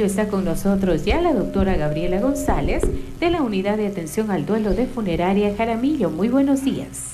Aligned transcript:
Está 0.00 0.28
con 0.28 0.44
nosotros 0.44 1.04
ya 1.04 1.20
la 1.20 1.32
doctora 1.32 1.76
Gabriela 1.76 2.20
González 2.20 2.84
de 3.18 3.30
la 3.30 3.42
Unidad 3.42 3.78
de 3.78 3.88
Atención 3.88 4.30
al 4.30 4.46
Duelo 4.46 4.70
de 4.70 4.86
Funeraria 4.86 5.52
Jaramillo. 5.56 6.08
Muy 6.08 6.28
buenos 6.28 6.62
días. 6.62 7.06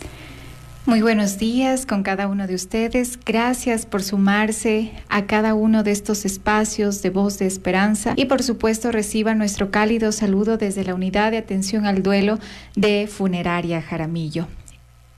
Muy 0.84 1.00
buenos 1.00 1.39
días 1.39 1.86
con 1.86 2.02
cada 2.02 2.28
uno 2.28 2.47
de 2.47 2.55
ustedes. 2.55 3.18
Gracias 3.25 3.86
por 3.86 4.02
sumarse 4.02 4.92
a 5.08 5.25
cada 5.25 5.55
uno 5.55 5.83
de 5.83 5.92
estos 5.92 6.26
espacios 6.26 7.00
de 7.00 7.08
voz 7.08 7.39
de 7.39 7.47
esperanza 7.47 8.12
y 8.16 8.27
por 8.27 8.43
supuesto 8.43 8.93
reciba 8.93 9.35
nuestro 9.35 9.71
cálido 9.71 10.12
saludo 10.12 10.59
desde 10.59 10.85
la 10.85 10.95
Unidad 10.95 11.30
de 11.30 11.39
Atención 11.39 11.87
al 11.87 12.03
Duelo 12.03 12.39
de 12.77 13.07
Funeraria 13.07 13.80
Jaramillo. 13.80 14.46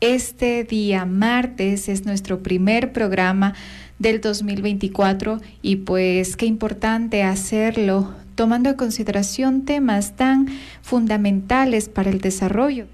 Este 0.00 0.62
día 0.62 1.04
martes 1.04 1.88
es 1.88 2.04
nuestro 2.04 2.44
primer 2.44 2.92
programa 2.92 3.54
del 3.98 4.20
2024 4.20 5.40
y 5.62 5.76
pues 5.76 6.36
qué 6.36 6.46
importante 6.46 7.22
hacerlo 7.22 8.14
tomando 8.34 8.70
en 8.70 8.76
consideración 8.76 9.64
temas 9.64 10.16
tan 10.16 10.46
fundamentales 10.82 11.88
para 11.88 12.10
el 12.10 12.20
desarrollo 12.20 12.86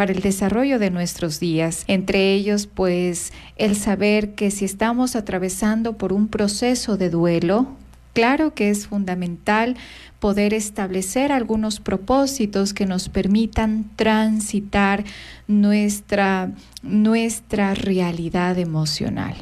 para 0.00 0.12
el 0.12 0.22
desarrollo 0.22 0.78
de 0.78 0.88
nuestros 0.88 1.40
días. 1.40 1.84
Entre 1.86 2.32
ellos, 2.32 2.66
pues, 2.66 3.34
el 3.56 3.76
saber 3.76 4.34
que 4.34 4.50
si 4.50 4.64
estamos 4.64 5.14
atravesando 5.14 5.98
por 5.98 6.14
un 6.14 6.28
proceso 6.28 6.96
de 6.96 7.10
duelo, 7.10 7.76
claro 8.14 8.54
que 8.54 8.70
es 8.70 8.86
fundamental 8.86 9.76
poder 10.18 10.54
establecer 10.54 11.32
algunos 11.32 11.80
propósitos 11.80 12.72
que 12.72 12.86
nos 12.86 13.10
permitan 13.10 13.90
transitar 13.96 15.04
nuestra, 15.46 16.50
nuestra 16.82 17.74
realidad 17.74 18.58
emocional. 18.58 19.34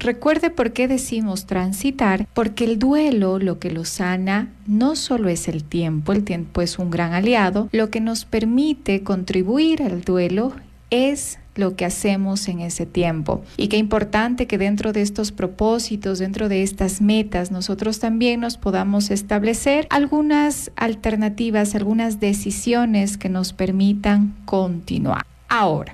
Recuerde 0.00 0.48
por 0.48 0.72
qué 0.72 0.88
decimos 0.88 1.44
transitar, 1.44 2.26
porque 2.32 2.64
el 2.64 2.78
duelo 2.78 3.38
lo 3.38 3.58
que 3.58 3.70
lo 3.70 3.84
sana 3.84 4.48
no 4.66 4.96
solo 4.96 5.28
es 5.28 5.46
el 5.46 5.62
tiempo, 5.62 6.12
el 6.12 6.24
tiempo 6.24 6.62
es 6.62 6.78
un 6.78 6.90
gran 6.90 7.12
aliado, 7.12 7.68
lo 7.72 7.90
que 7.90 8.00
nos 8.00 8.24
permite 8.24 9.02
contribuir 9.02 9.82
al 9.82 10.00
duelo 10.00 10.54
es 10.88 11.38
lo 11.54 11.76
que 11.76 11.84
hacemos 11.84 12.48
en 12.48 12.60
ese 12.60 12.86
tiempo. 12.86 13.42
Y 13.58 13.68
qué 13.68 13.76
importante 13.76 14.46
que 14.46 14.56
dentro 14.56 14.94
de 14.94 15.02
estos 15.02 15.32
propósitos, 15.32 16.18
dentro 16.18 16.48
de 16.48 16.62
estas 16.62 17.02
metas, 17.02 17.50
nosotros 17.50 18.00
también 18.00 18.40
nos 18.40 18.56
podamos 18.56 19.10
establecer 19.10 19.86
algunas 19.90 20.70
alternativas, 20.76 21.74
algunas 21.74 22.20
decisiones 22.20 23.18
que 23.18 23.28
nos 23.28 23.52
permitan 23.52 24.34
continuar. 24.46 25.26
Ahora, 25.48 25.92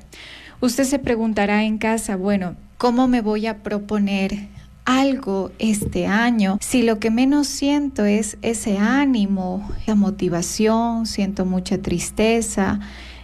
usted 0.61 0.85
se 0.85 1.01
preguntará 1.01 1.65
en 1.65 1.79
casa, 1.79 2.15
bueno, 2.15 2.55
¿Cómo 2.79 3.09
me 3.09 3.23
voy 3.23 3.47
a 3.47 3.63
proponer 3.63 4.49
algo 4.85 5.51
este 5.59 6.07
año 6.07 6.59
si 6.61 6.83
lo 6.83 6.99
que 6.99 7.11
menos 7.11 7.47
siento 7.47 8.05
es 8.05 8.37
ese 8.43 8.77
ánimo, 8.77 9.67
la 9.87 9.95
motivación, 9.95 11.07
siento 11.07 11.47
mucha 11.47 11.79
tristeza? 11.79 12.81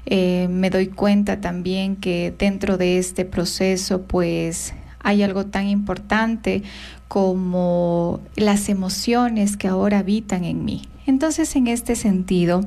Eh, 0.07 0.49
me 0.51 0.71
doy 0.71 0.87
cuenta 0.87 1.43
también 1.43 1.97
que 1.97 2.35
dentro 2.37 2.79
de 2.79 2.97
este 2.97 3.27
proceso 3.27 4.01
pues 4.01 4.73
hay 5.01 5.23
algo 5.23 5.45
tan 5.45 5.69
importante 5.69 6.63
como 7.07 8.21
las 8.37 8.71
emociones 8.71 9.59
que 9.59 9.69
ahora 9.69 9.99
habitan 9.99 10.45
en 10.45 10.65
mí. 10.65 10.89
Entonces, 11.07 11.55
en 11.57 11.67
este 11.67 11.97
sentido, 11.97 12.63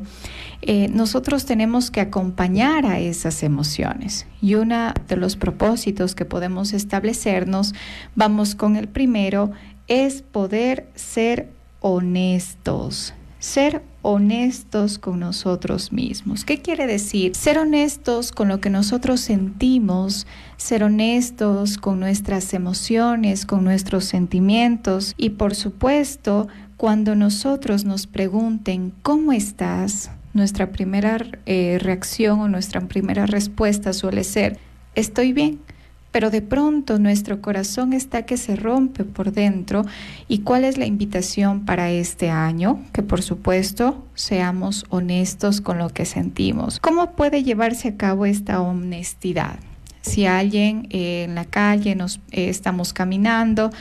eh, 0.62 0.88
nosotros 0.90 1.46
tenemos 1.46 1.92
que 1.92 2.02
acompañar 2.02 2.86
a 2.86 3.00
esas 3.00 3.44
emociones. 3.44 4.28
Y 4.42 4.56
uno 4.56 4.94
de 5.08 5.16
los 5.16 5.36
propósitos 5.36 6.16
que 6.16 6.26
podemos 6.26 6.74
establecernos, 6.74 7.74
vamos 8.16 8.56
con 8.56 8.76
el 8.76 8.88
primero, 8.88 9.52
es 9.88 10.22
poder 10.22 10.90
ser 10.96 11.50
honestos. 11.82 13.14
Ser 13.40 13.84
honestos 14.02 14.98
con 14.98 15.20
nosotros 15.20 15.92
mismos. 15.92 16.46
¿Qué 16.46 16.62
quiere 16.62 16.88
decir? 16.88 17.36
Ser 17.36 17.58
honestos 17.58 18.32
con 18.32 18.48
lo 18.48 18.60
que 18.60 18.70
nosotros 18.70 19.20
sentimos, 19.20 20.26
ser 20.58 20.84
honestos 20.84 21.78
con 21.78 22.00
nuestras 22.00 22.54
emociones, 22.54 23.46
con 23.46 23.64
nuestros 23.64 24.06
sentimientos 24.06 25.14
y 25.18 25.32
por 25.32 25.54
supuesto, 25.54 26.48
cuando 26.78 27.16
nosotros 27.16 27.86
nos 27.86 28.08
pregunten, 28.08 28.94
¿cómo 29.02 29.32
estás? 29.32 30.12
nuestra 30.36 30.70
primera 30.70 31.26
eh, 31.46 31.80
reacción 31.82 32.42
o 32.42 32.50
nuestra 32.50 32.82
primera 32.82 33.26
respuesta 33.26 33.94
suele 33.94 34.26
ser, 34.26 34.60
estoy 34.94 35.32
bien, 35.32 35.62
pero 36.12 36.30
de 36.30 36.42
pronto 36.42 37.00
nuestro 37.00 37.42
corazón 37.42 37.94
está 37.94 38.26
que 38.26 38.36
se 38.36 38.58
rompe 38.58 39.06
por 39.06 39.32
dentro. 39.32 39.86
¿Y 40.28 40.40
cuál 40.40 40.66
es 40.66 40.78
la 40.78 40.86
invitación 40.86 41.66
para 41.66 41.90
este 41.90 42.30
año? 42.30 42.84
Que 42.92 43.02
por 43.02 43.22
supuesto 43.22 44.06
seamos 44.14 44.86
honestos 44.90 45.62
con 45.62 45.78
lo 45.78 45.90
que 45.90 46.06
sentimos. 46.06 46.80
¿Cómo 46.80 47.16
puede 47.16 47.44
llevarse 47.44 47.90
a 47.90 47.96
cabo 47.98 48.26
esta 48.26 48.62
honestidad? 48.62 49.60
Si 50.02 50.26
alguien 50.26 50.88
eh, 50.92 51.24
en 51.24 51.36
la 51.36 51.46
calle 51.46 51.96
nos 51.96 52.18
eh, 52.32 52.50
estamos 52.50 52.94
caminando, 52.94 53.72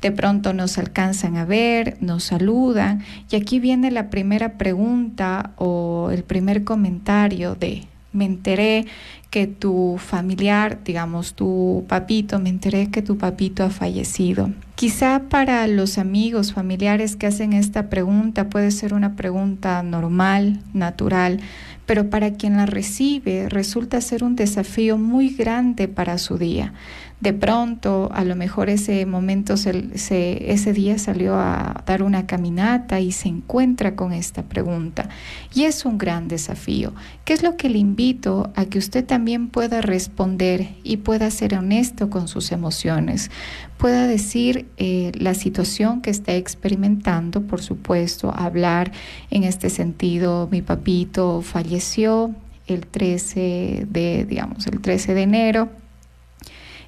de 0.00 0.12
pronto 0.12 0.52
nos 0.52 0.78
alcanzan 0.78 1.36
a 1.36 1.44
ver, 1.44 1.96
nos 2.00 2.24
saludan 2.24 3.04
y 3.30 3.36
aquí 3.36 3.60
viene 3.60 3.90
la 3.90 4.10
primera 4.10 4.58
pregunta 4.58 5.52
o 5.56 6.10
el 6.12 6.24
primer 6.24 6.64
comentario 6.64 7.54
de 7.54 7.86
me 8.12 8.24
enteré 8.24 8.86
que 9.30 9.46
tu 9.46 9.96
familiar, 9.98 10.82
digamos 10.84 11.34
tu 11.34 11.84
papito, 11.86 12.40
me 12.40 12.48
enteré 12.48 12.90
que 12.90 13.02
tu 13.02 13.16
papito 13.16 13.62
ha 13.62 13.70
fallecido. 13.70 14.50
Quizá 14.74 15.22
para 15.28 15.66
los 15.68 15.98
amigos, 15.98 16.52
familiares 16.52 17.14
que 17.14 17.28
hacen 17.28 17.52
esta 17.52 17.88
pregunta 17.88 18.48
puede 18.48 18.72
ser 18.72 18.94
una 18.94 19.14
pregunta 19.14 19.82
normal, 19.84 20.60
natural, 20.72 21.38
pero 21.86 22.10
para 22.10 22.32
quien 22.32 22.56
la 22.56 22.66
recibe 22.66 23.48
resulta 23.48 24.00
ser 24.00 24.24
un 24.24 24.34
desafío 24.34 24.98
muy 24.98 25.30
grande 25.30 25.86
para 25.86 26.18
su 26.18 26.38
día. 26.38 26.72
De 27.20 27.34
pronto, 27.34 28.08
a 28.14 28.24
lo 28.24 28.34
mejor 28.34 28.70
ese 28.70 29.04
momento, 29.04 29.54
ese 29.54 30.72
día 30.72 30.98
salió 30.98 31.34
a 31.36 31.82
dar 31.84 32.02
una 32.02 32.26
caminata 32.26 32.98
y 33.00 33.12
se 33.12 33.28
encuentra 33.28 33.94
con 33.94 34.14
esta 34.14 34.44
pregunta. 34.44 35.10
Y 35.54 35.64
es 35.64 35.84
un 35.84 35.98
gran 35.98 36.28
desafío. 36.28 36.94
¿Qué 37.26 37.34
es 37.34 37.42
lo 37.42 37.58
que 37.58 37.68
le 37.68 37.76
invito 37.76 38.50
a 38.56 38.64
que 38.64 38.78
usted 38.78 39.04
también 39.04 39.48
pueda 39.48 39.82
responder 39.82 40.70
y 40.82 40.96
pueda 40.98 41.30
ser 41.30 41.56
honesto 41.56 42.08
con 42.08 42.26
sus 42.26 42.52
emociones? 42.52 43.30
Pueda 43.76 44.06
decir 44.06 44.66
eh, 44.78 45.12
la 45.14 45.34
situación 45.34 46.00
que 46.00 46.08
está 46.08 46.34
experimentando, 46.34 47.42
por 47.42 47.60
supuesto, 47.60 48.32
hablar 48.34 48.92
en 49.30 49.44
este 49.44 49.68
sentido, 49.68 50.48
mi 50.50 50.62
papito 50.62 51.42
falleció 51.42 52.34
el 52.66 52.86
13 52.86 53.86
de, 53.90 54.24
digamos, 54.26 54.66
el 54.66 54.80
13 54.80 55.12
de 55.12 55.22
enero 55.22 55.79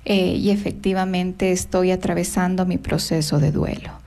eh, 0.04 0.34
y 0.34 0.50
efectivamente 0.50 1.52
estoy 1.52 1.90
atravesando 1.90 2.66
mi 2.66 2.78
proceso 2.78 3.38
de 3.38 3.52
duelo. 3.52 4.02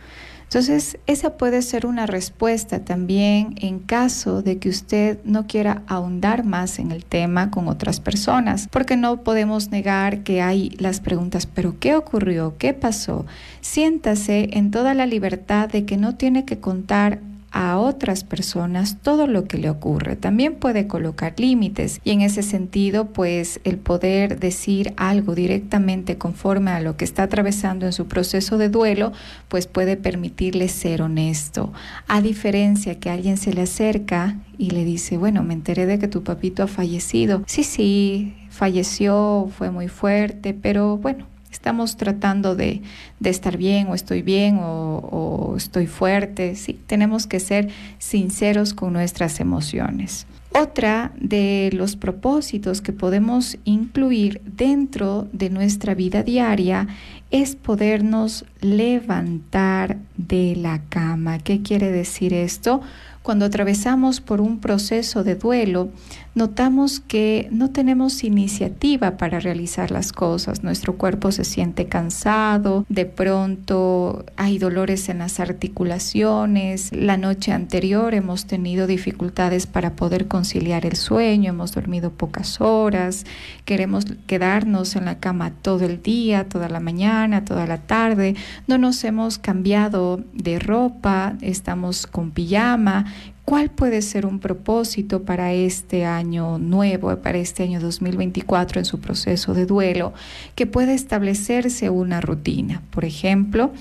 Entonces, 0.56 0.98
esa 1.08 1.38
puede 1.38 1.62
ser 1.62 1.86
una 1.86 2.06
respuesta 2.06 2.86
también 2.86 3.56
en 3.60 3.80
caso 3.80 4.42
de 4.42 4.58
que 4.58 4.70
usted 4.70 5.18
no 5.26 5.48
quiera 5.48 5.82
ahondar 5.88 6.46
más 6.46 6.80
en 6.80 6.92
el 6.92 7.04
tema 7.04 7.52
con 7.52 7.68
otras 7.68 8.00
personas, 8.00 8.70
porque 8.72 8.96
no 8.96 9.22
podemos 9.24 9.72
negar 9.72 10.24
que 10.24 10.42
hay 10.42 10.70
las 10.78 11.02
preguntas, 11.02 11.46
pero 11.46 11.78
¿qué 11.80 11.96
ocurrió? 11.96 12.56
¿Qué 12.58 12.74
pasó? 12.74 13.26
Siéntase 13.60 14.50
en 14.54 14.72
toda 14.72 14.94
la 14.94 15.08
libertad 15.08 15.68
de 15.68 15.84
que 15.84 15.98
no 15.98 16.16
tiene 16.16 16.46
que 16.46 16.60
contar 16.60 17.20
a 17.56 17.80
otras 17.80 18.26
personas 18.26 18.98
todo 19.02 19.28
lo 19.28 19.46
que 19.46 19.58
le 19.58 19.70
ocurre. 19.70 20.18
También 20.18 20.56
puede 20.56 20.88
colocar 20.88 21.36
límites 21.38 22.02
y 22.04 22.12
en 22.12 22.20
ese 22.20 22.44
sentido, 22.44 23.06
pues 23.14 23.62
el 23.64 23.78
poder 23.78 24.42
decir 24.42 24.94
algo 24.98 25.36
directamente 25.36 26.18
conforme 26.18 26.72
a 26.72 26.82
lo 26.82 26.98
que 26.98 27.06
está 27.06 27.24
atravesando 27.24 27.86
en 27.86 27.94
su 27.94 28.08
proceso 28.08 28.58
de 28.58 28.68
duelo, 28.68 29.14
pues 29.48 29.68
puede 29.68 29.96
permitirle 29.96 30.68
ser 30.68 31.02
honesto. 31.02 31.72
A 32.10 32.22
diferencia 32.22 33.00
que 33.00 33.10
alguien 33.10 33.38
se 33.38 33.54
le 33.54 33.62
acerca 33.62 34.36
y 34.58 34.72
le 34.72 34.84
dice, 34.84 35.16
bueno, 35.16 35.42
me 35.42 35.54
enteré 35.54 35.86
de 35.86 35.98
que 35.98 36.10
tu 36.10 36.24
papito 36.24 36.62
ha 36.62 36.68
fallecido. 36.68 37.42
Sí, 37.48 37.64
sí, 37.64 38.36
falleció, 38.50 39.50
fue 39.58 39.72
muy 39.72 39.88
fuerte, 39.88 40.54
pero 40.54 40.98
bueno, 40.98 41.26
estamos 41.56 41.96
tratando 41.96 42.56
de, 42.56 42.82
estar 43.24 43.58
bien 43.58 43.88
o 43.88 43.96
estoy 43.96 44.22
bien 44.22 44.60
o, 44.62 45.54
estoy 45.58 45.88
fuerte. 45.88 46.56
Sí, 46.56 46.80
tenemos 46.86 47.28
que 47.28 47.40
ser 47.40 47.70
sinceros 47.98 48.74
con 48.74 48.94
nuestras 48.94 49.40
emociones. 49.40 50.28
Otra 50.52 51.12
de 51.18 51.70
los 51.74 51.96
propósitos 51.96 52.82
que 52.82 52.94
podemos 52.94 53.58
incluir 53.66 54.42
dentro 54.46 55.28
de 55.34 55.50
nuestra 55.50 55.96
vida 55.96 56.24
diaria 56.24 56.88
es 57.32 57.56
podernos 57.56 58.46
levantar 58.62 59.98
de 60.18 60.56
la 60.56 60.82
cama. 60.90 61.40
¿Qué 61.40 61.62
quiere 61.62 61.92
decir 61.92 62.34
esto? 62.34 62.82
Cuando 63.26 63.46
atravesamos 63.46 64.22
por 64.22 64.40
un 64.40 64.60
proceso 64.60 65.24
de 65.24 65.34
duelo, 65.34 65.90
notamos 66.36 67.00
que 67.00 67.48
no 67.50 67.72
tenemos 67.72 68.24
iniciativa 68.24 69.18
para 69.18 69.40
realizar 69.40 69.90
las 69.90 70.12
cosas. 70.12 70.62
Nuestro 70.62 70.96
cuerpo 70.96 71.32
se 71.32 71.44
siente 71.44 71.88
cansado, 71.88 72.86
de 72.88 73.08
pronto 73.08 74.26
hay 74.36 74.60
dolores 74.60 75.10
en 75.10 75.18
las 75.18 75.40
articulaciones. 75.40 76.92
La 76.92 77.18
noche 77.18 77.52
anterior 77.52 78.14
hemos 78.14 78.46
tenido 78.46 78.86
dificultades 78.86 79.66
para 79.66 79.96
poder 79.96 80.28
conciliar 80.28 80.86
el 80.86 80.96
sueño, 80.96 81.50
hemos 81.50 81.72
dormido 81.72 82.12
pocas 82.12 82.62
horas, 82.62 83.26
queremos 83.66 84.06
quedarnos 84.28 84.96
en 84.96 85.06
la 85.06 85.18
cama 85.18 85.50
todo 85.64 85.84
el 85.84 86.04
día, 86.04 86.48
toda 86.48 86.70
la 86.70 86.80
mañana, 86.80 87.44
toda 87.44 87.66
la 87.66 87.80
tarde. 87.80 88.36
No 88.68 88.78
nos 88.78 89.04
hemos 89.04 89.40
cambiado 89.40 90.22
de 90.32 90.60
ropa, 90.60 91.34
estamos 91.42 92.06
con 92.06 92.30
pijama 92.30 93.15
¿Cuál 93.46 93.70
puede 93.70 94.02
ser 94.02 94.26
un 94.26 94.40
propósito 94.40 95.22
para 95.22 95.54
este 95.54 96.04
año 96.04 96.58
nuevo, 96.58 97.16
para 97.18 97.38
este 97.38 97.62
año 97.62 97.80
2024 97.80 98.80
en 98.80 98.86
su 98.86 99.00
proceso 99.00 99.54
de 99.54 99.68
duelo? 99.68 100.14
Que 100.56 100.66
pueda 100.66 100.94
establecerse 100.94 101.92
una 101.92 102.22
rutina. 102.22 102.82
Por 102.90 103.06
ejemplo, 103.06 103.72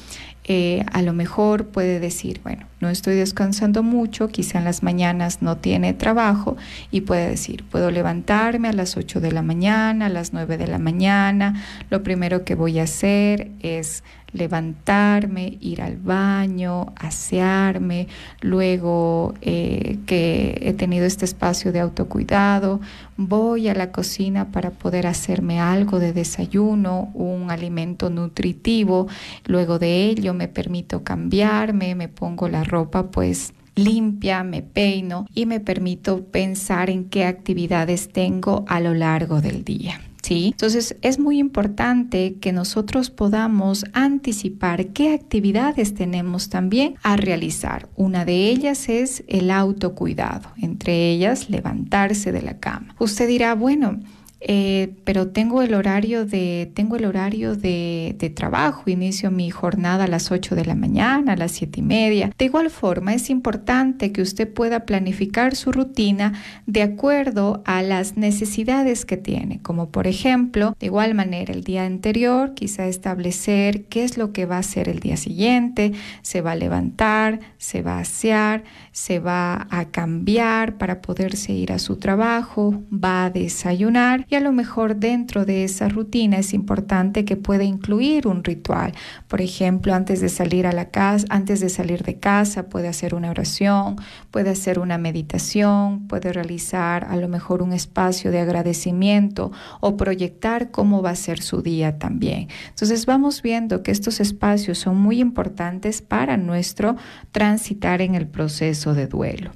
eh, 0.47 0.85
a 0.93 1.01
lo 1.01 1.15
mejor 1.15 1.69
puede 1.69 1.99
decir, 1.99 2.43
bueno, 2.45 2.67
no 2.81 2.91
estoy 2.91 3.15
descansando 3.15 3.83
mucho, 3.83 4.29
quizá 4.29 4.59
en 4.59 4.65
las 4.65 4.83
mañanas 4.83 5.41
no 5.41 5.57
tiene 5.57 5.95
trabajo 5.95 6.59
y 6.91 7.01
puede 7.01 7.31
decir, 7.31 7.65
puedo 7.65 7.91
levantarme 7.91 8.69
a 8.69 8.75
las 8.75 8.99
8 8.99 9.23
de 9.23 9.33
la 9.33 9.41
mañana, 9.41 10.07
a 10.07 10.11
las 10.11 10.35
9 10.35 10.59
de 10.59 10.67
la 10.67 10.79
mañana, 10.79 11.65
lo 11.89 12.03
primero 12.03 12.45
que 12.45 12.55
voy 12.55 12.79
a 12.79 12.83
hacer 12.83 13.51
es 13.61 14.05
levantarme, 14.35 15.57
ir 15.61 15.81
al 15.81 15.97
baño, 15.97 16.93
asearme, 16.97 18.09
luego 18.43 19.33
eh, 19.41 19.99
que 20.07 20.59
he 20.61 20.75
tenido 20.75 21.07
este 21.07 21.25
espacio 21.25 21.73
de 21.73 21.81
autocuidado, 21.81 22.81
voy 23.17 23.69
a 23.69 23.75
la 23.75 23.93
cocina 23.93 24.51
para 24.51 24.71
poder 24.71 25.07
hacerme 25.07 25.61
algo 25.61 26.01
de 26.01 26.13
desayuno, 26.13 27.11
un 27.15 27.51
alimento 27.51 28.11
nutritivo, 28.11 29.07
luego 29.47 29.79
de 29.79 30.05
ello 30.05 30.35
me 30.35 30.49
permito 30.49 31.05
cambiarme, 31.05 31.95
me 31.95 32.09
pongo 32.09 32.49
la 32.49 32.65
ropa 32.65 33.11
pues 33.11 33.55
limpia, 33.77 34.43
me 34.43 34.63
peino 34.63 35.27
y 35.35 35.47
me 35.47 35.61
permito 35.61 36.25
pensar 36.25 36.91
en 36.91 37.05
qué 37.05 37.25
actividades 37.25 38.09
tengo 38.09 38.65
a 38.69 38.81
lo 38.81 38.95
largo 38.95 39.41
del 39.41 39.65
día. 39.65 40.01
¿Sí? 40.25 40.47
Entonces 40.53 40.97
es 41.03 41.19
muy 41.19 41.39
importante 41.39 42.37
que 42.41 42.53
nosotros 42.53 43.11
podamos 43.11 43.85
anticipar 43.93 44.87
qué 44.89 45.13
actividades 45.13 45.95
tenemos 45.95 46.49
también 46.49 46.95
a 47.03 47.17
realizar. 47.17 47.89
Una 47.95 48.25
de 48.25 48.49
ellas 48.49 48.89
es 48.89 49.23
el 49.29 49.51
autocuidado, 49.51 50.51
entre 50.57 51.11
ellas 51.11 51.51
levantarse 51.51 52.33
de 52.33 52.43
la 52.43 52.59
cama. 52.59 52.95
Usted 52.99 53.29
dirá, 53.29 53.55
bueno, 53.55 54.01
eh, 54.47 54.93
pero 55.05 55.29
tengo 55.29 55.63
el 55.63 55.73
horario 55.73 56.27
de, 56.27 56.71
tengo 56.75 56.97
el 56.97 57.07
horario 57.07 57.57
de, 57.57 58.15
de, 58.19 58.29
trabajo, 58.29 58.91
inicio 58.91 59.31
mi 59.31 59.49
jornada 59.49 60.05
a 60.05 60.07
las 60.07 60.31
8 60.31 60.55
de 60.55 60.67
la 60.67 60.75
mañana, 60.75 61.33
a 61.33 61.37
las 61.37 61.53
7 61.53 61.81
y 61.81 61.83
media. 61.83 62.31
De 62.37 62.45
igual 62.45 62.69
forma, 62.69 63.15
es 63.15 63.31
importante 63.31 64.13
que 64.13 64.21
usted 64.21 64.53
pueda 64.53 64.85
planificar 64.85 65.57
su 65.57 65.73
rutina 65.73 66.35
de 66.67 66.83
acuerdo 66.83 67.63
a 67.65 67.81
las 67.81 68.19
necesidades 68.19 69.07
que 69.07 69.17
tiene, 69.17 69.63
como 69.63 69.89
por 69.89 70.07
ejemplo, 70.07 70.77
de 70.79 70.87
igual 70.87 71.15
manera, 71.15 71.55
el 71.55 71.65
día 71.65 71.87
anterior, 71.87 72.53
quizá 72.53 72.87
establecer 72.87 73.85
qué 73.85 74.05
es 74.05 74.19
lo 74.19 74.33
que 74.33 74.45
va 74.45 74.57
a 74.57 74.61
hacer 74.61 74.91
el 74.91 75.01
día 75.01 75.17
siguiente, 75.17 75.93
se 76.21 76.43
va 76.43 76.53
a 76.53 76.57
levantar, 76.57 77.41
se 77.57 77.81
va 77.81 77.97
a 77.97 78.01
asear, 78.01 78.65
se 78.93 79.21
va 79.21 79.69
a 79.71 79.87
cambiar 79.87 80.77
para 80.77 81.01
poderse 81.01 81.53
ir 81.53 81.73
a 81.73 81.79
su 81.79 81.97
trabajo, 81.97 82.83
va 82.93 83.25
a 83.25 83.31
desayunar 83.31 84.27
y 84.35 84.37
a 84.37 84.41
lo 84.41 84.51
mejor 84.51 84.97
dentro 84.97 85.45
de 85.45 85.63
esa 85.63 85.89
rutina 85.89 86.39
es 86.39 86.55
importante 86.55 87.25
que 87.25 87.37
pueda 87.37 87.63
incluir 87.63 88.27
un 88.27 88.43
ritual. 88.43 88.93
Por 89.29 89.41
ejemplo, 89.41 89.95
antes 89.95 90.21
de 90.21 90.29
salir 90.29 90.67
a 90.67 90.73
la 90.73 90.91
casa, 90.91 91.25
antes 91.31 91.61
de 91.61 91.69
salir 91.69 92.03
de 92.03 92.19
casa, 92.19 92.69
puede 92.69 92.89
hacer 92.89 93.15
una 93.15 93.31
oración, 93.31 93.95
puede 94.33 94.51
hacer 94.51 94.81
una 94.81 94.99
meditación, 94.99 96.09
puede 96.09 96.33
realizar 96.33 97.05
a 97.05 97.15
lo 97.15 97.29
mejor 97.29 97.63
un 97.63 97.73
espacio 97.73 98.33
de 98.33 98.41
agradecimiento 98.41 99.53
o 99.81 99.97
proyectar 99.97 100.73
cómo 100.73 101.01
va 101.01 101.11
a 101.11 101.15
ser 101.15 101.41
su 101.41 101.63
día 101.63 102.01
también. 102.01 102.49
Entonces 102.71 103.07
vamos 103.07 103.41
viendo 103.41 103.85
que 103.85 103.93
estos 103.93 104.19
espacios 104.19 104.79
son 104.79 104.97
muy 104.97 105.21
importantes 105.21 106.03
para 106.03 106.37
nuestro 106.37 106.97
transitar 107.31 108.03
en 108.03 108.17
el 108.17 108.27
proceso 108.27 108.95
de 108.95 109.07
duelo. 109.07 109.53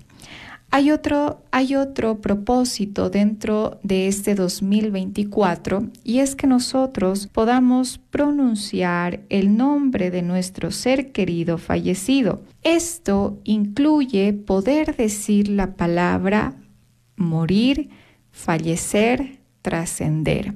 Hay 0.70 0.90
otro, 0.90 1.42
hay 1.50 1.76
otro 1.76 2.20
propósito 2.20 3.08
dentro 3.08 3.80
de 3.82 4.06
este 4.06 4.34
2024 4.34 5.88
y 6.04 6.18
es 6.18 6.36
que 6.36 6.46
nosotros 6.46 7.26
podamos 7.26 7.98
pronunciar 8.10 9.20
el 9.30 9.56
nombre 9.56 10.10
de 10.10 10.20
nuestro 10.20 10.70
ser 10.70 11.10
querido 11.12 11.56
fallecido. 11.56 12.42
Esto 12.62 13.38
incluye 13.44 14.34
poder 14.34 14.94
decir 14.94 15.48
la 15.48 15.74
palabra 15.74 16.54
morir, 17.16 17.88
fallecer, 18.30 19.38
trascender. 19.62 20.54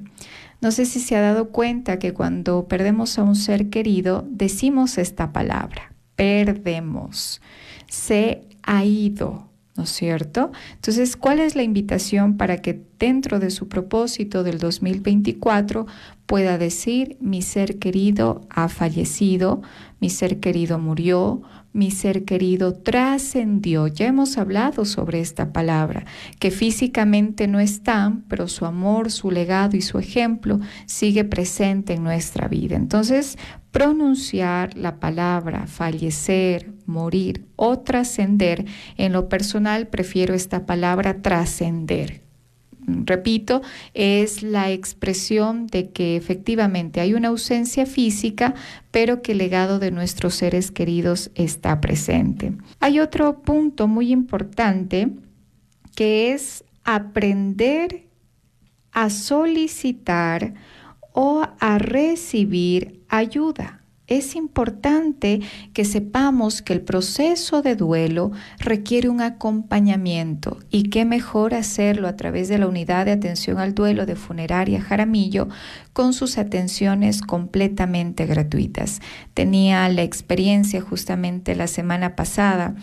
No 0.61 0.71
sé 0.71 0.85
si 0.85 0.99
se 0.99 1.15
ha 1.15 1.21
dado 1.21 1.49
cuenta 1.49 1.99
que 1.99 2.13
cuando 2.13 2.67
perdemos 2.67 3.19
a 3.19 3.23
un 3.23 3.35
ser 3.35 3.69
querido 3.69 4.25
decimos 4.29 4.97
esta 4.97 5.33
palabra, 5.33 5.93
perdemos, 6.15 7.41
se 7.89 8.47
ha 8.61 8.85
ido, 8.85 9.49
¿no 9.75 9.83
es 9.83 9.89
cierto? 9.89 10.51
Entonces, 10.75 11.15
¿cuál 11.15 11.39
es 11.39 11.55
la 11.55 11.63
invitación 11.63 12.37
para 12.37 12.61
que 12.61 12.81
dentro 12.99 13.39
de 13.39 13.49
su 13.49 13.67
propósito 13.67 14.43
del 14.43 14.59
2024 14.59 15.87
pueda 16.25 16.57
decir, 16.57 17.17
mi 17.19 17.41
ser 17.41 17.79
querido 17.79 18.41
ha 18.49 18.69
fallecido, 18.69 19.61
mi 19.99 20.09
ser 20.09 20.39
querido 20.39 20.79
murió, 20.79 21.41
mi 21.73 21.91
ser 21.91 22.23
querido 22.23 22.73
trascendió. 22.73 23.87
Ya 23.87 24.07
hemos 24.07 24.37
hablado 24.37 24.85
sobre 24.85 25.19
esta 25.19 25.51
palabra, 25.51 26.05
que 26.39 26.51
físicamente 26.51 27.47
no 27.47 27.59
está, 27.59 28.13
pero 28.29 28.47
su 28.47 28.65
amor, 28.65 29.11
su 29.11 29.31
legado 29.31 29.75
y 29.75 29.81
su 29.81 29.99
ejemplo 29.99 30.59
sigue 30.85 31.25
presente 31.25 31.93
en 31.93 32.03
nuestra 32.03 32.47
vida. 32.47 32.75
Entonces, 32.75 33.37
pronunciar 33.71 34.77
la 34.77 34.99
palabra 34.99 35.65
fallecer, 35.65 36.71
morir 36.85 37.47
o 37.55 37.79
trascender, 37.79 38.65
en 38.97 39.11
lo 39.13 39.27
personal 39.27 39.87
prefiero 39.87 40.35
esta 40.35 40.65
palabra 40.65 41.21
trascender. 41.21 42.21
Repito, 42.87 43.61
es 43.93 44.43
la 44.43 44.71
expresión 44.71 45.67
de 45.67 45.89
que 45.89 46.15
efectivamente 46.15 47.01
hay 47.01 47.13
una 47.13 47.29
ausencia 47.29 47.85
física, 47.85 48.53
pero 48.91 49.21
que 49.21 49.33
el 49.33 49.39
legado 49.39 49.79
de 49.79 49.91
nuestros 49.91 50.35
seres 50.35 50.71
queridos 50.71 51.31
está 51.35 51.79
presente. 51.81 52.53
Hay 52.79 52.99
otro 52.99 53.41
punto 53.41 53.87
muy 53.87 54.11
importante 54.11 55.09
que 55.95 56.33
es 56.33 56.63
aprender 56.83 58.07
a 58.91 59.09
solicitar 59.09 60.53
o 61.13 61.43
a 61.59 61.77
recibir 61.77 63.03
ayuda. 63.07 63.82
Es 64.07 64.35
importante 64.35 65.39
que 65.71 65.85
sepamos 65.85 66.61
que 66.61 66.73
el 66.73 66.81
proceso 66.81 67.61
de 67.61 67.77
duelo 67.77 68.31
requiere 68.59 69.07
un 69.07 69.21
acompañamiento 69.21 70.59
y 70.69 70.89
qué 70.89 71.05
mejor 71.05 71.53
hacerlo 71.53 72.09
a 72.09 72.17
través 72.17 72.49
de 72.49 72.57
la 72.57 72.67
unidad 72.67 73.05
de 73.05 73.13
atención 73.13 73.59
al 73.59 73.73
duelo 73.73 74.05
de 74.05 74.17
Funeraria 74.17 74.81
Jaramillo 74.81 75.47
con 75.93 76.11
sus 76.13 76.37
atenciones 76.37 77.21
completamente 77.21 78.25
gratuitas. 78.25 78.99
Tenía 79.33 79.87
la 79.87 80.03
experiencia 80.03 80.81
justamente 80.81 81.55
la 81.55 81.67
semana 81.67 82.17
pasada 82.17 82.75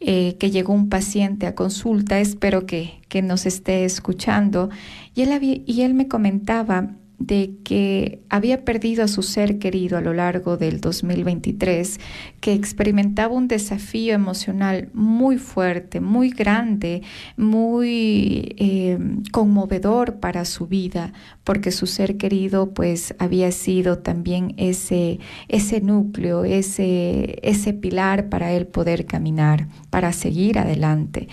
eh, 0.00 0.36
que 0.40 0.50
llegó 0.50 0.72
un 0.72 0.88
paciente 0.88 1.46
a 1.46 1.54
consulta, 1.54 2.18
espero 2.18 2.66
que, 2.66 3.00
que 3.08 3.22
nos 3.22 3.46
esté 3.46 3.84
escuchando, 3.84 4.68
y 5.14 5.22
él, 5.22 5.62
y 5.64 5.82
él 5.82 5.94
me 5.94 6.08
comentaba 6.08 6.90
de 7.18 7.54
que 7.64 8.20
había 8.28 8.64
perdido 8.64 9.02
a 9.02 9.08
su 9.08 9.22
ser 9.22 9.58
querido 9.58 9.96
a 9.96 10.02
lo 10.02 10.12
largo 10.12 10.56
del 10.56 10.80
2023, 10.80 11.98
que 12.40 12.52
experimentaba 12.52 13.34
un 13.34 13.48
desafío 13.48 14.14
emocional 14.14 14.90
muy 14.92 15.38
fuerte, 15.38 16.00
muy 16.00 16.30
grande, 16.30 17.02
muy 17.36 18.54
eh, 18.58 18.98
conmovedor 19.32 20.20
para 20.20 20.44
su 20.44 20.66
vida, 20.66 21.12
porque 21.42 21.70
su 21.70 21.86
ser 21.86 22.18
querido 22.18 22.74
pues 22.74 23.14
había 23.18 23.50
sido 23.50 23.98
también 23.98 24.54
ese, 24.58 25.18
ese 25.48 25.80
núcleo, 25.80 26.44
ese, 26.44 27.38
ese 27.42 27.72
pilar 27.72 28.28
para 28.28 28.52
él 28.52 28.66
poder 28.66 29.06
caminar, 29.06 29.68
para 29.90 30.12
seguir 30.12 30.58
adelante. 30.58 31.28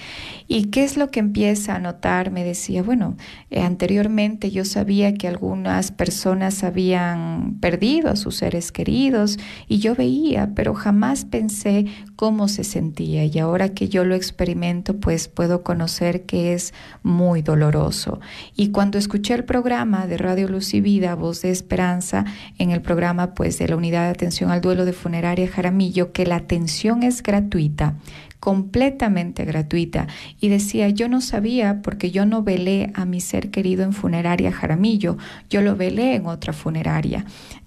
¿Y 0.48 0.66
qué 0.66 0.84
es 0.84 0.98
lo 0.98 1.10
que 1.12 1.20
empieza 1.20 1.76
a 1.76 1.80
notar? 1.80 2.32
Me 2.32 2.44
decía, 2.44 2.84
bueno, 2.84 3.18
eh, 3.50 3.62
anteriormente 3.62 4.52
yo 4.52 4.64
sabía 4.66 5.14
que 5.16 5.28
alguna 5.28 5.73
personas 5.92 6.64
habían 6.64 7.58
perdido 7.60 8.10
a 8.10 8.16
sus 8.16 8.36
seres 8.36 8.72
queridos 8.72 9.38
y 9.68 9.80
yo 9.80 9.96
veía, 9.96 10.52
pero 10.56 10.74
jamás 10.74 11.26
pensé 11.26 11.86
cómo 12.16 12.48
se 12.48 12.64
sentía 12.64 13.26
y 13.26 13.40
ahora 13.40 13.70
que 13.70 13.90
yo 13.90 14.06
lo 14.06 14.16
experimento, 14.16 14.98
pues 14.98 15.28
puedo 15.28 15.64
conocer 15.64 16.26
que 16.26 16.54
es 16.54 16.74
muy 17.02 17.42
doloroso. 17.42 18.20
Y 18.56 18.70
cuando 18.70 18.98
escuché 18.98 19.34
el 19.34 19.44
programa 19.44 20.08
de 20.08 20.18
Radio 20.18 20.48
Luz 20.48 20.74
y 20.74 20.82
Vida, 20.82 21.16
Voz 21.16 21.42
de 21.42 21.50
Esperanza, 21.52 22.26
en 22.58 22.72
el 22.72 22.82
programa 22.82 23.34
pues 23.34 23.58
de 23.58 23.68
la 23.68 23.76
Unidad 23.76 24.06
de 24.06 24.12
Atención 24.12 24.52
al 24.52 24.62
Duelo 24.62 24.86
de 24.86 24.94
Funeraria 24.94 25.48
Jaramillo, 25.48 26.12
que 26.12 26.26
la 26.26 26.36
atención 26.36 27.04
es 27.04 27.24
gratuita, 27.24 27.96
completamente 28.44 29.46
gratuita. 29.46 30.08
Y 30.42 30.50
decía, 30.50 30.90
yo 30.90 31.08
no 31.08 31.22
sabía 31.22 31.82
porque 31.82 32.12
yo 32.12 32.26
no 32.26 32.44
velé 32.44 32.92
a 32.94 33.06
mi 33.06 33.22
ser 33.22 33.52
querido 33.52 33.86
en 33.86 33.94
funeraria 33.94 34.52
Jaramillo, 34.52 35.18
yo 35.50 35.62
lo 35.62 35.78
velé 35.78 36.16
en 36.16 36.26
otra 36.26 36.52
funeraria. 36.52 37.24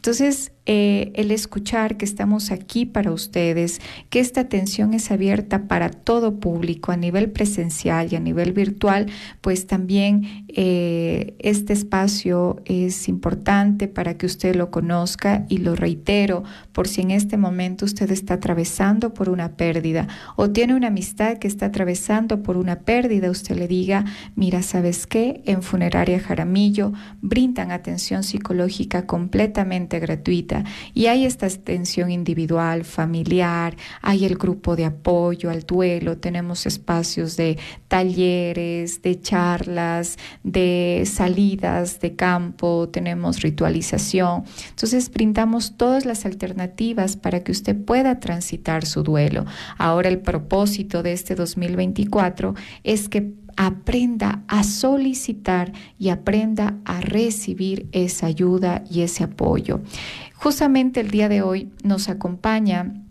Entonces, 0.07 0.53
eh, 0.69 1.13
el 1.15 1.31
escuchar 1.31 1.97
que 1.97 2.05
estamos 2.05 2.51
aquí 2.51 2.87
para 2.87 3.13
ustedes, 3.13 3.81
que 4.11 4.19
esta 4.19 4.41
atención 4.41 4.95
es 4.95 5.13
abierta 5.13 5.69
para 5.69 5.91
todo 5.91 6.41
público 6.41 6.91
a 6.91 6.97
nivel 6.97 7.31
presencial 7.31 8.09
y 8.13 8.17
a 8.17 8.21
nivel 8.21 8.53
virtual, 8.53 9.07
pues 9.41 9.69
también 9.69 10.45
eh, 10.49 11.37
este 11.39 11.73
espacio 11.73 12.63
es 12.65 13.09
importante 13.09 13.87
para 13.87 14.19
que 14.19 14.27
usted 14.27 14.57
lo 14.57 14.73
conozca 14.73 15.47
y 15.49 15.59
lo 15.59 15.77
reitero 15.77 16.43
por 16.73 16.89
si 16.89 17.03
en 17.03 17.13
este 17.13 17.37
momento 17.37 17.85
usted 17.85 18.11
está 18.11 18.35
atravesando 18.35 19.15
por 19.15 19.29
una 19.29 19.57
pérdida 19.57 20.09
o 20.35 20.51
tiene 20.51 20.75
una 20.75 20.89
amistad 20.89 21.39
que 21.39 21.47
está 21.47 21.67
atravesando 21.67 22.43
por 22.43 22.57
una 22.57 22.81
pérdida, 22.81 23.31
usted 23.31 23.57
le 23.57 23.69
diga, 23.69 24.05
mira, 24.35 24.63
¿sabes 24.63 25.07
qué? 25.07 25.43
En 25.47 25.63
Funeraria 25.63 26.19
Jaramillo 26.19 26.93
brindan 27.21 27.71
atención 27.71 28.25
psicológica 28.25 29.07
completamente 29.07 29.96
gratuita 29.99 30.65
y 30.95 31.07
hay 31.07 31.25
esta 31.25 31.47
atención 31.47 32.11
individual, 32.11 32.85
familiar, 32.85 33.77
hay 34.03 34.25
el 34.25 34.37
grupo 34.37 34.77
de 34.77 34.85
apoyo 34.85 35.51
al 35.51 35.63
duelo, 35.63 36.19
tenemos 36.19 36.67
espacios 36.67 37.37
de 37.37 37.59
talleres, 37.89 39.03
de 39.03 39.21
charlas, 39.21 40.17
de 40.43 41.05
salidas 41.07 42.01
de 42.01 42.17
campo, 42.17 42.89
tenemos 42.89 43.41
ritualización. 43.41 44.45
Entonces 44.71 45.11
brindamos 45.11 45.77
todas 45.77 46.05
las 46.05 46.25
alternativas 46.27 47.17
para 47.17 47.43
que 47.43 47.53
usted 47.53 47.77
pueda 47.77 48.21
transitar 48.21 48.87
su 48.87 49.03
duelo. 49.03 49.45
Ahora 49.79 50.09
el 50.09 50.19
propósito 50.19 51.03
de 51.03 51.13
este 51.13 51.35
2024 51.35 52.55
es 52.85 53.09
que 53.09 53.33
aprenda 53.57 54.43
a 54.49 54.63
solicitar 54.63 55.73
y 55.99 56.11
aprenda 56.11 56.79
a 56.85 57.01
recibir 57.01 57.89
esa 57.93 58.27
ayuda 58.27 58.85
y 58.91 59.01
ese 59.01 59.25
apoyo. 59.25 59.81
Justamente 60.35 61.01
el 61.01 61.11
día 61.11 61.29
de 61.29 61.43
hoy 61.43 61.71
nos 61.83 62.09
acompaña 62.09 63.06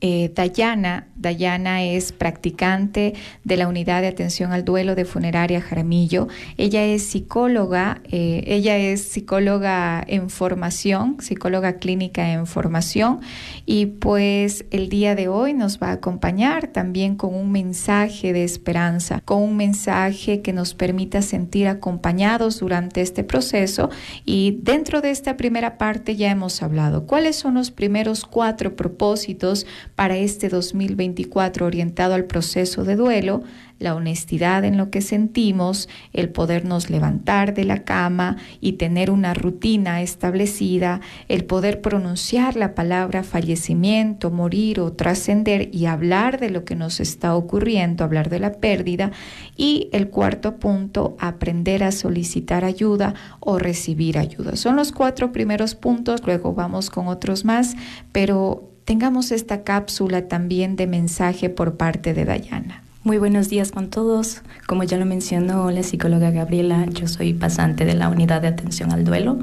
eh, 0.00 0.30
Dayana. 0.34 1.06
Dayana 1.16 1.82
es 1.82 2.12
practicante 2.12 3.14
de 3.44 3.56
la 3.56 3.68
unidad 3.68 4.00
de 4.00 4.08
atención 4.08 4.52
al 4.52 4.64
duelo 4.64 4.94
de 4.94 5.04
funeraria 5.04 5.60
Jaramillo. 5.60 6.28
Ella 6.56 6.84
es 6.84 7.02
psicóloga, 7.02 8.00
eh, 8.04 8.42
ella 8.46 8.78
es 8.78 9.02
psicóloga 9.02 10.02
en 10.06 10.30
formación, 10.30 11.16
psicóloga 11.20 11.74
clínica 11.74 12.32
en 12.32 12.46
formación 12.46 13.20
y 13.66 13.86
pues 13.86 14.64
el 14.70 14.88
día 14.88 15.14
de 15.14 15.28
hoy 15.28 15.52
nos 15.52 15.78
va 15.78 15.88
a 15.88 15.92
acompañar 15.92 16.68
también 16.68 17.16
con 17.16 17.34
un 17.34 17.52
mensaje 17.52 18.32
de 18.32 18.44
esperanza, 18.44 19.20
con 19.24 19.42
un 19.42 19.56
mensaje 19.56 20.42
que 20.42 20.52
nos 20.52 20.74
permita 20.74 21.22
sentir 21.22 21.68
acompañados 21.68 22.60
durante 22.60 23.00
este 23.00 23.24
proceso 23.24 23.90
y 24.24 24.58
dentro 24.62 25.00
de 25.00 25.10
esta 25.10 25.36
primera 25.36 25.78
parte 25.78 26.16
ya 26.16 26.30
hemos 26.30 26.62
hablado 26.62 27.06
cuáles 27.06 27.36
son 27.36 27.54
los 27.54 27.70
primeros 27.70 28.24
cuatro 28.24 28.76
propósitos 28.76 29.66
para 29.94 30.16
este 30.16 30.48
2024 30.48 31.66
orientado 31.66 32.14
al 32.14 32.24
proceso 32.24 32.84
de 32.84 32.96
duelo, 32.96 33.42
la 33.80 33.94
honestidad 33.94 34.64
en 34.64 34.76
lo 34.76 34.90
que 34.90 35.00
sentimos, 35.00 35.88
el 36.12 36.28
podernos 36.28 36.90
levantar 36.90 37.54
de 37.54 37.64
la 37.64 37.82
cama 37.82 38.36
y 38.60 38.72
tener 38.72 39.10
una 39.10 39.34
rutina 39.34 40.02
establecida, 40.02 41.00
el 41.28 41.44
poder 41.44 41.80
pronunciar 41.80 42.56
la 42.56 42.74
palabra 42.74 43.24
fallecimiento, 43.24 44.30
morir 44.30 44.80
o 44.80 44.92
trascender 44.92 45.74
y 45.74 45.86
hablar 45.86 46.38
de 46.38 46.50
lo 46.50 46.64
que 46.64 46.76
nos 46.76 47.00
está 47.00 47.34
ocurriendo, 47.34 48.04
hablar 48.04 48.28
de 48.28 48.38
la 48.38 48.52
pérdida. 48.52 49.12
Y 49.56 49.88
el 49.92 50.10
cuarto 50.10 50.56
punto, 50.56 51.16
aprender 51.18 51.82
a 51.82 51.90
solicitar 51.90 52.66
ayuda 52.66 53.14
o 53.40 53.58
recibir 53.58 54.18
ayuda. 54.18 54.56
Son 54.56 54.76
los 54.76 54.92
cuatro 54.92 55.32
primeros 55.32 55.74
puntos, 55.74 56.20
luego 56.26 56.52
vamos 56.52 56.90
con 56.90 57.08
otros 57.08 57.46
más, 57.46 57.76
pero 58.12 58.69
tengamos 58.90 59.30
esta 59.30 59.62
cápsula 59.62 60.26
también 60.26 60.74
de 60.74 60.88
mensaje 60.88 61.48
por 61.48 61.76
parte 61.76 62.12
de 62.12 62.24
Dayana. 62.24 62.82
Muy 63.04 63.18
buenos 63.18 63.48
días 63.48 63.70
con 63.70 63.88
todos. 63.88 64.42
Como 64.66 64.82
ya 64.82 64.98
lo 64.98 65.06
mencionó 65.06 65.70
la 65.70 65.84
psicóloga 65.84 66.32
Gabriela, 66.32 66.84
yo 66.86 67.06
soy 67.06 67.32
pasante 67.32 67.84
de 67.84 67.94
la 67.94 68.08
unidad 68.08 68.42
de 68.42 68.48
atención 68.48 68.90
al 68.90 69.04
duelo. 69.04 69.38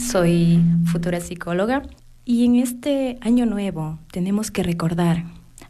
Soy 0.00 0.60
futura 0.86 1.20
psicóloga 1.20 1.82
y 2.24 2.44
en 2.44 2.56
este 2.56 3.18
año 3.20 3.46
nuevo 3.46 4.00
tenemos 4.10 4.50
que 4.50 4.64
recordar 4.64 5.26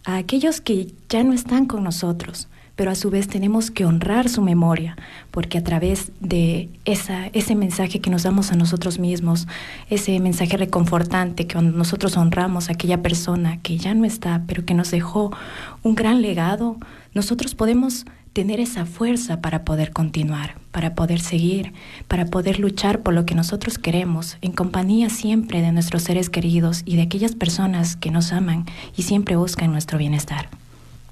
a 0.07 0.16
aquellos 0.16 0.62
que 0.62 0.95
ya 1.11 1.23
no 1.23 1.35
están 1.35 1.66
con 1.66 1.85
nosotros, 1.85 2.49
pero 2.76 2.91
a 2.91 2.95
su 2.95 3.11
vez 3.11 3.29
tenemos 3.29 3.71
que 3.71 3.85
honrar 3.85 4.29
su 4.29 4.43
memoria, 4.43 4.97
porque 5.31 5.59
a 5.59 5.64
través 5.64 6.12
de 6.21 6.69
esa, 6.85 7.26
ese 7.29 7.55
mensaje 7.55 8.00
que 8.00 8.11
nos 8.11 8.23
damos 8.23 8.52
a 8.52 8.57
nosotros 8.57 8.99
mismos, 8.99 9.47
ese 9.91 10.19
mensaje 10.21 10.57
reconfortante 10.57 11.47
que 11.47 11.61
nosotros 11.61 12.17
honramos 12.17 12.69
a 12.69 12.73
aquella 12.73 13.02
persona 13.02 13.59
que 13.62 13.76
ya 13.76 13.95
no 13.95 14.05
está, 14.05 14.43
pero 14.47 14.64
que 14.64 14.75
nos 14.75 14.91
dejó 14.91 15.33
un 15.83 15.95
gran 15.95 16.23
legado, 16.23 16.76
nosotros 17.14 17.55
podemos 17.55 18.07
tener 18.33 18.61
esa 18.61 18.87
fuerza 18.87 19.43
para 19.43 19.64
poder 19.64 19.93
continuar, 19.93 20.57
para 20.71 20.95
poder 20.95 21.21
seguir, 21.21 21.73
para 22.09 22.26
poder 22.26 22.59
luchar 22.59 23.00
por 23.02 23.12
lo 23.12 23.26
que 23.26 23.35
nosotros 23.35 23.79
queremos, 23.79 24.38
en 24.41 24.52
compañía 24.52 25.11
siempre 25.11 25.61
de 25.61 25.73
nuestros 25.73 26.05
seres 26.05 26.31
queridos 26.31 26.83
y 26.87 26.97
de 26.97 27.02
aquellas 27.02 27.35
personas 27.35 27.97
que 27.97 28.11
nos 28.11 28.33
aman 28.33 28.64
y 28.97 29.02
siempre 29.02 29.37
buscan 29.37 29.71
nuestro 29.71 29.99
bienestar. 29.99 30.49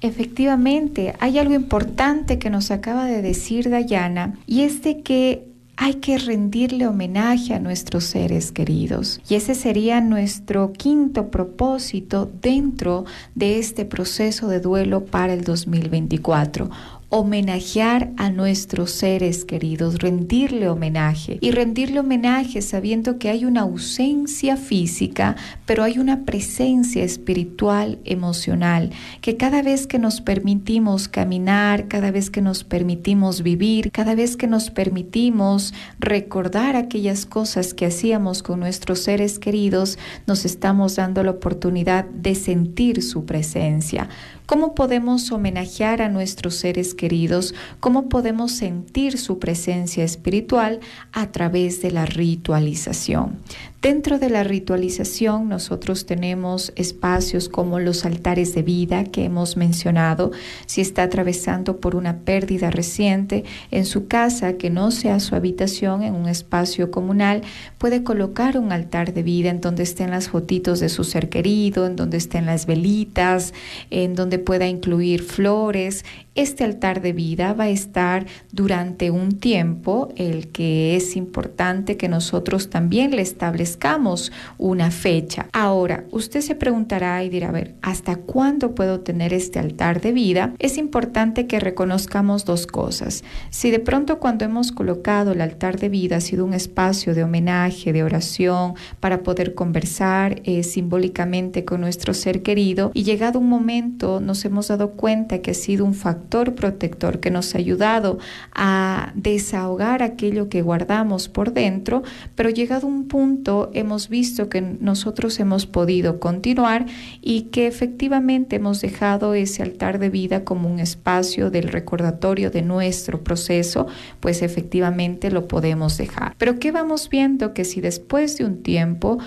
Efectivamente, 0.01 1.13
hay 1.19 1.37
algo 1.37 1.53
importante 1.53 2.39
que 2.39 2.49
nos 2.49 2.71
acaba 2.71 3.05
de 3.05 3.21
decir 3.21 3.69
Dayana 3.69 4.35
y 4.47 4.61
es 4.61 4.81
de 4.81 5.01
que 5.01 5.47
hay 5.77 5.95
que 5.95 6.17
rendirle 6.17 6.87
homenaje 6.87 7.53
a 7.53 7.59
nuestros 7.59 8.03
seres 8.03 8.51
queridos. 8.51 9.19
Y 9.27 9.35
ese 9.35 9.55
sería 9.55 10.01
nuestro 10.01 10.73
quinto 10.73 11.29
propósito 11.31 12.29
dentro 12.41 13.05
de 13.35 13.57
este 13.57 13.85
proceso 13.85 14.47
de 14.47 14.59
duelo 14.59 15.05
para 15.05 15.33
el 15.33 15.43
2024 15.43 16.69
homenajear 17.11 18.09
a 18.15 18.29
nuestros 18.29 18.91
seres 18.91 19.43
queridos, 19.43 19.99
rendirle 19.99 20.69
homenaje 20.69 21.37
y 21.41 21.51
rendirle 21.51 21.99
homenaje 21.99 22.61
sabiendo 22.61 23.19
que 23.19 23.29
hay 23.29 23.43
una 23.43 23.61
ausencia 23.61 24.55
física, 24.55 25.35
pero 25.65 25.83
hay 25.83 25.99
una 25.99 26.23
presencia 26.23 27.03
espiritual, 27.03 27.99
emocional, 28.05 28.91
que 29.19 29.35
cada 29.35 29.61
vez 29.61 29.87
que 29.87 29.99
nos 29.99 30.21
permitimos 30.21 31.09
caminar, 31.09 31.89
cada 31.89 32.11
vez 32.11 32.29
que 32.29 32.41
nos 32.41 32.63
permitimos 32.63 33.43
vivir, 33.43 33.91
cada 33.91 34.15
vez 34.15 34.37
que 34.37 34.47
nos 34.47 34.71
permitimos 34.71 35.73
recordar 35.99 36.77
aquellas 36.77 37.25
cosas 37.25 37.73
que 37.73 37.87
hacíamos 37.87 38.41
con 38.41 38.61
nuestros 38.61 38.99
seres 38.99 39.37
queridos, 39.37 39.99
nos 40.27 40.45
estamos 40.45 40.95
dando 40.95 41.23
la 41.25 41.31
oportunidad 41.31 42.05
de 42.05 42.35
sentir 42.35 43.03
su 43.03 43.25
presencia. 43.25 44.07
¿Cómo 44.45 44.75
podemos 44.75 45.31
homenajear 45.31 46.01
a 46.01 46.09
nuestros 46.09 46.55
seres 46.55 46.93
queridos? 46.93 47.53
¿Cómo 47.79 48.09
podemos 48.09 48.51
sentir 48.51 49.17
su 49.17 49.39
presencia 49.39 50.03
espiritual 50.03 50.79
a 51.11 51.31
través 51.31 51.81
de 51.81 51.91
la 51.91 52.05
ritualización? 52.05 53.39
Dentro 53.81 54.19
de 54.19 54.29
la 54.29 54.43
ritualización 54.43 55.49
nosotros 55.49 56.05
tenemos 56.05 56.71
espacios 56.75 57.49
como 57.49 57.79
los 57.79 58.05
altares 58.05 58.53
de 58.53 58.61
vida 58.61 59.05
que 59.05 59.25
hemos 59.25 59.57
mencionado. 59.57 60.29
Si 60.67 60.81
está 60.81 61.01
atravesando 61.01 61.77
por 61.77 61.95
una 61.95 62.19
pérdida 62.19 62.69
reciente 62.69 63.43
en 63.71 63.87
su 63.87 64.05
casa, 64.07 64.53
que 64.53 64.69
no 64.69 64.91
sea 64.91 65.19
su 65.19 65.33
habitación, 65.33 66.03
en 66.03 66.13
un 66.13 66.29
espacio 66.29 66.91
comunal, 66.91 67.41
puede 67.79 68.03
colocar 68.03 68.59
un 68.59 68.71
altar 68.71 69.15
de 69.15 69.23
vida 69.23 69.49
en 69.49 69.61
donde 69.61 69.81
estén 69.81 70.11
las 70.11 70.29
fotitos 70.29 70.79
de 70.79 70.89
su 70.89 71.03
ser 71.03 71.29
querido, 71.29 71.87
en 71.87 71.95
donde 71.95 72.17
estén 72.17 72.45
las 72.45 72.67
velitas, 72.67 73.51
en 73.89 74.13
donde 74.13 74.37
pueda 74.37 74.67
incluir 74.67 75.23
flores 75.23 76.05
este 76.33 76.63
altar 76.63 77.01
de 77.01 77.11
vida 77.11 77.53
va 77.53 77.65
a 77.65 77.69
estar 77.69 78.25
durante 78.53 79.11
un 79.11 79.37
tiempo, 79.37 80.13
el 80.15 80.47
que 80.47 80.95
es 80.95 81.17
importante 81.17 81.97
que 81.97 82.07
nosotros 82.07 82.69
también 82.69 83.11
le 83.11 83.21
establezcamos 83.21 83.70
establezcamos 83.71 84.31
una 84.57 84.91
fecha. 84.91 85.47
Ahora, 85.53 86.03
usted 86.11 86.41
se 86.41 86.55
preguntará 86.55 87.23
y 87.23 87.29
dirá, 87.29 87.49
a 87.49 87.51
ver, 87.51 87.75
¿hasta 87.81 88.17
cuándo 88.17 88.75
puedo 88.75 88.99
tener 88.99 89.33
este 89.33 89.59
altar 89.59 90.01
de 90.01 90.11
vida? 90.11 90.53
Es 90.59 90.77
importante 90.77 91.47
que 91.47 91.59
reconozcamos 91.59 92.45
dos 92.45 92.67
cosas. 92.67 93.23
Si 93.49 93.71
de 93.71 93.79
pronto 93.79 94.19
cuando 94.19 94.45
hemos 94.45 94.71
colocado 94.71 95.31
el 95.31 95.41
altar 95.41 95.79
de 95.79 95.89
vida 95.89 96.17
ha 96.17 96.21
sido 96.21 96.45
un 96.45 96.53
espacio 96.53 97.15
de 97.15 97.23
homenaje, 97.23 97.93
de 97.93 98.03
oración, 98.03 98.73
para 98.99 99.23
poder 99.23 99.55
conversar 99.55 100.41
eh, 100.43 100.63
simbólicamente 100.63 101.63
con 101.63 101.81
nuestro 101.81 102.13
ser 102.13 102.43
querido 102.43 102.91
y 102.93 103.03
llegado 103.03 103.39
un 103.39 103.49
momento 103.49 104.19
nos 104.19 104.43
hemos 104.45 104.67
dado 104.67 104.91
cuenta 104.91 105.39
que 105.39 105.51
ha 105.51 105.55
sido 105.55 105.85
un 105.85 105.93
factor 105.93 106.55
protector 106.55 107.19
que 107.19 107.31
nos 107.31 107.55
ha 107.55 107.57
ayudado 107.57 108.19
a 108.53 109.13
desahogar 109.15 110.03
aquello 110.03 110.49
que 110.49 110.61
guardamos 110.61 111.29
por 111.29 111.53
dentro, 111.53 112.03
pero 112.35 112.49
llegado 112.49 112.87
un 112.87 113.07
punto 113.07 113.60
hemos 113.73 114.09
visto 114.09 114.49
que 114.49 114.61
nosotros 114.61 115.39
hemos 115.39 115.65
podido 115.65 116.19
continuar 116.19 116.85
y 117.21 117.43
que 117.43 117.67
efectivamente 117.67 118.55
hemos 118.55 118.81
dejado 118.81 119.33
ese 119.33 119.61
altar 119.61 119.99
de 119.99 120.09
vida 120.09 120.43
como 120.43 120.69
un 120.69 120.79
espacio 120.79 121.51
del 121.51 121.69
recordatorio 121.69 122.49
de 122.49 122.61
nuestro 122.61 123.23
proceso, 123.23 123.87
pues 124.19 124.41
efectivamente 124.41 125.31
lo 125.31 125.47
podemos 125.47 125.97
dejar. 125.97 126.35
Pero 126.37 126.59
¿qué 126.59 126.71
vamos 126.71 127.09
viendo? 127.09 127.53
Que 127.53 127.65
si 127.65 127.81
después 127.81 128.37
de 128.37 128.45
un 128.45 128.63
tiempo 128.63 129.19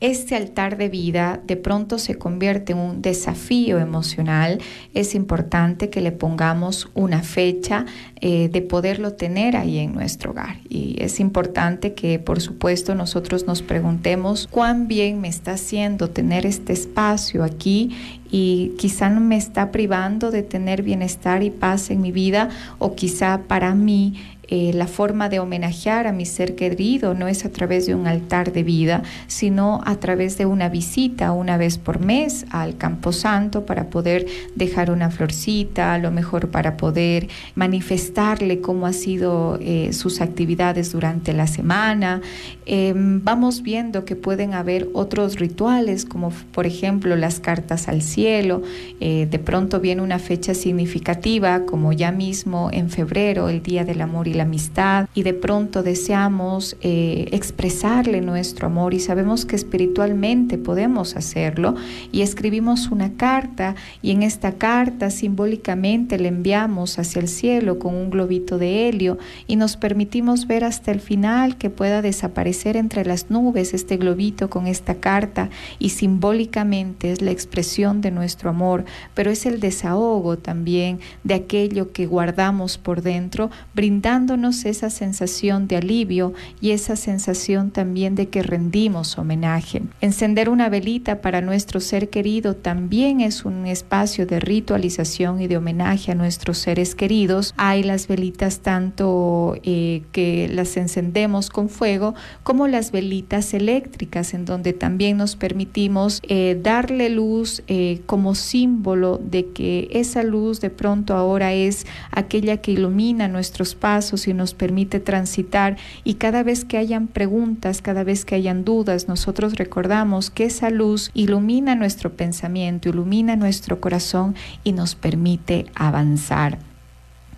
este 0.00 0.36
altar 0.36 0.76
de 0.76 0.88
vida 0.88 1.40
de 1.44 1.56
pronto 1.56 1.98
se 1.98 2.16
convierte 2.16 2.72
en 2.72 2.78
un 2.78 3.02
desafío 3.02 3.78
emocional, 3.78 4.60
es 4.94 5.14
importante 5.14 5.90
que 5.90 6.00
le 6.00 6.12
pongamos 6.12 6.88
una 6.94 7.22
fecha 7.22 7.84
eh, 8.20 8.48
de 8.48 8.62
poderlo 8.62 9.14
tener 9.14 9.56
ahí 9.56 9.78
en 9.78 9.92
nuestro 9.94 10.30
hogar. 10.30 10.58
Y 10.68 10.96
es 11.00 11.18
importante 11.18 11.94
que, 11.94 12.18
por 12.20 12.40
supuesto, 12.40 12.94
nosotros 12.94 13.46
nos 13.46 13.62
preguntemos 13.62 14.46
cuán 14.48 14.86
bien 14.86 15.20
me 15.20 15.28
está 15.28 15.52
haciendo 15.52 16.10
tener 16.10 16.46
este 16.46 16.72
espacio 16.72 17.42
aquí 17.42 17.96
y 18.30 18.74
quizá 18.78 19.10
no 19.10 19.20
me 19.20 19.36
está 19.36 19.72
privando 19.72 20.30
de 20.30 20.42
tener 20.42 20.82
bienestar 20.82 21.42
y 21.42 21.50
paz 21.50 21.90
en 21.90 22.02
mi 22.02 22.12
vida 22.12 22.50
o 22.78 22.94
quizá 22.94 23.42
para 23.48 23.74
mí 23.74 24.14
eh, 24.50 24.72
la 24.72 24.86
forma 24.86 25.28
de 25.28 25.40
homenajear 25.40 26.06
a 26.06 26.12
mi 26.12 26.24
ser 26.24 26.54
querido 26.54 27.12
no 27.12 27.28
es 27.28 27.44
a 27.44 27.50
través 27.50 27.86
de 27.86 27.94
un 27.94 28.06
altar 28.06 28.52
de 28.52 28.62
vida, 28.62 29.02
sino 29.26 29.82
a 29.84 29.96
través 29.96 30.38
de 30.38 30.46
una 30.46 30.70
visita 30.70 31.32
una 31.32 31.58
vez 31.58 31.76
por 31.76 32.00
mes 32.00 32.46
al 32.50 32.78
Campo 32.78 33.12
Santo 33.12 33.66
para 33.66 33.90
poder 33.90 34.26
dejar 34.54 34.90
una 34.90 35.10
florcita, 35.10 35.92
a 35.92 35.98
lo 35.98 36.10
mejor 36.10 36.48
para 36.50 36.78
poder 36.78 37.28
manifestarle 37.56 38.60
cómo 38.62 38.86
ha 38.86 38.94
sido 38.94 39.58
eh, 39.60 39.92
sus 39.92 40.22
actividades 40.22 40.92
durante 40.92 41.34
la 41.34 41.46
semana. 41.46 42.22
Em, 42.64 43.22
vamos 43.22 43.62
viendo 43.62 44.06
que 44.06 44.16
pueden 44.16 44.54
haber 44.54 44.88
otros 44.94 45.38
rituales, 45.38 46.06
como 46.06 46.30
por 46.52 46.66
ejemplo 46.66 47.16
las 47.16 47.38
cartas 47.38 47.88
al 47.88 48.00
cielo. 48.00 48.62
Eh, 49.00 49.28
de 49.30 49.38
pronto 49.38 49.80
viene 49.80 50.00
una 50.00 50.18
fecha 50.18 50.54
significativa, 50.54 51.66
como 51.66 51.92
ya 51.92 52.12
mismo 52.12 52.70
en 52.72 52.88
febrero, 52.88 53.50
el 53.50 53.62
Día 53.62 53.84
del 53.84 54.00
Amor 54.00 54.26
y 54.26 54.37
la 54.38 54.44
amistad 54.44 55.08
y 55.14 55.22
de 55.22 55.34
pronto 55.34 55.82
deseamos 55.82 56.76
eh, 56.80 57.28
expresarle 57.32 58.22
nuestro 58.22 58.66
amor 58.66 58.94
y 58.94 59.00
sabemos 59.00 59.44
que 59.44 59.56
espiritualmente 59.56 60.56
podemos 60.56 61.16
hacerlo 61.16 61.74
y 62.10 62.22
escribimos 62.22 62.88
una 62.90 63.12
carta 63.12 63.74
y 64.00 64.12
en 64.12 64.22
esta 64.22 64.52
carta 64.52 65.10
simbólicamente 65.10 66.18
le 66.18 66.28
enviamos 66.28 66.98
hacia 66.98 67.20
el 67.20 67.28
cielo 67.28 67.78
con 67.78 67.94
un 67.94 68.10
globito 68.10 68.58
de 68.58 68.88
helio 68.88 69.18
y 69.46 69.56
nos 69.56 69.76
permitimos 69.76 70.46
ver 70.46 70.64
hasta 70.64 70.90
el 70.90 71.00
final 71.00 71.56
que 71.56 71.68
pueda 71.68 72.00
desaparecer 72.00 72.76
entre 72.76 73.04
las 73.04 73.30
nubes 73.30 73.74
este 73.74 73.96
globito 73.96 74.48
con 74.48 74.66
esta 74.66 74.94
carta 74.94 75.50
y 75.78 75.90
simbólicamente 75.90 77.12
es 77.12 77.22
la 77.22 77.32
expresión 77.32 78.00
de 78.00 78.10
nuestro 78.10 78.50
amor, 78.50 78.84
pero 79.14 79.30
es 79.30 79.46
el 79.46 79.60
desahogo 79.60 80.38
también 80.38 81.00
de 81.24 81.34
aquello 81.34 81.92
que 81.92 82.06
guardamos 82.06 82.78
por 82.78 83.02
dentro, 83.02 83.50
brindando 83.74 84.27
esa 84.64 84.90
sensación 84.90 85.68
de 85.68 85.76
alivio 85.76 86.34
y 86.60 86.72
esa 86.72 86.96
sensación 86.96 87.70
también 87.70 88.14
de 88.14 88.28
que 88.28 88.42
rendimos 88.42 89.18
homenaje. 89.18 89.82
Encender 90.00 90.48
una 90.48 90.68
velita 90.68 91.20
para 91.20 91.40
nuestro 91.40 91.80
ser 91.80 92.10
querido 92.10 92.54
también 92.54 93.20
es 93.20 93.44
un 93.44 93.66
espacio 93.66 94.26
de 94.26 94.40
ritualización 94.40 95.40
y 95.40 95.46
de 95.46 95.56
homenaje 95.56 96.12
a 96.12 96.14
nuestros 96.14 96.58
seres 96.58 96.94
queridos. 96.94 97.54
Hay 97.56 97.82
las 97.82 98.08
velitas 98.08 98.60
tanto 98.60 99.56
eh, 99.62 100.02
que 100.12 100.48
las 100.52 100.76
encendemos 100.76 101.50
con 101.50 101.68
fuego 101.68 102.14
como 102.42 102.68
las 102.68 102.92
velitas 102.92 103.54
eléctricas 103.54 104.34
en 104.34 104.44
donde 104.44 104.72
también 104.72 105.16
nos 105.16 105.36
permitimos 105.36 106.20
eh, 106.28 106.58
darle 106.60 107.08
luz 107.10 107.62
eh, 107.66 108.00
como 108.06 108.34
símbolo 108.34 109.18
de 109.18 109.46
que 109.46 109.88
esa 109.92 110.22
luz 110.22 110.60
de 110.60 110.70
pronto 110.70 111.14
ahora 111.14 111.52
es 111.52 111.86
aquella 112.10 112.58
que 112.58 112.72
ilumina 112.72 113.28
nuestros 113.28 113.74
pasos 113.74 114.17
y 114.26 114.34
nos 114.34 114.54
permite 114.54 115.00
transitar. 115.00 115.76
Y 116.02 116.14
cada 116.14 116.42
vez 116.42 116.64
que 116.64 116.78
hayan 116.78 117.06
preguntas, 117.06 117.82
cada 117.82 118.04
vez 118.04 118.24
que 118.24 118.34
hayan 118.34 118.64
dudas, 118.64 119.08
nosotros 119.08 119.54
recordamos 119.56 120.30
que 120.30 120.44
esa 120.44 120.70
luz 120.70 121.10
ilumina 121.14 121.74
nuestro 121.74 122.14
pensamiento, 122.14 122.88
ilumina 122.88 123.36
nuestro 123.36 123.80
corazón 123.80 124.34
y 124.64 124.72
nos 124.72 124.94
permite 124.94 125.66
avanzar 125.74 126.67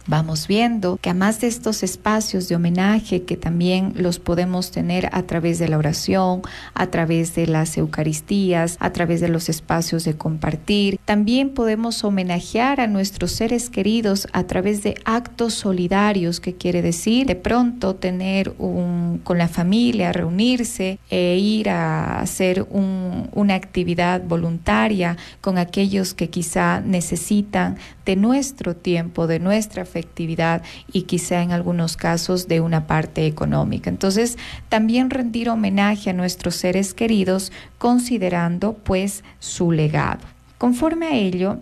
vamos 0.07 0.49
viendo 0.49 0.99
que 1.01 1.11
además 1.11 1.41
de 1.41 1.47
estos 1.47 1.83
espacios 1.83 2.49
de 2.49 2.57
homenaje 2.57 3.23
que 3.23 3.37
también 3.37 3.93
los 3.97 4.19
podemos 4.19 4.71
tener 4.71 5.09
a 5.13 5.23
través 5.23 5.59
de 5.59 5.69
la 5.69 5.79
oración, 5.79 6.43
a 6.75 6.87
través 6.89 7.35
de 7.35 7.47
las 7.47 7.77
Eucaristías, 7.77 8.77
a 8.81 8.93
través 8.93 9.21
de 9.21 9.29
los 9.29 9.49
espacios 9.49 10.05
de 10.05 10.17
compartir, 10.17 10.99
también 11.05 11.51
podemos 11.51 12.05
homenajear 12.05 12.81
a 12.81 12.87
nuestros 12.87 13.33
seres 13.33 13.71
queridos 13.71 14.29
a 14.33 14.45
través 14.45 14.83
de 14.83 14.95
actos 15.05 15.55
solidarios, 15.55 16.41
que 16.41 16.55
quiere 16.55 16.83
decir 16.83 17.27
de 17.27 17.37
pronto 17.37 17.95
tener 17.95 18.55
un, 18.59 19.21
con 19.25 19.39
la 19.39 19.49
familia, 19.49 20.13
reunirse 20.13 20.99
e 21.11 21.39
ir 21.39 21.71
a 21.71 22.21
hacer 22.21 22.67
una 22.71 23.55
actividad 23.55 24.23
voluntaria 24.23 25.17
con 25.41 25.59
aquellos 25.59 26.15
que 26.15 26.31
quizá 26.31 26.81
necesitan 26.81 27.77
de 28.05 28.17
nuestro 28.17 28.75
tiempo, 28.75 29.27
de 29.27 29.39
nuestra 29.39 29.83
efectividad 29.83 30.63
y 30.93 31.03
quizá 31.03 31.43
en 31.43 31.53
algunos 31.53 31.97
casos 31.97 32.49
de 32.49 32.61
una 32.61 32.87
parte 32.87 33.27
económica. 33.27 33.91
Entonces, 33.91 34.39
también 34.69 35.11
rendir 35.11 35.49
homenaje 35.49 36.11
a 36.11 36.15
nuestros 36.15 36.57
seres 36.57 36.95
queridos 36.95 37.53
considerando 37.79 38.73
pues 38.75 39.25
su 39.39 39.73
legado. 39.73 40.21
Conforme 40.59 41.07
a 41.07 41.17
ello, 41.17 41.59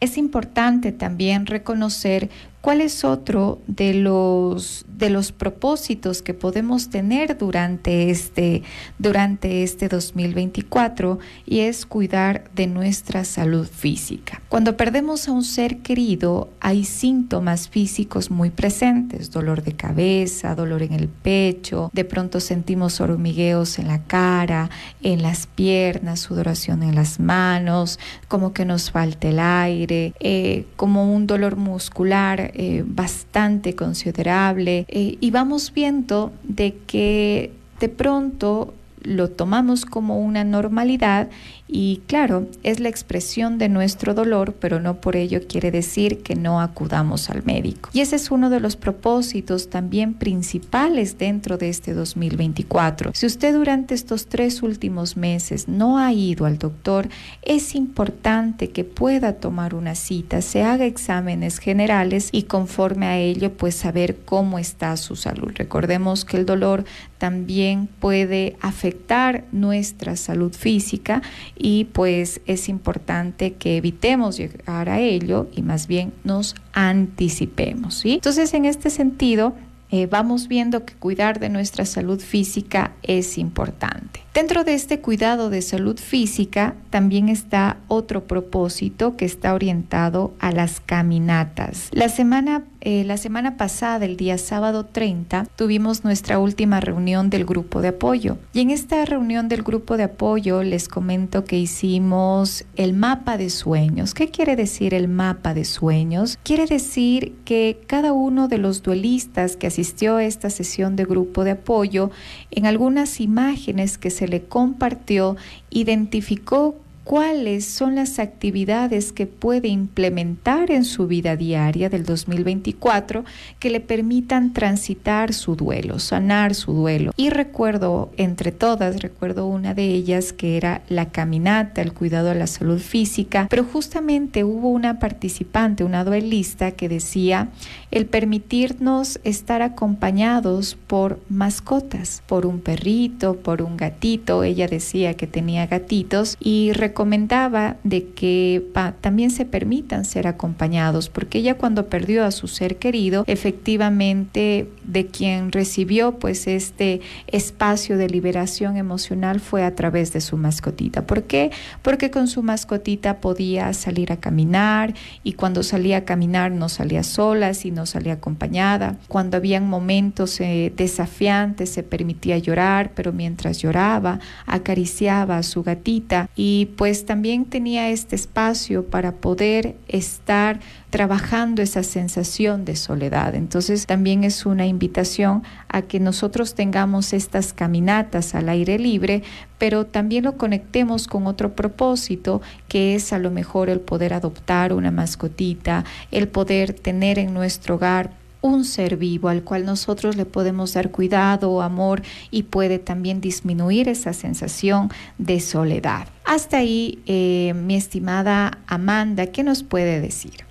es 0.00 0.16
importante 0.16 0.92
también 0.92 1.46
reconocer 1.46 2.30
¿Cuál 2.60 2.80
es 2.80 3.04
otro 3.04 3.60
de 3.68 3.94
los, 3.94 4.84
de 4.88 5.10
los 5.10 5.30
propósitos 5.30 6.22
que 6.22 6.34
podemos 6.34 6.90
tener 6.90 7.38
durante 7.38 8.10
este, 8.10 8.62
durante 8.98 9.62
este 9.62 9.88
2024? 9.88 11.20
Y 11.46 11.60
es 11.60 11.86
cuidar 11.86 12.50
de 12.56 12.66
nuestra 12.66 13.24
salud 13.24 13.66
física. 13.66 14.42
Cuando 14.48 14.76
perdemos 14.76 15.28
a 15.28 15.32
un 15.32 15.44
ser 15.44 15.78
querido, 15.78 16.50
hay 16.58 16.84
síntomas 16.84 17.68
físicos 17.68 18.30
muy 18.30 18.50
presentes, 18.50 19.30
dolor 19.30 19.62
de 19.62 19.74
cabeza, 19.74 20.56
dolor 20.56 20.82
en 20.82 20.94
el 20.94 21.08
pecho, 21.08 21.90
de 21.92 22.04
pronto 22.04 22.40
sentimos 22.40 23.00
hormigueos 23.00 23.78
en 23.78 23.86
la 23.86 24.02
cara, 24.02 24.68
en 25.02 25.22
las 25.22 25.46
piernas, 25.46 26.20
sudoración 26.20 26.82
en 26.82 26.96
las 26.96 27.20
manos, 27.20 28.00
como 28.26 28.52
que 28.52 28.64
nos 28.64 28.90
falta 28.90 29.28
el 29.28 29.38
aire, 29.38 30.12
eh, 30.18 30.66
como 30.76 31.14
un 31.14 31.26
dolor 31.26 31.56
muscular 31.56 32.47
eh, 32.54 32.84
bastante 32.86 33.74
considerable 33.74 34.86
eh, 34.88 35.16
y 35.20 35.30
vamos 35.30 35.72
viendo 35.72 36.32
de 36.42 36.76
que 36.86 37.52
de 37.80 37.88
pronto 37.88 38.74
lo 39.02 39.30
tomamos 39.30 39.84
como 39.84 40.18
una 40.18 40.44
normalidad 40.44 41.28
y 41.70 42.00
claro, 42.06 42.48
es 42.62 42.80
la 42.80 42.88
expresión 42.88 43.58
de 43.58 43.68
nuestro 43.68 44.14
dolor, 44.14 44.54
pero 44.58 44.80
no 44.80 45.02
por 45.02 45.16
ello 45.16 45.40
quiere 45.46 45.70
decir 45.70 46.22
que 46.22 46.34
no 46.34 46.62
acudamos 46.62 47.28
al 47.28 47.44
médico. 47.44 47.90
Y 47.92 48.00
ese 48.00 48.16
es 48.16 48.30
uno 48.30 48.48
de 48.48 48.58
los 48.58 48.76
propósitos 48.76 49.68
también 49.68 50.14
principales 50.14 51.18
dentro 51.18 51.58
de 51.58 51.68
este 51.68 51.92
2024. 51.92 53.12
Si 53.14 53.26
usted 53.26 53.52
durante 53.54 53.94
estos 53.94 54.26
tres 54.26 54.62
últimos 54.62 55.18
meses 55.18 55.68
no 55.68 55.98
ha 55.98 56.10
ido 56.12 56.46
al 56.46 56.58
doctor, 56.58 57.10
es 57.42 57.74
importante 57.74 58.70
que 58.70 58.84
pueda 58.84 59.34
tomar 59.34 59.74
una 59.74 59.94
cita, 59.94 60.40
se 60.40 60.62
haga 60.62 60.86
exámenes 60.86 61.58
generales 61.58 62.30
y 62.32 62.44
conforme 62.44 63.06
a 63.06 63.18
ello 63.18 63.52
pues 63.52 63.74
saber 63.74 64.16
cómo 64.24 64.58
está 64.58 64.96
su 64.96 65.16
salud. 65.16 65.52
Recordemos 65.54 66.24
que 66.24 66.38
el 66.38 66.46
dolor 66.46 66.84
también 67.18 67.88
puede 68.00 68.56
afectar 68.60 69.44
nuestra 69.52 70.16
salud 70.16 70.52
física 70.52 71.20
y 71.58 71.84
pues 71.86 72.40
es 72.46 72.68
importante 72.68 73.54
que 73.54 73.76
evitemos 73.76 74.36
llegar 74.36 74.88
a 74.88 75.00
ello 75.00 75.48
y 75.54 75.62
más 75.62 75.88
bien 75.88 76.12
nos 76.22 76.54
anticipemos. 76.72 77.94
¿sí? 77.94 78.14
Entonces, 78.14 78.54
en 78.54 78.64
este 78.64 78.90
sentido, 78.90 79.54
eh, 79.90 80.06
vamos 80.06 80.48
viendo 80.48 80.84
que 80.84 80.94
cuidar 80.94 81.40
de 81.40 81.48
nuestra 81.48 81.84
salud 81.84 82.20
física 82.20 82.92
es 83.02 83.38
importante. 83.38 84.20
Dentro 84.38 84.62
de 84.62 84.74
este 84.74 85.00
cuidado 85.00 85.50
de 85.50 85.62
salud 85.62 85.98
física 85.98 86.76
también 86.90 87.28
está 87.28 87.78
otro 87.88 88.28
propósito 88.28 89.16
que 89.16 89.24
está 89.24 89.52
orientado 89.52 90.32
a 90.38 90.52
las 90.52 90.78
caminatas. 90.78 91.88
La 91.90 92.08
semana, 92.08 92.62
eh, 92.80 93.02
la 93.02 93.16
semana 93.16 93.56
pasada, 93.56 94.04
el 94.04 94.16
día 94.16 94.38
sábado 94.38 94.86
30, 94.86 95.48
tuvimos 95.56 96.04
nuestra 96.04 96.38
última 96.38 96.78
reunión 96.78 97.30
del 97.30 97.44
grupo 97.44 97.80
de 97.82 97.88
apoyo. 97.88 98.38
Y 98.52 98.60
en 98.60 98.70
esta 98.70 99.04
reunión 99.04 99.48
del 99.48 99.64
grupo 99.64 99.96
de 99.96 100.04
apoyo 100.04 100.62
les 100.62 100.86
comento 100.86 101.44
que 101.44 101.58
hicimos 101.58 102.64
el 102.76 102.92
mapa 102.92 103.38
de 103.38 103.50
sueños. 103.50 104.14
¿Qué 104.14 104.28
quiere 104.28 104.54
decir 104.54 104.94
el 104.94 105.08
mapa 105.08 105.52
de 105.52 105.64
sueños? 105.64 106.38
Quiere 106.44 106.66
decir 106.66 107.34
que 107.44 107.80
cada 107.88 108.12
uno 108.12 108.46
de 108.46 108.58
los 108.58 108.84
duelistas 108.84 109.56
que 109.56 109.66
asistió 109.66 110.18
a 110.18 110.24
esta 110.24 110.48
sesión 110.48 110.94
de 110.94 111.06
grupo 111.06 111.42
de 111.42 111.50
apoyo, 111.50 112.12
en 112.52 112.66
algunas 112.66 113.20
imágenes 113.20 113.98
que 113.98 114.10
se 114.10 114.27
le 114.28 114.44
compartió, 114.44 115.36
identificó 115.70 116.76
cuáles 117.08 117.64
son 117.64 117.94
las 117.94 118.18
actividades 118.18 119.12
que 119.12 119.26
puede 119.26 119.68
implementar 119.68 120.70
en 120.70 120.84
su 120.84 121.06
vida 121.06 121.36
diaria 121.36 121.88
del 121.88 122.04
2024 122.04 123.24
que 123.58 123.70
le 123.70 123.80
permitan 123.80 124.52
transitar 124.52 125.32
su 125.32 125.56
duelo, 125.56 126.00
sanar 126.00 126.54
su 126.54 126.74
duelo. 126.74 127.12
Y 127.16 127.30
recuerdo, 127.30 128.10
entre 128.18 128.52
todas, 128.52 129.00
recuerdo 129.00 129.46
una 129.46 129.72
de 129.72 129.86
ellas 129.86 130.34
que 130.34 130.58
era 130.58 130.82
la 130.90 131.06
caminata, 131.06 131.80
el 131.80 131.94
cuidado 131.94 132.28
de 132.28 132.34
la 132.34 132.46
salud 132.46 132.78
física, 132.78 133.46
pero 133.48 133.64
justamente 133.64 134.44
hubo 134.44 134.68
una 134.68 134.98
participante, 134.98 135.84
una 135.84 136.04
duelista 136.04 136.72
que 136.72 136.90
decía 136.90 137.48
el 137.90 138.04
permitirnos 138.04 139.18
estar 139.24 139.62
acompañados 139.62 140.76
por 140.86 141.20
mascotas, 141.30 142.22
por 142.26 142.44
un 142.44 142.60
perrito, 142.60 143.36
por 143.36 143.62
un 143.62 143.78
gatito, 143.78 144.44
ella 144.44 144.68
decía 144.68 145.14
que 145.14 145.26
tenía 145.26 145.66
gatitos 145.66 146.36
y 146.38 146.72
comentaba 146.98 147.76
de 147.84 148.08
que 148.08 148.60
también 149.00 149.30
se 149.30 149.44
permitan 149.44 150.04
ser 150.04 150.26
acompañados, 150.26 151.08
porque 151.08 151.38
ella 151.38 151.54
cuando 151.54 151.88
perdió 151.88 152.24
a 152.24 152.32
su 152.32 152.48
ser 152.48 152.78
querido, 152.78 153.22
efectivamente 153.28 154.68
de 154.82 155.06
quien 155.06 155.52
recibió 155.52 156.18
pues 156.18 156.48
este 156.48 157.00
espacio 157.28 157.98
de 157.98 158.08
liberación 158.08 158.76
emocional 158.76 159.38
fue 159.38 159.62
a 159.62 159.76
través 159.76 160.12
de 160.12 160.20
su 160.20 160.36
mascotita. 160.36 161.06
¿Por 161.06 161.22
qué? 161.22 161.52
Porque 161.82 162.10
con 162.10 162.26
su 162.26 162.42
mascotita 162.42 163.18
podía 163.18 163.72
salir 163.74 164.10
a 164.10 164.16
caminar 164.16 164.94
y 165.22 165.34
cuando 165.34 165.62
salía 165.62 165.98
a 165.98 166.04
caminar 166.04 166.50
no 166.50 166.68
salía 166.68 167.04
sola, 167.04 167.54
sino 167.54 167.86
salía 167.86 168.14
acompañada. 168.14 168.96
Cuando 169.06 169.36
habían 169.36 169.68
momentos 169.68 170.40
eh, 170.40 170.72
desafiantes 170.76 171.70
se 171.70 171.84
permitía 171.84 172.38
llorar, 172.38 172.90
pero 172.96 173.12
mientras 173.12 173.58
lloraba 173.58 174.18
acariciaba 174.46 175.38
a 175.38 175.44
su 175.44 175.62
gatita 175.62 176.28
y 176.34 176.70
pues 176.76 176.87
pues 176.88 177.04
también 177.04 177.44
tenía 177.44 177.90
este 177.90 178.16
espacio 178.16 178.86
para 178.86 179.12
poder 179.12 179.76
estar 179.88 180.58
trabajando 180.88 181.60
esa 181.60 181.82
sensación 181.82 182.64
de 182.64 182.76
soledad. 182.76 183.34
Entonces 183.34 183.84
también 183.84 184.24
es 184.24 184.46
una 184.46 184.66
invitación 184.66 185.42
a 185.68 185.82
que 185.82 186.00
nosotros 186.00 186.54
tengamos 186.54 187.12
estas 187.12 187.52
caminatas 187.52 188.34
al 188.34 188.48
aire 188.48 188.78
libre, 188.78 189.22
pero 189.58 189.84
también 189.84 190.24
lo 190.24 190.38
conectemos 190.38 191.08
con 191.08 191.26
otro 191.26 191.54
propósito, 191.54 192.40
que 192.68 192.94
es 192.94 193.12
a 193.12 193.18
lo 193.18 193.30
mejor 193.30 193.68
el 193.68 193.80
poder 193.80 194.14
adoptar 194.14 194.72
una 194.72 194.90
mascotita, 194.90 195.84
el 196.10 196.26
poder 196.26 196.72
tener 196.72 197.18
en 197.18 197.34
nuestro 197.34 197.74
hogar 197.74 198.12
un 198.40 198.64
ser 198.64 198.96
vivo 198.96 199.28
al 199.28 199.42
cual 199.42 199.64
nosotros 199.64 200.16
le 200.16 200.24
podemos 200.24 200.74
dar 200.74 200.90
cuidado, 200.90 201.62
amor 201.62 202.02
y 202.30 202.44
puede 202.44 202.78
también 202.78 203.20
disminuir 203.20 203.88
esa 203.88 204.12
sensación 204.12 204.90
de 205.18 205.40
soledad. 205.40 206.08
Hasta 206.24 206.58
ahí, 206.58 207.00
eh, 207.06 207.54
mi 207.54 207.74
estimada 207.74 208.58
Amanda, 208.66 209.26
¿qué 209.28 209.42
nos 209.42 209.62
puede 209.62 210.00
decir? 210.00 210.48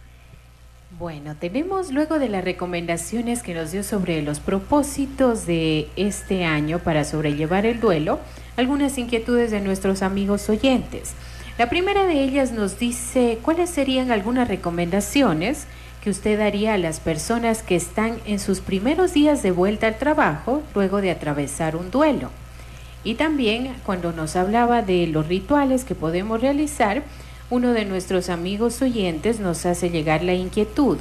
Bueno, 1.00 1.36
tenemos 1.36 1.92
luego 1.92 2.18
de 2.18 2.28
las 2.28 2.44
recomendaciones 2.44 3.44
que 3.44 3.54
nos 3.54 3.72
dio 3.72 3.84
sobre 3.84 4.24
los 4.24 4.40
propósitos 4.40 5.46
de 5.46 5.90
este 5.96 6.44
año 6.44 6.80
para 6.80 7.04
sobrellevar 7.04 7.68
el 7.68 7.80
duelo, 7.80 8.20
algunas 8.56 8.98
inquietudes 8.98 9.52
de 9.52 9.62
nuestros 9.62 10.02
amigos 10.02 10.50
oyentes. 10.50 11.14
La 11.60 11.70
primera 11.70 12.08
de 12.08 12.24
ellas 12.24 12.52
nos 12.52 12.80
dice 12.80 13.38
cuáles 13.44 13.70
serían 13.70 14.12
algunas 14.12 14.48
recomendaciones 14.48 15.68
usted 16.06 16.40
daría 16.40 16.74
a 16.74 16.78
las 16.78 17.00
personas 17.00 17.64
que 17.64 17.76
están 17.76 18.18
en 18.26 18.40
sus 18.40 18.62
primeros 18.62 19.14
días 19.14 19.44
de 19.44 19.52
vuelta 19.52 19.88
al 19.88 19.98
trabajo 19.98 20.64
luego 20.74 21.02
de 21.02 21.12
atravesar 21.12 21.76
un 21.76 21.92
duelo. 21.92 22.30
Y 23.04 23.16
también 23.16 23.76
cuando 23.86 24.12
nos 24.12 24.36
hablaba 24.36 24.82
de 24.82 25.08
los 25.08 25.28
rituales 25.28 25.84
que 25.84 25.96
podemos 25.96 26.42
realizar, 26.42 27.04
uno 27.50 27.74
de 27.74 27.86
nuestros 27.86 28.30
amigos 28.30 28.82
oyentes 28.82 29.40
nos 29.40 29.66
hace 29.66 29.90
llegar 29.90 30.24
la 30.24 30.34
inquietud. 30.34 30.98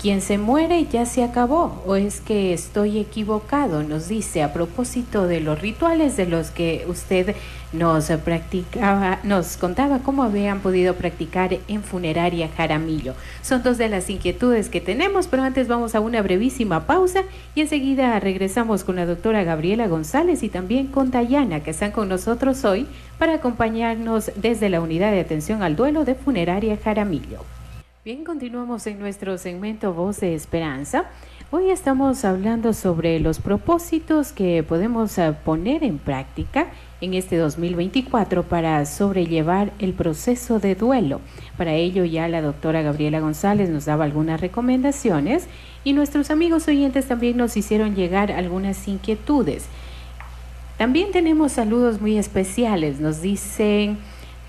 Quien 0.00 0.22
se 0.22 0.38
muere 0.38 0.86
ya 0.86 1.04
se 1.04 1.22
acabó 1.22 1.82
o 1.86 1.94
es 1.94 2.22
que 2.22 2.54
estoy 2.54 2.98
equivocado, 2.98 3.82
nos 3.82 4.08
dice 4.08 4.42
a 4.42 4.54
propósito 4.54 5.26
de 5.26 5.42
los 5.42 5.60
rituales 5.60 6.16
de 6.16 6.24
los 6.24 6.50
que 6.50 6.86
usted 6.88 7.36
nos 7.74 8.06
practicaba, 8.24 9.18
nos 9.24 9.58
contaba 9.58 9.98
cómo 9.98 10.22
habían 10.22 10.60
podido 10.60 10.94
practicar 10.94 11.58
en 11.68 11.82
funeraria 11.82 12.48
Jaramillo. 12.48 13.12
Son 13.42 13.62
dos 13.62 13.76
de 13.76 13.90
las 13.90 14.08
inquietudes 14.08 14.70
que 14.70 14.80
tenemos, 14.80 15.28
pero 15.28 15.42
antes 15.42 15.68
vamos 15.68 15.94
a 15.94 16.00
una 16.00 16.22
brevísima 16.22 16.86
pausa 16.86 17.24
y 17.54 17.60
enseguida 17.60 18.18
regresamos 18.20 18.84
con 18.84 18.96
la 18.96 19.04
doctora 19.04 19.44
Gabriela 19.44 19.86
González 19.86 20.42
y 20.42 20.48
también 20.48 20.86
con 20.86 21.10
Dayana 21.10 21.60
que 21.60 21.72
están 21.72 21.92
con 21.92 22.08
nosotros 22.08 22.64
hoy 22.64 22.86
para 23.18 23.34
acompañarnos 23.34 24.32
desde 24.34 24.70
la 24.70 24.80
unidad 24.80 25.10
de 25.12 25.20
atención 25.20 25.62
al 25.62 25.76
duelo 25.76 26.06
de 26.06 26.14
funeraria 26.14 26.78
Jaramillo. 26.82 27.59
Bien, 28.02 28.24
continuamos 28.24 28.86
en 28.86 28.98
nuestro 28.98 29.36
segmento 29.36 29.92
Voz 29.92 30.20
de 30.20 30.34
Esperanza. 30.34 31.04
Hoy 31.50 31.68
estamos 31.68 32.24
hablando 32.24 32.72
sobre 32.72 33.20
los 33.20 33.40
propósitos 33.40 34.32
que 34.32 34.62
podemos 34.62 35.18
eh, 35.18 35.34
poner 35.44 35.84
en 35.84 35.98
práctica 35.98 36.68
en 37.02 37.12
este 37.12 37.36
2024 37.36 38.44
para 38.44 38.86
sobrellevar 38.86 39.74
el 39.80 39.92
proceso 39.92 40.60
de 40.60 40.76
duelo. 40.76 41.20
Para 41.58 41.74
ello 41.74 42.06
ya 42.06 42.26
la 42.28 42.40
doctora 42.40 42.80
Gabriela 42.80 43.20
González 43.20 43.68
nos 43.68 43.84
daba 43.84 44.06
algunas 44.06 44.40
recomendaciones 44.40 45.46
y 45.84 45.92
nuestros 45.92 46.30
amigos 46.30 46.68
oyentes 46.68 47.06
también 47.06 47.36
nos 47.36 47.54
hicieron 47.58 47.94
llegar 47.94 48.32
algunas 48.32 48.88
inquietudes. 48.88 49.66
También 50.78 51.12
tenemos 51.12 51.52
saludos 51.52 52.00
muy 52.00 52.16
especiales. 52.16 52.98
Nos 52.98 53.20
dicen 53.20 53.98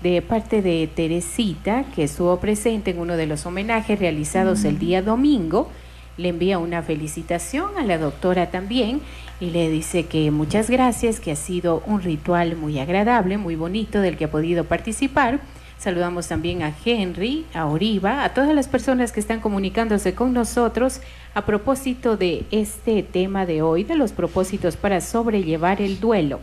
de 0.02 0.20
parte 0.20 0.62
de 0.62 0.88
Teresita, 0.88 1.84
que 1.94 2.04
estuvo 2.04 2.38
presente 2.38 2.90
en 2.90 2.98
uno 2.98 3.16
de 3.16 3.26
los 3.26 3.46
homenajes 3.46 3.98
realizados 3.98 4.64
el 4.64 4.78
día 4.78 5.00
domingo. 5.00 5.70
Le 6.16 6.28
envía 6.28 6.58
una 6.58 6.82
felicitación 6.82 7.78
a 7.78 7.84
la 7.84 7.98
doctora 7.98 8.50
también 8.50 9.00
y 9.40 9.50
le 9.50 9.70
dice 9.70 10.06
que 10.06 10.30
muchas 10.30 10.68
gracias, 10.68 11.20
que 11.20 11.32
ha 11.32 11.36
sido 11.36 11.82
un 11.86 12.02
ritual 12.02 12.56
muy 12.56 12.78
agradable, 12.78 13.38
muy 13.38 13.56
bonito 13.56 14.00
del 14.00 14.16
que 14.16 14.24
ha 14.24 14.30
podido 14.30 14.64
participar. 14.64 15.40
Saludamos 15.78 16.28
también 16.28 16.62
a 16.62 16.72
Henry, 16.84 17.44
a 17.54 17.66
Oriva, 17.66 18.24
a 18.24 18.34
todas 18.34 18.54
las 18.54 18.68
personas 18.68 19.10
que 19.10 19.20
están 19.20 19.40
comunicándose 19.40 20.14
con 20.14 20.32
nosotros 20.32 21.00
a 21.34 21.44
propósito 21.44 22.16
de 22.16 22.44
este 22.50 23.02
tema 23.02 23.46
de 23.46 23.62
hoy, 23.62 23.84
de 23.84 23.96
los 23.96 24.12
propósitos 24.12 24.76
para 24.76 25.00
sobrellevar 25.00 25.80
el 25.80 25.98
duelo. 25.98 26.40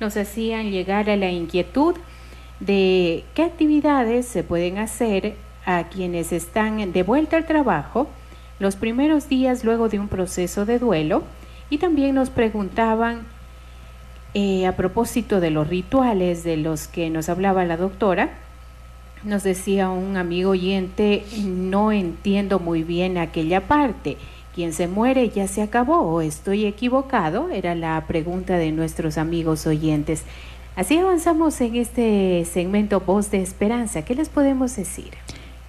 Nos 0.00 0.16
hacían 0.16 0.70
llegar 0.70 1.08
a 1.08 1.16
la 1.16 1.30
inquietud 1.30 1.94
de 2.66 3.24
qué 3.34 3.42
actividades 3.42 4.26
se 4.26 4.42
pueden 4.42 4.78
hacer 4.78 5.34
a 5.64 5.84
quienes 5.88 6.32
están 6.32 6.92
de 6.92 7.02
vuelta 7.02 7.36
al 7.36 7.46
trabajo 7.46 8.08
los 8.58 8.76
primeros 8.76 9.28
días 9.28 9.64
luego 9.64 9.88
de 9.88 9.98
un 9.98 10.08
proceso 10.08 10.64
de 10.64 10.78
duelo 10.78 11.24
y 11.70 11.78
también 11.78 12.14
nos 12.14 12.30
preguntaban 12.30 13.22
eh, 14.34 14.66
a 14.66 14.76
propósito 14.76 15.40
de 15.40 15.50
los 15.50 15.68
rituales 15.68 16.44
de 16.44 16.56
los 16.56 16.86
que 16.86 17.10
nos 17.10 17.28
hablaba 17.28 17.64
la 17.64 17.76
doctora, 17.76 18.30
nos 19.24 19.42
decía 19.42 19.90
un 19.90 20.16
amigo 20.16 20.50
oyente, 20.50 21.24
no 21.44 21.92
entiendo 21.92 22.58
muy 22.58 22.82
bien 22.82 23.18
aquella 23.18 23.62
parte. 23.62 24.16
¿Quién 24.54 24.72
se 24.72 24.86
muere 24.86 25.30
ya 25.30 25.48
se 25.48 25.62
acabó 25.62 26.00
o 26.00 26.20
estoy 26.20 26.66
equivocado? 26.66 27.48
Era 27.48 27.74
la 27.74 28.04
pregunta 28.06 28.58
de 28.58 28.70
nuestros 28.70 29.16
amigos 29.16 29.66
oyentes. 29.66 30.24
Así 30.74 30.96
avanzamos 30.96 31.60
en 31.60 31.76
este 31.76 32.46
segmento 32.50 33.00
Voz 33.00 33.30
de 33.30 33.42
Esperanza. 33.42 34.02
¿Qué 34.02 34.14
les 34.14 34.30
podemos 34.30 34.74
decir? 34.74 35.21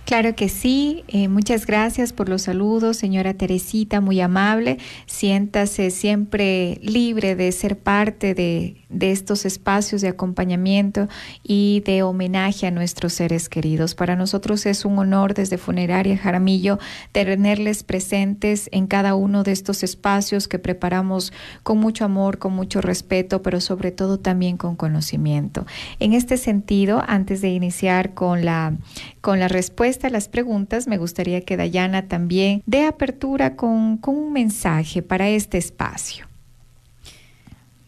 Claro 0.06 0.36
que 0.36 0.50
sí. 0.50 1.06
Eh, 1.08 1.30
muchas 1.30 1.66
gracias 1.66 2.12
por 2.12 2.28
los 2.28 2.44
saludos, 2.44 2.98
señora 2.98 3.36
Teresita, 3.36 4.02
muy 4.02 4.20
amable. 4.20 4.78
Siéntase 5.06 5.92
siempre 5.92 6.78
libre 6.82 7.36
de 7.36 7.50
ser 7.54 7.78
parte 7.78 8.34
de, 8.34 8.76
de, 8.90 9.12
estos 9.12 9.46
espacios 9.46 10.02
de 10.02 10.10
acompañamiento 10.10 11.08
y 11.42 11.84
de 11.86 12.04
homenaje 12.04 12.68
a 12.68 12.72
nuestros 12.72 13.14
seres 13.14 13.48
queridos. 13.48 13.96
Para 13.96 14.18
nosotros 14.18 14.66
es 14.66 14.84
un 14.84 15.00
honor 15.00 15.34
desde 15.34 15.58
Funeraria 15.58 16.18
Jaramillo 16.18 16.80
tenerles 17.14 17.84
presentes 17.84 18.68
en 18.74 18.88
cada 18.88 19.16
uno 19.16 19.44
de 19.44 19.54
estos 19.54 19.84
espacios 19.84 20.50
que 20.50 20.60
preparamos 20.60 21.32
con 21.64 21.78
mucho 21.78 22.04
amor, 22.04 22.40
con 22.40 22.54
mucho 22.54 22.82
respeto, 22.82 23.42
pero 23.42 23.62
sobre 23.62 23.92
todo 23.92 24.20
también 24.20 24.58
con 24.58 24.76
conocimiento. 24.76 25.66
En 26.00 26.12
este 26.12 26.36
sentido, 26.36 27.02
antes 27.08 27.40
de 27.40 27.50
iniciar 27.50 28.14
con 28.14 28.44
la, 28.44 28.76
con 29.22 29.40
la 29.40 29.48
respuesta, 29.48 29.93
a 30.02 30.10
las 30.10 30.28
preguntas, 30.28 30.88
me 30.88 30.98
gustaría 30.98 31.42
que 31.42 31.58
Dayana 31.58 32.08
también 32.08 32.64
dé 32.66 32.86
apertura 32.86 33.56
con, 33.56 34.00
un 34.06 34.34
mensaje 34.34 35.02
para 35.02 35.30
este 35.30 35.58
espacio. 35.58 36.26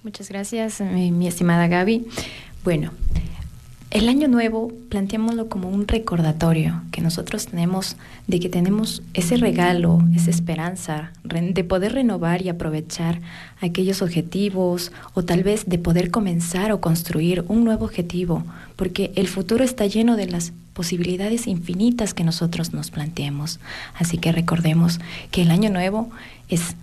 Muchas 0.03 0.29
gracias, 0.29 0.81
mi, 0.81 1.11
mi 1.11 1.27
estimada 1.27 1.67
Gaby. 1.67 2.05
Bueno, 2.63 2.91
el 3.95 4.09
año 4.09 4.27
nuevo 4.27 4.73
planteémoslo 4.89 5.47
como 5.47 5.69
un 5.69 5.87
recordatorio 5.87 6.81
que 6.91 6.99
nosotros 6.99 7.45
tenemos 7.45 7.95
de 8.27 8.41
que 8.41 8.49
tenemos 8.49 9.01
ese 9.13 9.37
regalo, 9.37 10.01
esa 10.13 10.31
esperanza 10.31 11.13
de 11.23 11.63
poder 11.63 11.93
renovar 11.93 12.41
y 12.41 12.49
aprovechar 12.49 13.21
aquellos 13.61 14.01
objetivos 14.01 14.91
o 15.13 15.23
tal 15.23 15.43
vez 15.43 15.63
de 15.67 15.77
poder 15.77 16.11
comenzar 16.11 16.73
o 16.73 16.81
construir 16.81 17.45
un 17.47 17.63
nuevo 17.63 17.85
objetivo, 17.85 18.43
porque 18.75 19.13
el 19.15 19.29
futuro 19.29 19.63
está 19.63 19.85
lleno 19.85 20.17
de 20.17 20.27
las 20.27 20.51
posibilidades 20.75 21.47
infinitas 21.47 22.13
que 22.13 22.25
nosotros 22.25 22.73
nos 22.73 22.91
planteemos. 22.91 23.59
Así 23.95 24.17
que 24.17 24.33
recordemos 24.33 24.99
que 25.31 25.41
el 25.41 25.49
año 25.49 25.71
nuevo 25.71 26.11
es, 26.49 26.75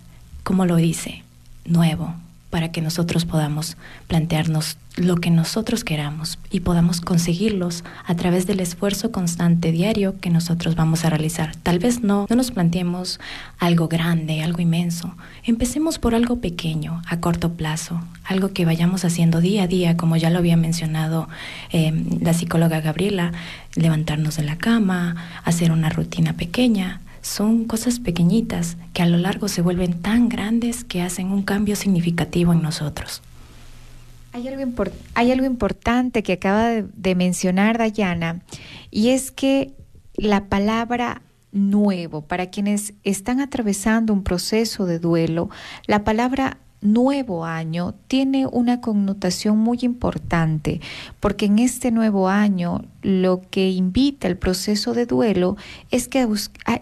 como 0.42 0.64
lo 0.64 0.76
dice, 0.76 1.22
nuevo, 1.66 2.14
para 2.52 2.70
que 2.70 2.82
nosotros 2.82 3.24
podamos 3.24 3.78
plantearnos 4.08 4.76
lo 4.96 5.16
que 5.16 5.30
nosotros 5.30 5.84
queramos 5.84 6.38
y 6.50 6.60
podamos 6.60 7.00
conseguirlos 7.00 7.82
a 8.04 8.14
través 8.14 8.46
del 8.46 8.60
esfuerzo 8.60 9.10
constante 9.10 9.72
diario 9.72 10.20
que 10.20 10.28
nosotros 10.28 10.76
vamos 10.76 11.06
a 11.06 11.08
realizar. 11.08 11.56
Tal 11.62 11.78
vez 11.78 12.02
no, 12.02 12.26
no 12.28 12.36
nos 12.36 12.50
planteemos 12.50 13.20
algo 13.58 13.88
grande, 13.88 14.42
algo 14.42 14.60
inmenso. 14.60 15.14
Empecemos 15.44 15.98
por 15.98 16.14
algo 16.14 16.42
pequeño, 16.42 17.00
a 17.06 17.20
corto 17.20 17.54
plazo, 17.54 18.02
algo 18.22 18.52
que 18.52 18.66
vayamos 18.66 19.06
haciendo 19.06 19.40
día 19.40 19.62
a 19.62 19.66
día, 19.66 19.96
como 19.96 20.18
ya 20.18 20.28
lo 20.28 20.36
había 20.36 20.58
mencionado 20.58 21.30
eh, 21.70 22.04
la 22.20 22.34
psicóloga 22.34 22.82
Gabriela, 22.82 23.32
levantarnos 23.76 24.36
de 24.36 24.42
la 24.42 24.58
cama, 24.58 25.16
hacer 25.42 25.72
una 25.72 25.88
rutina 25.88 26.34
pequeña, 26.34 27.00
son 27.22 27.64
cosas 27.64 28.00
pequeñitas 28.00 28.76
que 28.92 29.02
a 29.02 29.06
lo 29.06 29.16
largo 29.16 29.48
se 29.48 29.62
vuelven 29.62 30.02
tan 30.02 30.28
grandes 30.28 30.84
que 30.84 31.00
hacen 31.00 31.28
un 31.28 31.42
cambio 31.42 31.76
significativo 31.76 32.52
en 32.52 32.60
nosotros. 32.60 33.22
Hay 34.32 34.48
algo, 34.48 34.84
hay 35.14 35.30
algo 35.30 35.46
importante 35.46 36.22
que 36.22 36.34
acaba 36.34 36.66
de, 36.68 36.84
de 36.94 37.14
mencionar 37.14 37.78
Dayana 37.78 38.40
y 38.90 39.10
es 39.10 39.30
que 39.30 39.72
la 40.16 40.46
palabra 40.46 41.22
nuevo, 41.52 42.22
para 42.22 42.46
quienes 42.46 42.94
están 43.04 43.40
atravesando 43.40 44.12
un 44.12 44.22
proceso 44.22 44.86
de 44.86 44.98
duelo, 44.98 45.48
la 45.86 46.02
palabra 46.02 46.58
nuevo 46.80 47.44
año 47.44 47.94
tiene 48.08 48.46
una 48.46 48.80
connotación 48.80 49.58
muy 49.58 49.78
importante, 49.82 50.80
porque 51.20 51.46
en 51.46 51.58
este 51.58 51.90
nuevo 51.90 52.28
año 52.28 52.82
lo 53.02 53.42
que 53.50 53.70
invita 53.70 54.28
el 54.28 54.36
proceso 54.36 54.94
de 54.94 55.06
duelo 55.06 55.56
es, 55.90 56.08
que, 56.08 56.26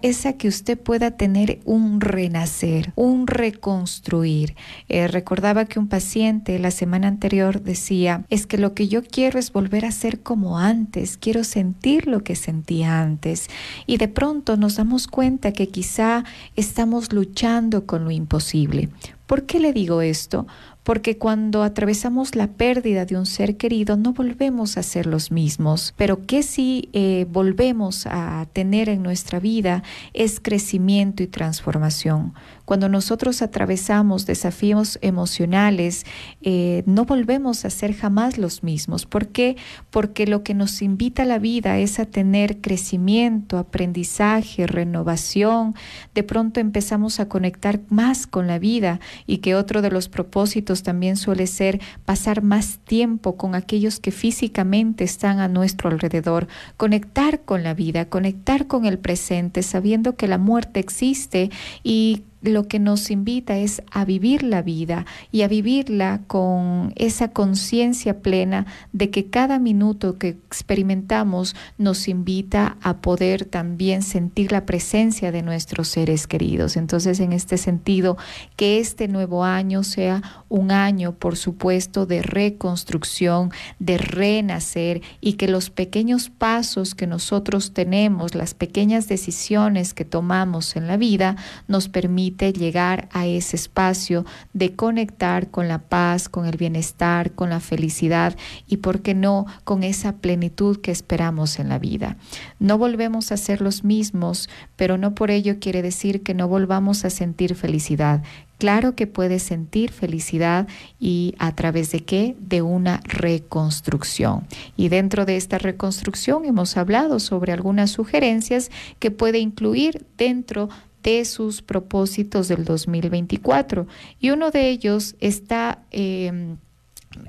es 0.02 0.26
a 0.26 0.32
que 0.34 0.48
usted 0.48 0.78
pueda 0.78 1.12
tener 1.12 1.60
un 1.64 2.00
renacer, 2.00 2.92
un 2.94 3.26
reconstruir. 3.26 4.54
Eh, 4.88 5.08
recordaba 5.08 5.64
que 5.64 5.78
un 5.78 5.88
paciente 5.88 6.58
la 6.58 6.70
semana 6.70 7.08
anterior 7.08 7.62
decía, 7.62 8.24
es 8.28 8.46
que 8.46 8.58
lo 8.58 8.74
que 8.74 8.88
yo 8.88 9.02
quiero 9.02 9.38
es 9.38 9.52
volver 9.52 9.84
a 9.84 9.92
ser 9.92 10.20
como 10.20 10.58
antes, 10.58 11.16
quiero 11.16 11.44
sentir 11.44 12.06
lo 12.06 12.22
que 12.22 12.36
sentía 12.36 13.00
antes. 13.00 13.48
Y 13.86 13.96
de 13.96 14.08
pronto 14.08 14.56
nos 14.56 14.76
damos 14.76 15.08
cuenta 15.08 15.52
que 15.52 15.68
quizá 15.68 16.24
estamos 16.56 17.12
luchando 17.12 17.86
con 17.86 18.04
lo 18.04 18.10
imposible. 18.10 18.90
¿Por 19.26 19.46
qué 19.46 19.60
le 19.60 19.72
digo 19.72 20.02
esto? 20.02 20.46
Porque 20.82 21.18
cuando 21.18 21.62
atravesamos 21.62 22.34
la 22.34 22.48
pérdida 22.48 23.04
de 23.04 23.16
un 23.16 23.26
ser 23.26 23.56
querido 23.56 23.96
no 23.96 24.12
volvemos 24.12 24.76
a 24.76 24.82
ser 24.82 25.06
los 25.06 25.30
mismos, 25.30 25.94
pero 25.96 26.26
que 26.26 26.42
si 26.42 26.88
eh, 26.92 27.26
volvemos 27.30 28.06
a 28.06 28.46
tener 28.52 28.88
en 28.88 29.02
nuestra 29.02 29.40
vida 29.40 29.82
es 30.14 30.40
crecimiento 30.40 31.22
y 31.22 31.26
transformación. 31.26 32.32
Cuando 32.70 32.88
nosotros 32.88 33.42
atravesamos 33.42 34.26
desafíos 34.26 35.00
emocionales, 35.02 36.06
eh, 36.40 36.84
no 36.86 37.04
volvemos 37.04 37.64
a 37.64 37.70
ser 37.70 37.96
jamás 37.96 38.38
los 38.38 38.62
mismos. 38.62 39.06
¿Por 39.06 39.26
qué? 39.26 39.56
Porque 39.90 40.24
lo 40.24 40.44
que 40.44 40.54
nos 40.54 40.80
invita 40.80 41.24
a 41.24 41.26
la 41.26 41.40
vida 41.40 41.78
es 41.78 41.98
a 41.98 42.04
tener 42.04 42.60
crecimiento, 42.60 43.58
aprendizaje, 43.58 44.68
renovación. 44.68 45.74
De 46.14 46.22
pronto 46.22 46.60
empezamos 46.60 47.18
a 47.18 47.28
conectar 47.28 47.80
más 47.88 48.28
con 48.28 48.46
la 48.46 48.60
vida 48.60 49.00
y 49.26 49.38
que 49.38 49.56
otro 49.56 49.82
de 49.82 49.90
los 49.90 50.08
propósitos 50.08 50.84
también 50.84 51.16
suele 51.16 51.48
ser 51.48 51.80
pasar 52.04 52.40
más 52.40 52.78
tiempo 52.84 53.36
con 53.36 53.56
aquellos 53.56 53.98
que 53.98 54.12
físicamente 54.12 55.02
están 55.02 55.40
a 55.40 55.48
nuestro 55.48 55.90
alrededor, 55.90 56.46
conectar 56.76 57.40
con 57.40 57.64
la 57.64 57.74
vida, 57.74 58.04
conectar 58.04 58.68
con 58.68 58.84
el 58.84 59.00
presente, 59.00 59.64
sabiendo 59.64 60.14
que 60.14 60.28
la 60.28 60.38
muerte 60.38 60.78
existe 60.78 61.50
y 61.82 62.22
lo 62.42 62.68
que 62.68 62.78
nos 62.78 63.10
invita 63.10 63.58
es 63.58 63.82
a 63.90 64.04
vivir 64.04 64.42
la 64.42 64.62
vida 64.62 65.04
y 65.30 65.42
a 65.42 65.48
vivirla 65.48 66.22
con 66.26 66.92
esa 66.96 67.28
conciencia 67.28 68.20
plena 68.20 68.66
de 68.92 69.10
que 69.10 69.26
cada 69.26 69.58
minuto 69.58 70.18
que 70.18 70.28
experimentamos 70.28 71.54
nos 71.76 72.08
invita 72.08 72.78
a 72.80 72.98
poder 72.98 73.44
también 73.44 74.02
sentir 74.02 74.52
la 74.52 74.64
presencia 74.64 75.32
de 75.32 75.42
nuestros 75.42 75.88
seres 75.88 76.26
queridos. 76.26 76.76
Entonces, 76.76 77.20
en 77.20 77.32
este 77.32 77.58
sentido, 77.58 78.16
que 78.56 78.78
este 78.78 79.08
nuevo 79.08 79.44
año 79.44 79.82
sea 79.82 80.44
un 80.48 80.70
año, 80.70 81.12
por 81.12 81.36
supuesto, 81.36 82.06
de 82.06 82.22
reconstrucción, 82.22 83.50
de 83.78 83.98
renacer 83.98 85.02
y 85.20 85.34
que 85.34 85.48
los 85.48 85.70
pequeños 85.70 86.30
pasos 86.30 86.94
que 86.94 87.06
nosotros 87.06 87.72
tenemos, 87.72 88.34
las 88.34 88.54
pequeñas 88.54 89.08
decisiones 89.08 89.94
que 89.94 90.04
tomamos 90.04 90.76
en 90.76 90.86
la 90.86 90.96
vida, 90.96 91.36
nos 91.68 91.88
permitan 91.88 92.29
llegar 92.36 93.08
a 93.12 93.26
ese 93.26 93.56
espacio 93.56 94.24
de 94.52 94.74
conectar 94.74 95.50
con 95.50 95.68
la 95.68 95.78
paz, 95.78 96.28
con 96.28 96.46
el 96.46 96.56
bienestar, 96.56 97.32
con 97.32 97.50
la 97.50 97.60
felicidad 97.60 98.36
y, 98.66 98.78
¿por 98.78 99.00
qué 99.02 99.14
no?, 99.14 99.46
con 99.64 99.82
esa 99.82 100.16
plenitud 100.16 100.80
que 100.80 100.90
esperamos 100.90 101.58
en 101.58 101.68
la 101.68 101.78
vida. 101.78 102.16
No 102.58 102.78
volvemos 102.78 103.32
a 103.32 103.36
ser 103.36 103.60
los 103.60 103.84
mismos, 103.84 104.48
pero 104.76 104.98
no 104.98 105.14
por 105.14 105.30
ello 105.30 105.58
quiere 105.60 105.82
decir 105.82 106.22
que 106.22 106.34
no 106.34 106.48
volvamos 106.48 107.04
a 107.04 107.10
sentir 107.10 107.54
felicidad. 107.54 108.22
Claro 108.60 108.94
que 108.94 109.06
puedes 109.06 109.42
sentir 109.42 109.90
felicidad 109.90 110.68
y 110.98 111.34
a 111.38 111.54
través 111.54 111.92
de 111.92 112.00
qué? 112.00 112.36
De 112.38 112.60
una 112.60 113.00
reconstrucción. 113.04 114.46
Y 114.76 114.90
dentro 114.90 115.24
de 115.24 115.38
esta 115.38 115.56
reconstrucción 115.56 116.44
hemos 116.44 116.76
hablado 116.76 117.20
sobre 117.20 117.52
algunas 117.52 117.90
sugerencias 117.90 118.70
que 118.98 119.10
puede 119.10 119.38
incluir 119.38 120.04
dentro 120.18 120.66
de 120.66 120.89
sus 121.24 121.62
propósitos 121.62 122.48
del 122.48 122.64
2024. 122.64 123.86
Y 124.18 124.30
uno 124.30 124.50
de 124.50 124.68
ellos 124.68 125.16
está... 125.20 125.82
Em, 125.90 126.56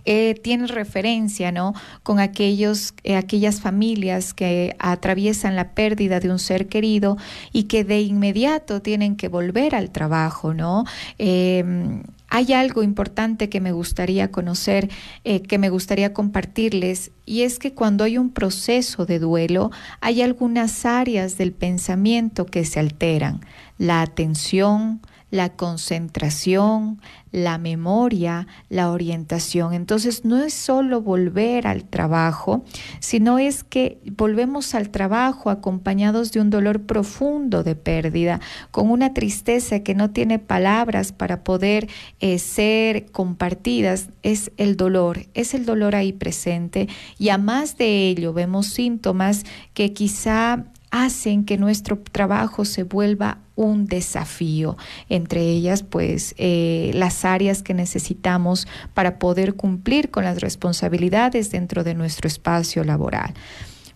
eh, 0.05 0.35
tiene 0.43 0.67
referencia 0.67 1.51
¿no? 1.51 1.73
con 2.03 2.19
aquellos, 2.19 2.93
eh, 3.03 3.15
aquellas 3.15 3.61
familias 3.61 4.35
que 4.35 4.75
atraviesan 4.77 5.55
la 5.55 5.73
pérdida 5.73 6.19
de 6.19 6.29
un 6.29 6.37
ser 6.37 6.67
querido 6.67 7.17
y 7.51 7.63
que 7.63 7.83
de 7.83 8.01
inmediato 8.01 8.83
tienen 8.83 9.15
que 9.15 9.27
volver 9.27 9.73
al 9.73 9.89
trabajo. 9.89 10.53
¿no? 10.53 10.83
Em, 11.17 12.03
hay 12.31 12.53
algo 12.53 12.81
importante 12.81 13.49
que 13.49 13.59
me 13.59 13.73
gustaría 13.73 14.31
conocer, 14.31 14.89
eh, 15.25 15.41
que 15.41 15.57
me 15.57 15.69
gustaría 15.69 16.13
compartirles, 16.13 17.11
y 17.25 17.41
es 17.41 17.59
que 17.59 17.73
cuando 17.73 18.05
hay 18.05 18.17
un 18.17 18.31
proceso 18.31 19.05
de 19.05 19.19
duelo, 19.19 19.69
hay 19.99 20.21
algunas 20.21 20.85
áreas 20.85 21.37
del 21.37 21.51
pensamiento 21.51 22.45
que 22.45 22.63
se 22.63 22.79
alteran. 22.79 23.41
La 23.77 24.01
atención, 24.01 25.01
la 25.31 25.49
concentración, 25.49 27.01
la 27.31 27.57
memoria, 27.57 28.47
la 28.69 28.91
orientación. 28.91 29.73
Entonces 29.73 30.25
no 30.25 30.43
es 30.43 30.53
solo 30.53 31.01
volver 31.01 31.65
al 31.65 31.85
trabajo, 31.85 32.65
sino 32.99 33.39
es 33.39 33.63
que 33.63 33.99
volvemos 34.17 34.75
al 34.75 34.89
trabajo 34.89 35.49
acompañados 35.49 36.33
de 36.33 36.41
un 36.41 36.49
dolor 36.49 36.81
profundo 36.81 37.63
de 37.63 37.75
pérdida, 37.75 38.41
con 38.71 38.91
una 38.91 39.13
tristeza 39.13 39.79
que 39.79 39.95
no 39.95 40.11
tiene 40.11 40.37
palabras 40.37 41.13
para 41.13 41.43
poder 41.43 41.87
eh, 42.19 42.37
ser 42.37 43.05
compartidas. 43.11 44.09
Es 44.23 44.51
el 44.57 44.75
dolor, 44.75 45.27
es 45.33 45.53
el 45.53 45.65
dolor 45.65 45.95
ahí 45.95 46.11
presente 46.11 46.89
y 47.17 47.29
a 47.29 47.37
más 47.37 47.77
de 47.77 48.09
ello 48.09 48.33
vemos 48.33 48.67
síntomas 48.67 49.45
que 49.73 49.93
quizá 49.93 50.65
hacen 50.91 51.45
que 51.45 51.57
nuestro 51.57 51.97
trabajo 51.97 52.65
se 52.65 52.83
vuelva 52.83 53.39
un 53.55 53.85
desafío, 53.85 54.77
entre 55.09 55.41
ellas 55.41 55.83
pues 55.83 56.35
eh, 56.37 56.91
las 56.93 57.25
áreas 57.25 57.63
que 57.63 57.73
necesitamos 57.73 58.67
para 58.93 59.17
poder 59.17 59.55
cumplir 59.55 60.11
con 60.11 60.25
las 60.25 60.41
responsabilidades 60.41 61.51
dentro 61.51 61.83
de 61.83 61.95
nuestro 61.95 62.27
espacio 62.27 62.83
laboral. 62.83 63.33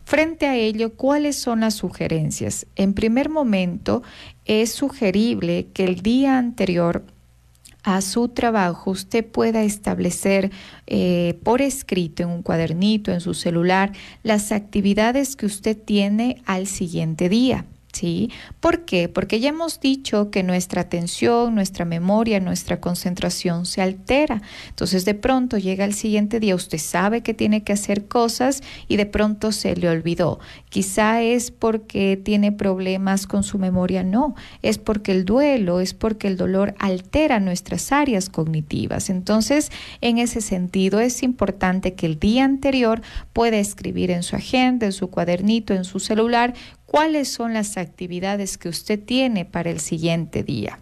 Frente 0.06 0.46
a 0.46 0.56
ello, 0.56 0.94
¿cuáles 0.94 1.36
son 1.36 1.62
las 1.62 1.74
sugerencias? 1.74 2.68
En 2.76 2.94
primer 2.94 3.30
momento, 3.30 4.04
es 4.46 4.72
sugerible 4.72 5.68
que 5.74 5.84
el 5.84 6.02
día 6.02 6.38
anterior 6.38 7.04
a 7.86 8.02
su 8.02 8.30
trabajo 8.30 8.90
usted 8.90 9.24
pueda 9.24 9.62
establecer 9.62 10.52
eh, 10.88 11.40
por 11.44 11.62
escrito 11.62 12.24
en 12.24 12.30
un 12.30 12.42
cuadernito, 12.42 13.12
en 13.12 13.22
su 13.22 13.36
celular, 13.36 13.94
las 14.24 14.52
actividades 14.52 15.36
que 15.36 15.46
usted 15.46 15.78
tiene 15.78 16.42
al 16.46 16.66
siguiente 16.66 17.30
día. 17.30 17.66
¿Sí? 17.96 18.30
¿Por 18.60 18.84
qué? 18.84 19.08
Porque 19.08 19.40
ya 19.40 19.48
hemos 19.50 19.80
dicho 19.80 20.30
que 20.30 20.44
nuestra 20.44 20.82
atención, 20.82 21.56
nuestra 21.56 21.86
memoria, 21.86 22.42
nuestra 22.42 22.82
concentración 22.82 23.66
se 23.66 23.82
altera. 23.82 24.42
Entonces 24.68 25.06
de 25.06 25.14
pronto 25.14 25.58
llega 25.58 25.86
el 25.86 25.94
siguiente 25.94 26.42
día, 26.42 26.56
usted 26.56 26.78
sabe 26.78 27.22
que 27.22 27.34
tiene 27.34 27.64
que 27.64 27.72
hacer 27.72 28.10
cosas 28.10 28.64
y 28.90 28.98
de 28.98 29.06
pronto 29.06 29.54
se 29.54 29.78
le 29.78 29.88
olvidó. 29.88 30.40
Quizá 30.68 31.22
es 31.22 31.52
porque 31.52 32.20
tiene 32.22 32.52
problemas 32.52 33.28
con 33.28 33.44
su 33.44 33.60
memoria, 33.60 34.04
no, 34.04 34.36
es 34.62 34.78
porque 34.78 35.14
el 35.14 35.24
duelo, 35.24 35.80
es 35.80 35.94
porque 35.94 36.28
el 36.28 36.36
dolor 36.36 36.76
altera 36.80 37.40
nuestras 37.40 37.94
áreas 37.94 38.28
cognitivas. 38.30 39.10
Entonces, 39.10 39.72
en 40.02 40.18
ese 40.18 40.42
sentido, 40.42 41.00
es 41.00 41.24
importante 41.24 41.94
que 41.94 42.08
el 42.08 42.20
día 42.20 42.44
anterior 42.44 43.02
pueda 43.32 43.56
escribir 43.56 44.12
en 44.12 44.24
su 44.24 44.36
agenda, 44.36 44.86
en 44.86 44.92
su 44.92 45.10
cuadernito, 45.10 45.74
en 45.74 45.86
su 45.86 46.02
celular, 46.02 46.54
cuáles 46.86 47.28
son 47.32 47.54
las 47.54 47.78
actividades 47.78 48.58
que 48.58 48.70
usted 48.70 49.00
tiene 49.00 49.46
para 49.46 49.70
el 49.70 49.80
siguiente 49.80 50.44
día. 50.44 50.80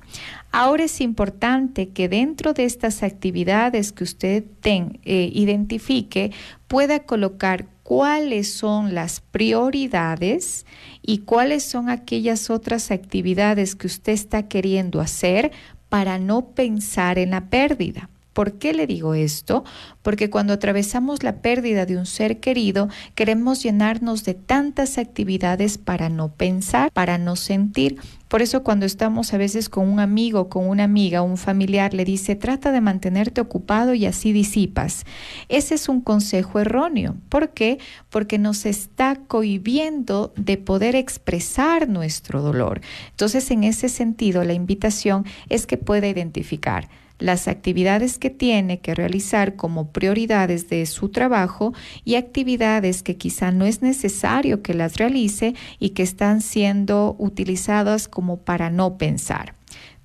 Ahora 0.52 0.84
es 0.84 1.02
importante 1.02 1.90
que 1.90 2.10
dentro 2.10 2.54
de 2.54 2.66
estas 2.66 3.04
actividades 3.04 3.92
que 3.92 4.04
usted 4.04 4.44
eh, 4.64 5.30
identifique 5.34 6.32
pueda 6.68 7.00
colocar 7.00 7.68
cuáles 7.84 8.54
son 8.54 8.96
las 8.96 9.22
prioridades 9.22 10.66
y 11.02 11.20
cuáles 11.20 11.64
son 11.64 11.90
aquellas 11.90 12.50
otras 12.50 12.92
actividades 12.92 13.76
que 13.76 13.88
usted 13.88 14.14
está 14.14 14.48
queriendo 14.48 15.02
hacer 15.02 15.52
para 15.90 16.18
no 16.18 16.48
pensar 16.56 17.20
en 17.20 17.32
la 17.32 17.50
pérdida. 17.50 18.10
¿Por 18.34 18.54
qué 18.54 18.74
le 18.74 18.88
digo 18.88 19.14
esto? 19.14 19.64
Porque 20.02 20.30
cuando 20.30 20.54
atravesamos 20.54 21.24
la 21.24 21.38
pérdida 21.38 21.86
de 21.86 21.98
un 21.98 22.08
ser 22.08 22.40
querido, 22.40 22.90
queremos 23.16 23.62
llenarnos 23.62 24.24
de 24.24 24.34
tantas 24.34 24.98
actividades 24.98 25.78
para 25.78 26.10
no 26.10 26.34
pensar, 26.34 26.92
para 26.92 27.20
no 27.20 27.36
sentir. 27.36 28.00
Por 28.28 28.42
eso 28.42 28.64
cuando 28.64 28.88
estamos 28.88 29.32
a 29.32 29.38
veces 29.38 29.70
con 29.70 29.88
un 29.88 30.00
amigo, 30.00 30.50
con 30.50 30.68
una 30.68 30.86
amiga, 30.86 31.22
un 31.22 31.38
familiar, 31.38 31.94
le 31.94 32.04
dice, 32.04 32.36
trata 32.36 32.72
de 32.72 32.82
mantenerte 32.82 33.40
ocupado 33.42 33.94
y 33.94 34.08
así 34.08 34.34
disipas. 34.34 35.06
Ese 35.50 35.76
es 35.76 35.88
un 35.88 36.02
consejo 36.02 36.60
erróneo. 36.60 37.16
¿Por 37.30 37.52
qué? 37.52 37.78
Porque 38.10 38.40
nos 38.40 38.66
está 38.66 39.18
cohibiendo 39.28 40.34
de 40.36 40.58
poder 40.58 40.96
expresar 40.96 41.88
nuestro 41.88 42.42
dolor. 42.42 42.82
Entonces, 43.12 43.52
en 43.52 43.64
ese 43.64 43.88
sentido, 43.88 44.44
la 44.44 44.54
invitación 44.54 45.26
es 45.50 45.68
que 45.68 45.78
pueda 45.78 46.08
identificar 46.08 46.90
las 47.20 47.48
actividades 47.48 48.18
que 48.18 48.30
tiene 48.30 48.80
que 48.80 48.96
realizar 48.96 49.56
como 49.56 49.92
prioridades 49.92 50.70
de 50.70 50.86
su 50.86 51.10
trabajo 51.10 51.74
y 52.04 52.16
actividades 52.16 53.04
que 53.04 53.18
quizá 53.18 53.52
no 53.52 53.66
es 53.66 53.82
necesario 53.82 54.62
que 54.62 54.74
las 54.74 54.98
realice 54.98 55.56
y 55.80 55.90
que 55.90 56.04
están 56.04 56.42
siendo 56.42 57.16
utilizadas 57.20 58.08
como 58.08 58.38
para 58.38 58.70
no 58.70 58.98
pensar. 58.98 59.56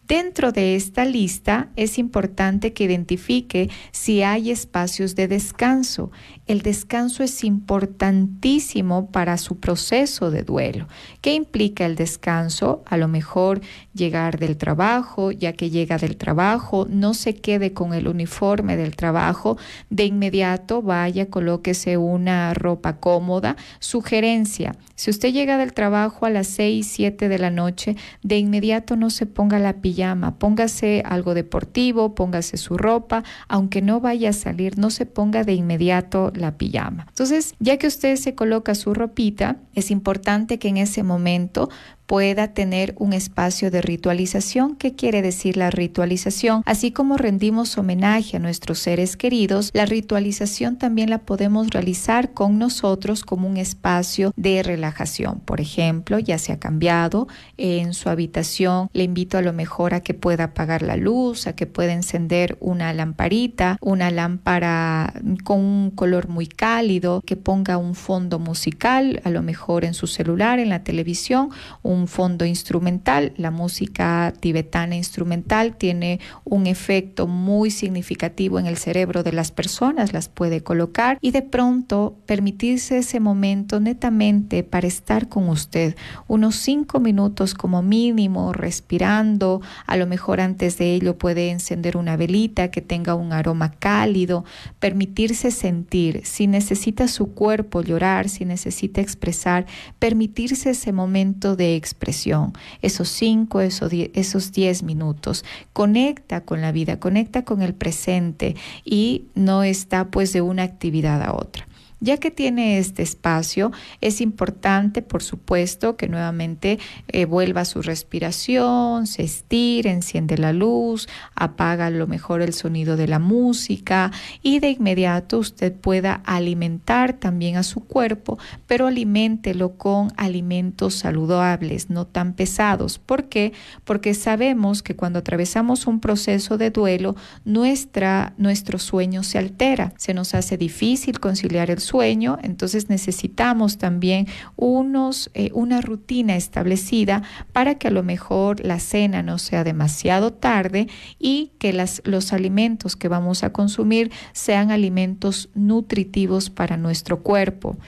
Dentro 0.09 0.53
de 0.53 0.75
esta 0.75 1.05
lista 1.05 1.68
es 1.77 1.99
importante 1.99 2.73
que 2.73 2.85
identifique 2.85 3.68
si 3.92 4.23
hay 4.23 4.51
espacios 4.51 5.14
de 5.14 5.29
descanso. 5.29 6.11
El 6.47 6.62
descanso 6.62 7.23
es 7.23 7.44
importantísimo 7.44 9.11
para 9.11 9.37
su 9.37 9.61
proceso 9.61 10.31
de 10.31 10.44
duelo. 10.44 10.88
¿Qué 11.21 11.35
implica 11.35 11.85
el 11.85 11.94
descanso? 11.94 12.83
A 12.87 12.97
lo 12.97 13.07
mejor 13.07 13.61
llegar 13.99 14.39
del 14.39 14.57
trabajo, 14.57 15.31
ya 15.31 15.53
que 15.53 15.69
llega 15.69 15.99
del 15.99 16.17
trabajo, 16.17 16.87
no 16.89 17.13
se 17.13 17.35
quede 17.35 17.75
con 17.75 17.93
el 17.93 18.09
uniforme 18.09 18.79
del 18.79 18.97
trabajo, 18.97 19.59
de 19.91 20.07
inmediato 20.07 20.81
vaya, 20.81 21.29
colóquese 21.29 21.99
una 21.99 22.55
ropa 22.55 22.97
cómoda. 22.97 23.57
Sugerencia, 23.81 24.77
si 24.95 25.11
usted 25.11 25.33
llega 25.33 25.59
del 25.59 25.75
trabajo 25.75 26.27
a 26.27 26.31
las 26.31 26.47
6, 26.49 26.87
7 26.91 27.29
de 27.29 27.39
la 27.39 27.51
noche, 27.51 27.97
de 28.23 28.39
inmediato 28.39 28.97
no 28.97 29.11
se 29.11 29.27
ponga 29.27 29.59
la 29.59 29.75
pijama, 29.75 30.39
póngase 30.39 31.03
algo 31.05 31.35
deportivo, 31.35 32.15
póngase 32.15 32.57
su 32.57 32.77
ropa, 32.79 33.23
aunque 33.49 33.83
no 33.83 34.01
vaya 34.01 34.31
a 34.31 34.33
salir, 34.33 34.79
no 34.79 34.91
se 34.91 35.07
ponga 35.07 35.45
de 35.45 35.55
inmediato 35.55 36.33
la 36.35 36.57
pijama. 36.57 37.07
Entonces, 37.09 37.55
ya 37.61 37.77
que 37.77 37.87
usted 37.87 38.17
se 38.17 38.35
coloca 38.35 38.75
su 38.75 38.95
ropita, 38.95 39.57
es 39.75 39.91
importante 39.91 40.59
que 40.59 40.69
en 40.69 40.79
ese 40.79 41.03
momento 41.03 41.69
pueda 42.09 42.55
tener 42.55 42.94
un 42.97 43.12
espacio 43.12 43.71
de 43.71 43.83
ritualización. 43.83 44.77
¿Qué 44.77 44.94
quiere 44.94 45.21
decir 45.21 45.59
la 45.59 45.71
ritualización? 45.71 46.62
Así 46.64 46.90
como 46.90 47.18
rendimos 47.18 47.77
homenaje 47.77 48.38
a 48.38 48.40
nuestros 48.40 48.79
seres 48.79 49.18
queridos, 49.18 49.71
la 49.75 49.85
ritualización 49.85 50.79
también 50.79 51.11
la 51.11 51.18
podemos 51.18 51.68
realizar 51.68 52.33
con 52.33 52.59
nosotros 52.59 53.25
como 53.25 53.47
un 53.47 53.59
espacio 53.59 54.33
de 54.37 54.62
relajación. 54.62 55.40
Por 55.40 55.61
ejemplo, 55.61 56.18
ya 56.18 56.38
se 56.38 56.53
ha 56.53 56.59
cambiado 56.59 57.29
en 57.59 57.92
su 57.92 58.09
habitación, 58.09 58.88
le 58.94 59.03
invito 59.05 59.37
a 59.37 59.42
lo 59.42 59.53
mejor 59.53 59.92
a 59.92 60.01
que 60.01 60.14
pueda 60.14 60.44
apagar 60.44 60.81
la 60.81 60.97
luz, 60.97 61.47
a 61.47 61.55
que 61.55 61.66
pueda 61.66 61.92
encender 61.92 62.57
una 62.61 62.94
lamparita, 62.94 63.77
una 63.83 64.11
lámpara 64.11 65.12
con 65.44 65.61
un 65.61 65.90
color 65.90 66.29
muy 66.29 66.47
cálido, 66.47 67.21
que 67.27 67.37
ponga 67.37 67.77
un 67.77 67.94
fondo 67.94 68.38
musical, 68.38 69.21
a 69.25 69.31
lo 69.31 69.42
mejor 69.42 69.85
en 69.85 69.92
su 69.92 70.07
celular, 70.07 70.59
en 70.59 70.71
la 70.71 70.85
televisión, 70.85 71.51
un 71.83 71.98
un 71.99 72.09
fondo 72.09 72.45
instrumental. 72.45 73.33
La 73.37 73.51
música 73.51 74.33
tibetana 74.41 74.97
instrumental 74.97 75.77
tiene 75.77 76.21
un 76.45 76.67
efecto 76.67 77.27
muy 77.27 77.71
significativo 77.71 78.59
en 78.59 78.67
el 78.67 78.77
cerebro 78.77 79.23
de 79.23 79.33
las 79.33 79.51
personas, 79.51 80.13
las 80.13 80.29
puede 80.29 80.63
colocar 80.63 81.19
y 81.21 81.33
de 81.33 81.43
pronto 81.43 82.17
permitirse 82.27 82.99
ese 82.99 83.21
momento 83.21 83.81
netamente 83.81 84.63
para 84.63 84.87
estar 84.87 85.29
con 85.29 85.49
usted, 85.49 85.97
unos 86.27 86.57
cinco 86.57 87.01
minutos 87.01 87.55
como 87.55 87.83
mínimo, 87.83 88.53
respirando, 88.53 89.61
a 89.87 89.97
lo 89.97 90.07
mejor 90.07 90.41
antes 90.41 90.79
de 90.79 90.95
ello 90.95 91.19
puede 91.19 91.51
encender 91.51 91.97
una 91.97 92.17
velita 92.17 92.71
que 92.71 92.81
tenga 92.81 93.15
un 93.15 93.33
aroma 93.33 93.73
cálido, 93.73 94.45
permitirse 94.79 95.51
sentir, 95.51 96.23
si 96.25 96.47
necesita 96.47 97.09
su 97.09 97.35
cuerpo 97.35 97.83
llorar, 97.83 98.29
si 98.29 98.45
necesita 98.45 99.01
expresar, 99.01 99.67
permitirse 99.99 100.71
ese 100.71 100.93
momento 100.93 101.57
de 101.57 101.77
expresión, 101.88 102.53
esos 102.83 103.09
cinco, 103.09 103.61
esos 103.61 103.90
diez, 103.90 104.11
esos 104.14 104.53
diez 104.53 104.83
minutos. 104.83 105.44
Conecta 105.72 106.42
con 106.42 106.61
la 106.61 106.72
vida, 106.72 107.01
conecta 107.01 107.44
con 107.44 107.62
el 107.62 107.74
presente 107.74 108.57
y 108.85 109.24
no 109.35 109.62
está 109.62 110.11
pues 110.11 110.33
de 110.33 110.42
una 110.42 110.62
actividad 110.62 111.22
a 111.22 111.35
otra. 111.35 111.66
Ya 112.01 112.19
que 112.19 112.31
tiene 112.31 112.79
este 112.79 113.03
espacio, 113.03 113.73
es 114.01 114.21
importante, 114.21 115.03
por 115.03 115.23
supuesto, 115.23 115.97
que 115.97 116.09
nuevamente 116.09 116.79
eh, 117.09 117.25
vuelva 117.25 117.65
su 117.65 117.83
respiración, 117.83 119.07
se 119.07 119.25
estire, 119.25 119.91
enciende 119.91 120.39
la 120.39 120.53
luz, 120.53 121.09
apaga 121.35 121.87
a 121.87 121.91
lo 121.91 122.07
mejor 122.07 122.41
el 122.41 122.53
sonido 122.53 122.97
de 122.97 123.09
la 123.09 123.19
música 123.19 124.13
y 124.43 124.61
de 124.61 124.71
inmediato 124.71 125.39
usted 125.39 125.73
pueda 125.75 126.23
alimentar 126.25 127.15
también 127.15 127.57
a 127.57 127.65
su 127.65 127.81
cuerpo, 127.81 128.39
pero 128.69 128.87
aliméntelo 128.87 129.77
con 129.77 130.13
alimentos 130.17 130.95
saludables, 130.95 131.91
no 131.91 132.07
tan 132.07 132.35
pesados. 132.35 132.99
¿Por 132.99 133.29
qué? 133.29 133.53
Porque 133.85 134.15
sabemos 134.15 134.83
que 134.83 134.95
cuando 134.95 135.19
atravesamos 135.19 135.87
un 135.87 135.99
proceso 135.99 136.59
de 136.59 136.71
duelo, 136.71 137.17
nuestra, 137.45 138.35
nuestro 138.39 138.79
sueño 138.79 139.23
se 139.25 139.39
altera, 139.39 139.93
se 139.97 140.15
nos 140.15 140.35
hace 140.35 140.57
difícil 140.57 141.19
conciliar 141.19 141.71
el 141.71 141.81
sueño, 141.88 142.38
entonces 142.42 142.88
necesitamos 142.88 143.79
también 143.79 144.27
unos, 144.57 145.31
eh, 145.35 145.51
una 145.55 145.81
rutina 145.81 146.37
establecida 146.37 147.22
para 147.53 147.77
que 147.77 147.88
a 147.88 147.90
lo 147.90 148.03
mejor 148.03 148.64
la 148.64 148.79
cena 148.79 149.22
no 149.22 149.38
sea 149.38 149.64
demasiado 149.64 150.33
tarde 150.33 150.88
y 151.18 151.53
que 151.59 151.72
las, 151.72 152.03
los 152.05 152.33
alimentos 152.33 152.94
que 152.94 153.09
vamos 153.09 153.42
a 153.42 153.53
consumir 153.53 154.12
sean 154.33 154.70
alimentos 154.70 155.48
nutritivos 155.55 156.51
para 156.51 156.77
nuestro 156.77 157.22
cuerpo. 157.22 157.79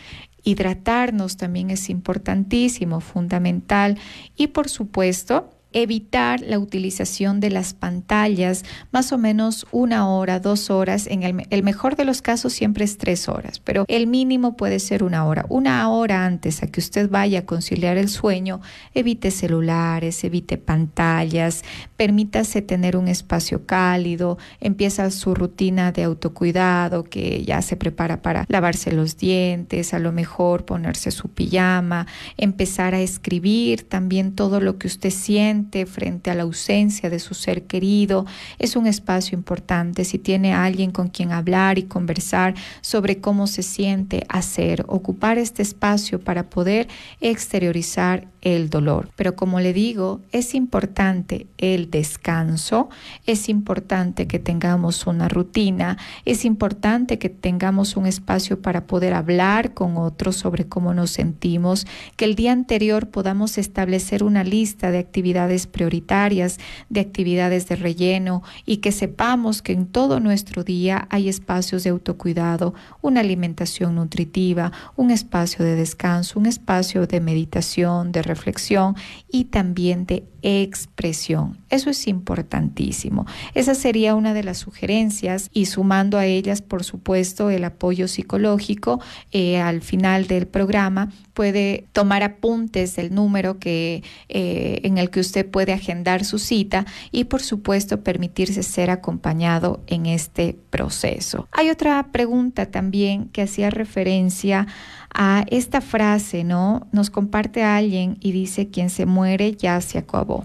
Hidratarnos 0.42 1.36
también 1.36 1.70
es 1.70 1.90
importantísimo, 1.90 3.00
fundamental 3.00 3.98
y 4.36 4.48
por 4.48 4.68
supuesto 4.68 5.50
evitar 5.72 6.40
la 6.40 6.58
utilización 6.58 7.40
de 7.40 7.50
las 7.50 7.74
pantallas 7.74 8.64
más 8.90 9.12
o 9.12 9.18
menos 9.18 9.66
una 9.70 10.08
hora, 10.08 10.40
dos 10.40 10.70
horas. 10.70 11.06
En 11.06 11.22
el, 11.22 11.62
mejor 11.62 11.96
de 11.96 12.04
los 12.04 12.22
casos 12.22 12.52
siempre 12.52 12.84
es 12.84 12.98
tres 12.98 13.28
horas, 13.28 13.60
pero 13.60 13.84
el 13.88 14.06
mínimo 14.06 14.56
puede 14.56 14.78
ser 14.80 15.04
una 15.04 15.24
hora. 15.24 15.46
Una 15.48 15.88
hora 15.90 16.26
antes 16.26 16.62
a 16.62 16.66
que 16.66 16.80
usted 16.80 17.08
vaya 17.08 17.40
a 17.40 17.46
conciliar 17.46 17.96
el 17.96 18.08
sueño, 18.08 18.60
evite 18.94 19.30
celulares, 19.30 20.24
evite 20.24 20.58
pantallas, 20.58 21.62
permítase 21.96 22.62
tener 22.62 22.96
un 22.96 23.08
espacio 23.08 23.66
cálido, 23.66 24.38
empieza 24.60 25.10
su 25.10 25.34
rutina 25.34 25.92
de 25.92 26.04
autocuidado, 26.04 27.04
que 27.04 27.44
ya 27.44 27.62
se 27.62 27.76
prepara 27.76 28.22
para 28.22 28.44
lavarse 28.48 28.92
los 28.92 29.16
dientes, 29.16 29.94
a 29.94 29.98
lo 29.98 30.12
mejor 30.12 30.64
ponerse 30.64 31.10
su 31.10 31.28
pijama, 31.28 32.06
empezar 32.36 32.94
a 32.94 33.00
escribir 33.00 33.88
también 33.88 34.34
todo 34.34 34.60
lo 34.60 34.78
que 34.78 34.86
usted 34.86 35.10
siente 35.10 35.59
frente 35.86 36.30
a 36.30 36.34
la 36.34 36.42
ausencia 36.42 37.10
de 37.10 37.18
su 37.18 37.34
ser 37.34 37.64
querido. 37.64 38.26
Es 38.58 38.76
un 38.76 38.86
espacio 38.86 39.36
importante. 39.36 40.04
Si 40.04 40.18
tiene 40.18 40.54
alguien 40.54 40.90
con 40.90 41.08
quien 41.08 41.32
hablar 41.32 41.78
y 41.78 41.84
conversar 41.84 42.54
sobre 42.80 43.20
cómo 43.20 43.46
se 43.46 43.62
siente 43.62 44.24
hacer, 44.28 44.84
ocupar 44.88 45.38
este 45.38 45.62
espacio 45.62 46.20
para 46.20 46.50
poder 46.50 46.88
exteriorizar 47.20 48.28
el 48.42 48.70
dolor. 48.70 49.10
Pero 49.16 49.36
como 49.36 49.60
le 49.60 49.72
digo, 49.72 50.20
es 50.32 50.54
importante 50.54 51.46
el 51.58 51.90
descanso, 51.90 52.88
es 53.26 53.48
importante 53.48 54.26
que 54.26 54.38
tengamos 54.38 55.06
una 55.06 55.28
rutina, 55.28 55.98
es 56.24 56.44
importante 56.44 57.18
que 57.18 57.28
tengamos 57.28 57.96
un 57.96 58.06
espacio 58.06 58.60
para 58.62 58.86
poder 58.86 59.14
hablar 59.14 59.74
con 59.74 59.96
otros 59.96 60.36
sobre 60.36 60.66
cómo 60.66 60.94
nos 60.94 61.10
sentimos, 61.10 61.86
que 62.16 62.24
el 62.24 62.34
día 62.34 62.52
anterior 62.52 63.08
podamos 63.08 63.58
establecer 63.58 64.24
una 64.24 64.44
lista 64.44 64.90
de 64.90 64.98
actividades 64.98 65.49
prioritarias, 65.66 66.58
de 66.88 67.00
actividades 67.00 67.68
de 67.68 67.76
relleno 67.76 68.42
y 68.66 68.78
que 68.78 68.92
sepamos 68.92 69.62
que 69.62 69.72
en 69.72 69.86
todo 69.86 70.20
nuestro 70.20 70.64
día 70.64 71.06
hay 71.10 71.28
espacios 71.28 71.84
de 71.84 71.90
autocuidado, 71.90 72.74
una 73.02 73.20
alimentación 73.20 73.94
nutritiva, 73.94 74.72
un 74.96 75.10
espacio 75.10 75.64
de 75.64 75.74
descanso, 75.74 76.38
un 76.38 76.46
espacio 76.46 77.06
de 77.06 77.20
meditación, 77.20 78.12
de 78.12 78.22
reflexión 78.22 78.96
y 79.30 79.44
también 79.44 80.06
de 80.06 80.24
expresión. 80.42 81.58
Eso 81.68 81.90
es 81.90 82.06
importantísimo. 82.06 83.26
Esa 83.54 83.74
sería 83.74 84.14
una 84.14 84.34
de 84.34 84.42
las 84.42 84.58
sugerencias 84.58 85.50
y 85.52 85.66
sumando 85.66 86.18
a 86.18 86.26
ellas, 86.26 86.62
por 86.62 86.84
supuesto, 86.84 87.50
el 87.50 87.64
apoyo 87.64 88.08
psicológico 88.08 89.00
eh, 89.32 89.60
al 89.60 89.82
final 89.82 90.26
del 90.26 90.46
programa 90.46 91.10
puede 91.40 91.86
tomar 91.94 92.22
apuntes 92.22 92.96
del 92.96 93.14
número 93.14 93.58
que, 93.58 94.02
eh, 94.28 94.80
en 94.82 94.98
el 94.98 95.08
que 95.08 95.20
usted 95.20 95.50
puede 95.50 95.72
agendar 95.72 96.26
su 96.26 96.38
cita 96.38 96.84
y 97.12 97.24
por 97.24 97.40
supuesto 97.40 98.04
permitirse 98.04 98.62
ser 98.62 98.90
acompañado 98.90 99.80
en 99.86 100.04
este 100.04 100.58
proceso. 100.68 101.48
Hay 101.52 101.70
otra 101.70 102.08
pregunta 102.12 102.66
también 102.66 103.30
que 103.30 103.40
hacía 103.40 103.70
referencia 103.70 104.66
a 105.14 105.46
esta 105.48 105.80
frase, 105.80 106.44
¿no? 106.44 106.86
Nos 106.92 107.08
comparte 107.08 107.62
alguien 107.62 108.18
y 108.20 108.32
dice, 108.32 108.68
quien 108.68 108.90
se 108.90 109.06
muere 109.06 109.54
ya 109.54 109.80
se 109.80 109.96
acabó. 109.96 110.44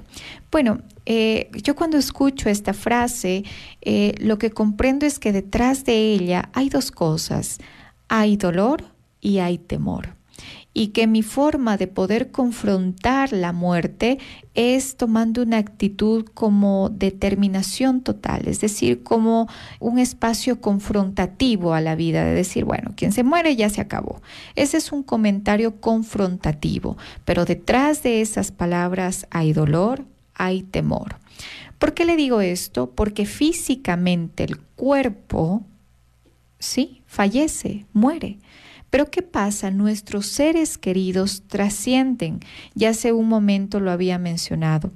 Bueno, 0.49 0.79
eh, 1.05 1.49
yo 1.61 1.75
cuando 1.75 1.97
escucho 1.97 2.47
esta 2.47 2.73
frase, 2.73 3.43
eh, 3.81 4.15
lo 4.19 4.37
que 4.37 4.49
comprendo 4.49 5.05
es 5.05 5.19
que 5.19 5.33
detrás 5.33 5.83
de 5.83 6.13
ella 6.13 6.47
hay 6.53 6.69
dos 6.69 6.89
cosas, 6.91 7.57
hay 8.07 8.37
dolor 8.37 8.85
y 9.19 9.39
hay 9.39 9.57
temor 9.57 10.14
y 10.77 10.87
que 10.87 11.07
mi 11.07 11.23
forma 11.23 11.77
de 11.77 11.87
poder 11.87 12.31
confrontar 12.31 13.31
la 13.31 13.53
muerte 13.53 14.19
es 14.55 14.97
tomando 14.97 15.41
una 15.41 15.57
actitud 15.57 16.25
como 16.33 16.89
determinación 16.89 18.01
total, 18.01 18.49
es 18.49 18.59
decir, 18.59 19.01
como 19.01 19.47
un 19.79 19.99
espacio 19.99 20.59
confrontativo 20.59 21.73
a 21.73 21.79
la 21.79 21.95
vida, 21.95 22.25
de 22.25 22.33
decir, 22.33 22.65
bueno, 22.65 22.91
quien 22.97 23.13
se 23.13 23.23
muere 23.23 23.55
ya 23.55 23.69
se 23.69 23.79
acabó. 23.79 24.21
Ese 24.55 24.75
es 24.75 24.91
un 24.91 25.01
comentario 25.01 25.79
confrontativo, 25.79 26.97
pero 27.23 27.45
detrás 27.45 28.03
de 28.03 28.19
esas 28.19 28.51
palabras 28.51 29.27
hay 29.31 29.53
dolor, 29.53 30.03
hay 30.33 30.63
temor. 30.63 31.15
¿Por 31.79 31.93
qué 31.93 32.03
le 32.03 32.17
digo 32.17 32.41
esto? 32.41 32.91
Porque 32.91 33.25
físicamente 33.25 34.43
el 34.43 34.57
cuerpo, 34.57 35.63
sí, 36.59 37.01
fallece, 37.05 37.85
muere. 37.93 38.39
Pero 38.89 39.09
¿qué 39.11 39.21
pasa? 39.21 39.71
Nuestros 39.71 40.27
seres 40.27 40.77
queridos 40.77 41.43
trascienden. 41.47 42.39
Ya 42.75 42.89
hace 42.89 43.11
un 43.11 43.27
momento 43.27 43.79
lo 43.79 43.91
había 43.91 44.17
mencionado. 44.17 44.91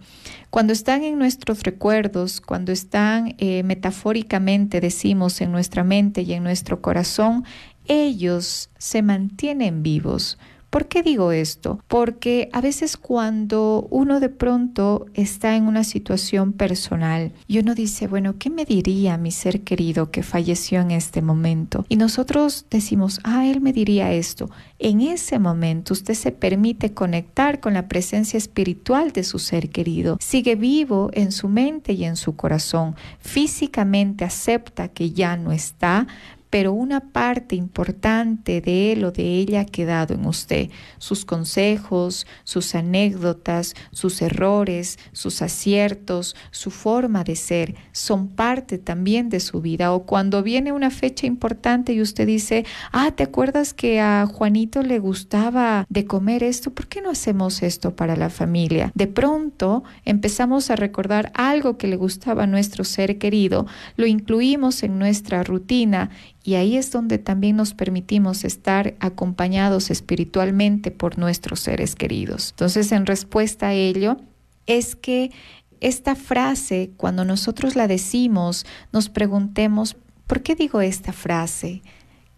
Cuando 0.49 0.73
están 0.73 1.03
en 1.03 1.17
nuestros 1.17 1.63
recuerdos, 1.63 2.41
cuando 2.41 2.71
están 2.71 3.35
eh, 3.37 3.63
metafóricamente, 3.63 4.79
decimos, 4.81 5.41
en 5.41 5.51
nuestra 5.51 5.83
mente 5.83 6.21
y 6.21 6.33
en 6.33 6.43
nuestro 6.43 6.81
corazón, 6.81 7.43
ellos 7.85 8.69
se 8.77 9.01
mantienen 9.01 9.83
vivos 9.83 10.37
¿Por 10.69 10.87
qué 10.87 11.01
digo 11.01 11.31
esto? 11.31 11.79
Porque 11.87 12.49
a 12.53 12.61
veces 12.61 12.95
cuando 12.95 13.87
uno 13.89 14.19
de 14.19 14.29
pronto 14.29 15.07
está 15.15 15.55
en 15.55 15.63
una 15.63 15.83
situación 15.83 16.53
personal 16.53 17.31
y 17.47 17.57
uno 17.57 17.73
dice, 17.73 18.07
bueno, 18.07 18.35
¿qué 18.37 18.51
me 18.51 18.65
diría 18.65 19.17
mi 19.17 19.31
ser 19.31 19.61
querido 19.61 20.11
que 20.11 20.21
falleció 20.21 20.81
en 20.81 20.91
este 20.91 21.23
momento? 21.23 21.85
Y 21.89 21.95
nosotros 21.95 22.67
decimos, 22.69 23.19
ah, 23.23 23.47
él 23.47 23.61
me 23.61 23.73
diría 23.73 24.11
esto. 24.11 24.49
En 24.77 25.01
ese 25.01 25.39
momento 25.39 25.93
usted 25.93 26.13
se 26.13 26.31
permite 26.31 26.93
conectar 26.93 27.59
con 27.59 27.73
la 27.73 27.87
presencia 27.87 28.37
espiritual 28.37 29.11
de 29.11 29.23
su 29.23 29.39
ser 29.39 29.69
querido. 29.69 30.17
Sigue 30.19 30.55
vivo 30.55 31.09
en 31.13 31.31
su 31.31 31.49
mente 31.49 31.93
y 31.93 32.05
en 32.05 32.15
su 32.15 32.35
corazón. 32.35 32.95
Físicamente 33.19 34.23
acepta 34.23 34.89
que 34.89 35.11
ya 35.11 35.35
no 35.35 35.51
está, 35.51 36.07
pero 36.49 36.73
una 36.73 36.99
parte 37.11 37.55
importante 37.55 38.61
de 38.61 38.91
él 38.91 39.03
o 39.03 39.11
de 39.11 39.23
ella 39.23 39.61
ha 39.61 39.65
quedado 39.65 40.13
en 40.13 40.25
usted. 40.25 40.69
Sus 40.97 41.25
consejos, 41.25 42.25
sus 42.43 42.75
anécdotas, 42.75 43.75
sus 43.91 44.21
errores, 44.21 44.97
sus 45.11 45.41
aciertos, 45.41 46.35
su 46.51 46.71
forma 46.71 47.23
de 47.23 47.35
ser, 47.35 47.75
son 47.91 48.27
parte 48.27 48.77
también 48.77 49.29
de 49.29 49.39
su 49.39 49.61
vida. 49.61 49.93
O 49.93 50.05
cuando 50.05 50.41
viene 50.43 50.71
una 50.71 50.89
fecha 50.89 51.27
importante 51.27 51.93
y 51.93 52.01
usted 52.01 52.25
dice, 52.25 52.65
ah, 52.91 53.11
¿te 53.11 53.23
acuerdas 53.23 53.73
que 53.73 53.99
a 53.99 54.25
Juanito 54.25 54.81
le 54.81 54.99
gustaba 54.99 55.85
de 55.89 56.05
comer 56.05 56.43
esto? 56.43 56.71
¿Por 56.71 56.87
qué 56.87 57.01
no 57.01 57.11
hacemos 57.11 57.61
esto 57.61 57.95
para 57.95 58.15
la 58.15 58.29
familia? 58.29 58.91
De 58.95 59.07
pronto 59.07 59.83
empezamos 60.05 60.71
a 60.71 60.75
recordar 60.75 61.31
algo 61.35 61.77
que 61.77 61.87
le 61.87 61.95
gustaba 61.95 62.43
a 62.43 62.47
nuestro 62.47 62.83
ser 62.83 63.17
querido, 63.17 63.67
lo 63.95 64.07
incluimos 64.07 64.83
en 64.83 64.97
nuestra 64.99 65.43
rutina 65.43 66.09
y 66.49 66.55
ahí 66.55 66.77
es 66.77 66.91
donde 66.91 67.19
también 67.19 67.57
nos 67.57 67.75
permitimos 67.75 68.43
estar 68.43 68.95
acompañados 68.99 69.91
espiritualmente 69.91 70.89
por 70.89 71.19
nuestros 71.19 71.59
seres 71.59 71.93
queridos. 71.93 72.49
Entonces, 72.49 72.91
en 72.91 73.05
respuesta 73.05 73.67
a 73.67 73.73
ello, 73.73 74.17
es 74.65 74.95
que 74.95 75.31
esta 75.79 76.15
frase, 76.15 76.89
cuando 76.97 77.23
nosotros 77.23 77.75
la 77.75 77.87
decimos, 77.87 78.65
nos 78.91 79.09
preguntemos, 79.09 79.95
¿por 80.25 80.41
qué 80.41 80.55
digo 80.55 80.81
esta 80.81 81.13
frase? 81.13 81.83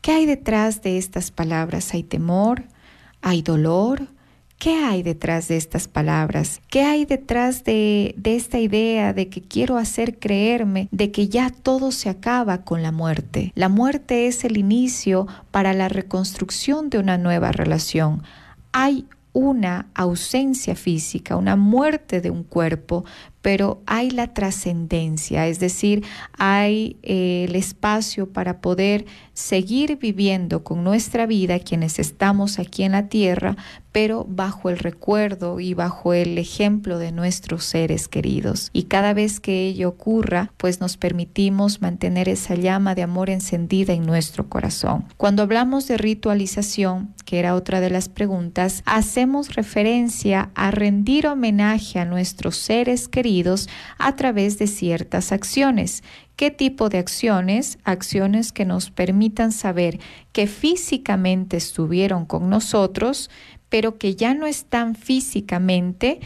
¿Qué 0.02 0.12
hay 0.12 0.26
detrás 0.26 0.82
de 0.82 0.98
estas 0.98 1.32
palabras? 1.32 1.94
¿Hay 1.94 2.04
temor? 2.04 2.66
¿Hay 3.22 3.42
dolor? 3.42 4.10
¿Qué 4.62 4.76
hay 4.76 5.02
detrás 5.02 5.48
de 5.48 5.58
estas 5.58 5.88
palabras? 5.88 6.62
¿Qué 6.70 6.84
hay 6.84 7.06
detrás 7.06 7.64
de, 7.64 8.14
de, 8.16 8.36
esta 8.36 8.60
idea 8.60 9.12
de 9.12 9.28
que 9.28 9.42
quiero 9.42 9.76
hacer 9.78 10.20
creerme 10.20 10.88
de 10.92 11.10
que 11.10 11.30
ya 11.30 11.50
todo 11.50 11.92
se 11.92 12.10
acaba 12.10 12.60
con 12.60 12.84
la 12.84 12.92
muerte? 12.92 13.54
La 13.56 13.70
muerte 13.70 14.28
es 14.28 14.44
el 14.44 14.60
inicio 14.60 15.26
para 15.50 15.74
la 15.74 15.90
reconstrucción 15.90 16.92
de 16.92 17.00
una 17.00 17.18
nueva 17.18 17.52
relación. 17.52 18.22
Hay 18.72 19.08
una 19.34 19.88
ausencia 19.96 20.76
física, 20.76 21.38
una 21.38 21.56
muerte 21.56 22.22
de 22.22 22.30
un 22.30 22.44
cuerpo, 22.44 23.04
pero 23.42 23.82
hay 23.86 24.12
la 24.12 24.34
trascendencia, 24.34 25.48
es 25.48 25.60
decir, 25.60 26.04
hay 26.38 26.98
eh, 27.02 27.46
el 27.48 27.56
espacio 27.56 28.30
para 28.30 28.62
poder 28.62 29.06
seguir 29.34 29.98
viviendo 29.98 30.64
con 30.64 30.84
nuestra 30.84 31.26
vida 31.26 31.60
quienes 31.60 31.98
estamos 31.98 32.60
aquí 32.60 32.84
en 32.84 32.92
la 32.92 33.08
tierra, 33.08 33.56
pero 33.92 34.26
bajo 34.30 34.70
el 34.70 34.78
recuerdo 34.78 35.60
y 35.60 35.74
bajo 35.74 36.14
el 36.14 36.38
ejemplo 36.38 36.98
de 36.98 37.12
nuestros 37.12 37.64
seres 37.66 38.08
queridos. 38.08 38.70
Y 38.72 38.84
cada 38.84 39.14
vez 39.14 39.40
que 39.40 39.68
ello 39.68 39.90
ocurra, 39.90 40.54
pues 40.58 40.80
nos 40.80 40.96
permitimos 40.98 41.82
mantener 41.82 42.30
esa 42.30 42.56
llama 42.56 42.96
de 42.96 43.02
amor 43.02 43.30
encendida 43.30 43.94
en 43.94 44.06
nuestro 44.06 44.48
corazón. 44.48 45.06
Cuando 45.18 45.44
hablamos 45.44 45.88
de 45.88 45.98
ritualización, 45.98 47.14
que 47.26 47.40
era 47.40 47.56
otra 47.56 47.82
de 47.82 47.90
las 47.90 48.08
preguntas, 48.08 48.84
hacemos 48.86 49.56
referencia 49.56 50.52
a 50.56 50.72
rendir 50.72 51.28
homenaje 51.28 52.00
a 52.00 52.06
nuestros 52.06 52.56
seres 52.56 53.08
queridos 53.08 53.31
a 53.98 54.16
través 54.16 54.58
de 54.60 54.68
ciertas 54.68 55.32
acciones 55.32 56.04
¿Qué 56.42 56.50
tipo 56.50 56.90
de 56.90 56.98
acciones? 56.98 57.78
Acciones 57.84 58.52
que 58.52 58.66
nos 58.66 58.90
permitan 58.90 59.52
saber 59.52 60.00
que 60.32 60.48
físicamente 60.48 61.56
estuvieron 61.56 62.26
con 62.26 62.50
nosotros, 62.50 63.30
pero 63.70 64.00
que 64.00 64.16
ya 64.16 64.34
no 64.34 64.48
están 64.48 64.96
físicamente 64.96 66.20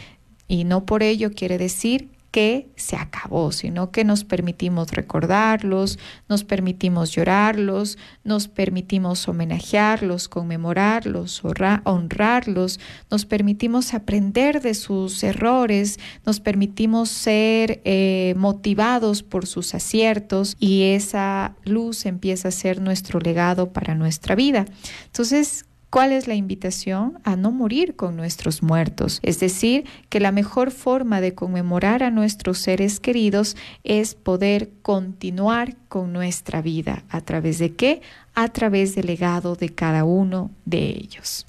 Y 0.48 0.64
no 0.64 0.86
por 0.86 1.04
ello 1.04 1.32
quiere 1.34 1.58
decir 1.58 2.15
que 2.36 2.68
se 2.76 2.98
acabó, 2.98 3.54
sino 3.54 3.92
que 3.92 4.04
nos 4.04 4.26
permitimos 4.26 4.92
recordarlos, 4.92 5.98
nos 6.28 6.44
permitimos 6.44 7.12
llorarlos, 7.12 7.98
nos 8.26 8.50
permitimos 8.50 9.30
homenajearlos, 9.30 10.28
conmemorarlos, 10.28 11.42
honrarlos, 11.86 12.82
nos 13.10 13.26
permitimos 13.26 13.94
aprender 13.94 14.62
de 14.62 14.74
sus 14.74 15.24
errores, 15.24 15.98
nos 16.26 16.42
permitimos 16.42 17.08
ser 17.08 17.82
eh, 17.86 18.34
motivados 18.36 19.24
por 19.24 19.48
sus 19.48 19.74
aciertos 19.74 20.58
y 20.60 20.92
esa 20.92 21.56
luz 21.64 22.06
empieza 22.06 22.50
a 22.50 22.52
ser 22.52 22.82
nuestro 22.82 23.22
legado 23.22 23.72
para 23.72 23.96
nuestra 23.96 24.36
vida. 24.36 24.66
Entonces, 25.06 25.64
¿Cuál 25.96 26.12
es 26.12 26.28
la 26.28 26.36
invitación? 26.36 27.20
A 27.24 27.38
no 27.38 27.54
morir 27.54 27.96
con 27.96 28.18
nuestros 28.18 28.62
muertos. 28.62 29.22
Es 29.24 29.40
decir, 29.40 29.86
que 30.10 30.20
la 30.20 30.34
mejor 30.34 30.72
forma 30.72 31.22
de 31.22 31.34
conmemorar 31.34 32.04
a 32.04 32.12
nuestros 32.12 32.58
seres 32.58 33.00
queridos 33.00 33.56
es 33.86 34.14
poder 34.14 34.72
continuar 34.82 35.78
con 35.88 36.12
nuestra 36.12 36.62
vida. 36.62 37.06
¿A 37.08 37.22
través 37.22 37.60
de 37.60 37.76
qué? 37.76 38.02
A 38.34 38.50
través 38.50 38.94
del 38.94 39.06
legado 39.06 39.56
de 39.56 39.70
cada 39.70 40.04
uno 40.04 40.52
de 40.66 40.80
ellos 40.80 41.46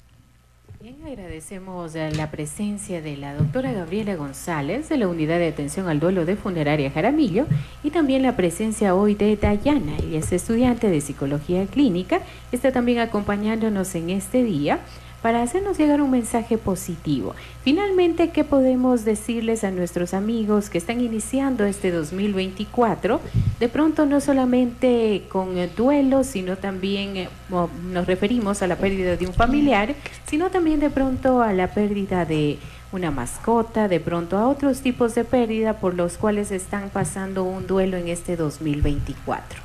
agradecemos 1.07 1.93
la 1.95 2.29
presencia 2.31 3.01
de 3.01 3.15
la 3.15 3.33
doctora 3.33 3.71
Gabriela 3.71 4.17
González 4.17 4.89
de 4.89 4.97
la 4.97 5.07
Unidad 5.07 5.39
de 5.39 5.47
Atención 5.47 5.87
al 5.87 6.01
Duelo 6.01 6.25
de 6.25 6.35
Funeraria 6.35 6.91
Jaramillo 6.91 7.45
y 7.81 7.91
también 7.91 8.23
la 8.23 8.35
presencia 8.35 8.93
hoy 8.93 9.15
de 9.15 9.37
Dayana, 9.37 9.95
ella 10.03 10.19
es 10.19 10.33
estudiante 10.33 10.89
de 10.89 10.99
Psicología 10.99 11.65
Clínica, 11.65 12.19
está 12.51 12.73
también 12.73 12.99
acompañándonos 12.99 13.95
en 13.95 14.09
este 14.09 14.43
día 14.43 14.79
para 15.21 15.41
hacernos 15.41 15.77
llegar 15.77 16.01
un 16.01 16.11
mensaje 16.11 16.57
positivo. 16.57 17.35
Finalmente, 17.63 18.29
¿qué 18.29 18.43
podemos 18.43 19.03
decirles 19.03 19.63
a 19.63 19.71
nuestros 19.71 20.13
amigos 20.13 20.69
que 20.69 20.77
están 20.77 21.01
iniciando 21.01 21.65
este 21.65 21.91
2024? 21.91 23.19
De 23.59 23.69
pronto 23.69 24.05
no 24.05 24.21
solamente 24.21 25.23
con 25.29 25.55
duelo, 25.75 26.23
sino 26.23 26.57
también 26.57 27.17
eh, 27.17 27.29
nos 27.49 28.05
referimos 28.05 28.61
a 28.61 28.67
la 28.67 28.75
pérdida 28.75 29.17
de 29.17 29.27
un 29.27 29.33
familiar, 29.33 29.95
sino 30.27 30.49
también 30.49 30.79
de 30.79 30.89
pronto 30.89 31.41
a 31.41 31.51
la 31.53 31.73
pérdida 31.73 32.25
de 32.25 32.59
una 32.91 33.11
mascota, 33.11 33.87
de 33.87 33.99
pronto 33.99 34.37
a 34.37 34.47
otros 34.47 34.81
tipos 34.81 35.15
de 35.15 35.23
pérdida 35.23 35.79
por 35.79 35.93
los 35.93 36.17
cuales 36.17 36.51
están 36.51 36.89
pasando 36.89 37.43
un 37.43 37.67
duelo 37.67 37.97
en 37.97 38.07
este 38.07 38.35
2024. 38.35 39.59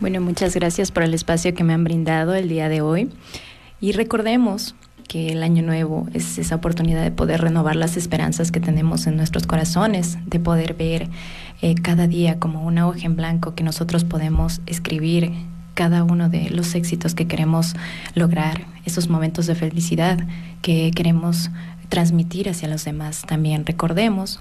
Bueno, 0.00 0.20
muchas 0.22 0.54
gracias 0.54 0.90
por 0.90 1.02
el 1.02 1.12
espacio 1.12 1.54
que 1.54 1.62
me 1.62 1.74
han 1.74 1.84
brindado 1.84 2.34
el 2.34 2.48
día 2.48 2.68
de 2.68 2.80
hoy. 2.80 3.10
Y 3.80 3.92
recordemos 3.92 4.74
que 5.08 5.32
el 5.32 5.42
año 5.42 5.62
nuevo 5.62 6.06
es 6.14 6.38
esa 6.38 6.54
oportunidad 6.54 7.02
de 7.02 7.10
poder 7.10 7.40
renovar 7.40 7.74
las 7.74 7.96
esperanzas 7.96 8.52
que 8.52 8.60
tenemos 8.60 9.06
en 9.06 9.16
nuestros 9.16 9.46
corazones, 9.46 10.18
de 10.26 10.38
poder 10.38 10.74
ver 10.74 11.08
eh, 11.62 11.74
cada 11.74 12.06
día 12.06 12.38
como 12.38 12.64
una 12.64 12.86
hoja 12.86 13.06
en 13.06 13.16
blanco 13.16 13.54
que 13.54 13.64
nosotros 13.64 14.04
podemos 14.04 14.60
escribir 14.66 15.32
cada 15.74 16.04
uno 16.04 16.28
de 16.28 16.50
los 16.50 16.74
éxitos 16.74 17.14
que 17.14 17.26
queremos 17.26 17.74
lograr, 18.14 18.66
esos 18.84 19.08
momentos 19.08 19.46
de 19.46 19.54
felicidad 19.54 20.18
que 20.62 20.90
queremos 20.94 21.50
transmitir 21.88 22.48
hacia 22.48 22.68
los 22.68 22.84
demás. 22.84 23.22
También 23.26 23.66
recordemos 23.66 24.40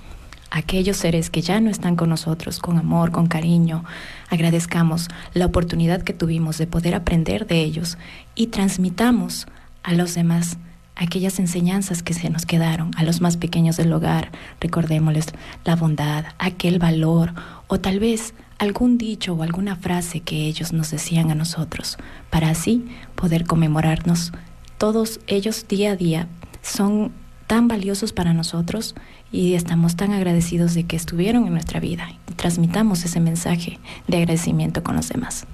aquellos 0.52 0.98
seres 0.98 1.30
que 1.30 1.42
ya 1.42 1.62
no 1.62 1.70
están 1.70 1.96
con 1.96 2.10
nosotros, 2.10 2.60
con 2.60 2.78
amor, 2.78 3.12
con 3.12 3.28
cariño, 3.28 3.84
agradezcamos 4.30 5.08
la 5.34 5.46
oportunidad 5.46 6.02
que 6.02 6.14
tuvimos 6.14 6.58
de 6.58 6.68
poder 6.68 6.96
aprender 6.96 7.48
de 7.48 7.62
ellos 7.62 7.98
y 8.40 8.48
transmitamos 8.48 9.48
a 9.84 9.94
los 9.94 10.16
demás 10.16 10.58
aquellas 10.96 11.40
enseñanzas 11.40 12.04
que 12.04 12.14
se 12.14 12.30
nos 12.30 12.46
quedaron, 12.46 12.92
a 12.96 13.04
los 13.04 13.20
más 13.20 13.36
pequeños 13.36 13.76
del 13.76 13.92
hogar, 13.92 14.32
recordémosles 14.62 15.28
la 15.66 15.76
bondad, 15.76 16.24
aquel 16.40 16.80
valor 16.80 17.34
o 17.68 17.82
tal 17.82 18.00
vez 18.00 18.34
algún 18.58 18.98
dicho 18.98 19.34
o 19.34 19.44
alguna 19.44 19.76
frase 19.76 20.22
que 20.22 20.48
ellos 20.48 20.72
nos 20.72 20.90
decían 20.90 21.32
a 21.32 21.36
nosotros, 21.36 21.98
para 22.30 22.50
así 22.50 22.88
poder 23.16 23.44
conmemorarnos. 23.44 24.32
Todos 24.78 25.20
ellos 25.28 25.68
día 25.68 25.92
a 25.92 25.96
día 25.98 26.28
son 26.62 27.12
tan 27.46 27.68
valiosos 27.68 28.14
para 28.14 28.34
nosotros 28.34 28.96
y 29.34 29.56
estamos 29.56 29.98
tan 29.98 30.14
agradecidos 30.14 30.76
de 30.76 30.86
que 30.86 30.96
estuvieron 30.96 31.46
en 31.46 31.52
nuestra 31.52 31.82
vida 31.82 32.08
transmitamos 32.40 33.04
ese 33.04 33.20
mensaje 33.20 33.80
de 34.08 34.18
agradecimiento 34.18 34.82
con 34.82 34.96
los 34.96 35.10
demás. 35.10 35.46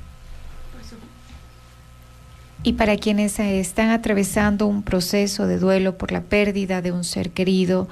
Y 2.66 2.74
para 2.74 2.98
quienes 2.98 3.38
están 3.38 3.92
atravesando 3.92 4.66
un 4.66 4.82
proceso 4.82 5.46
de 5.46 5.60
duelo 5.60 6.00
por 6.00 6.12
la 6.12 6.22
pérdida 6.22 6.82
de 6.82 6.92
un 6.92 7.04
ser 7.04 7.30
querido, 7.30 7.88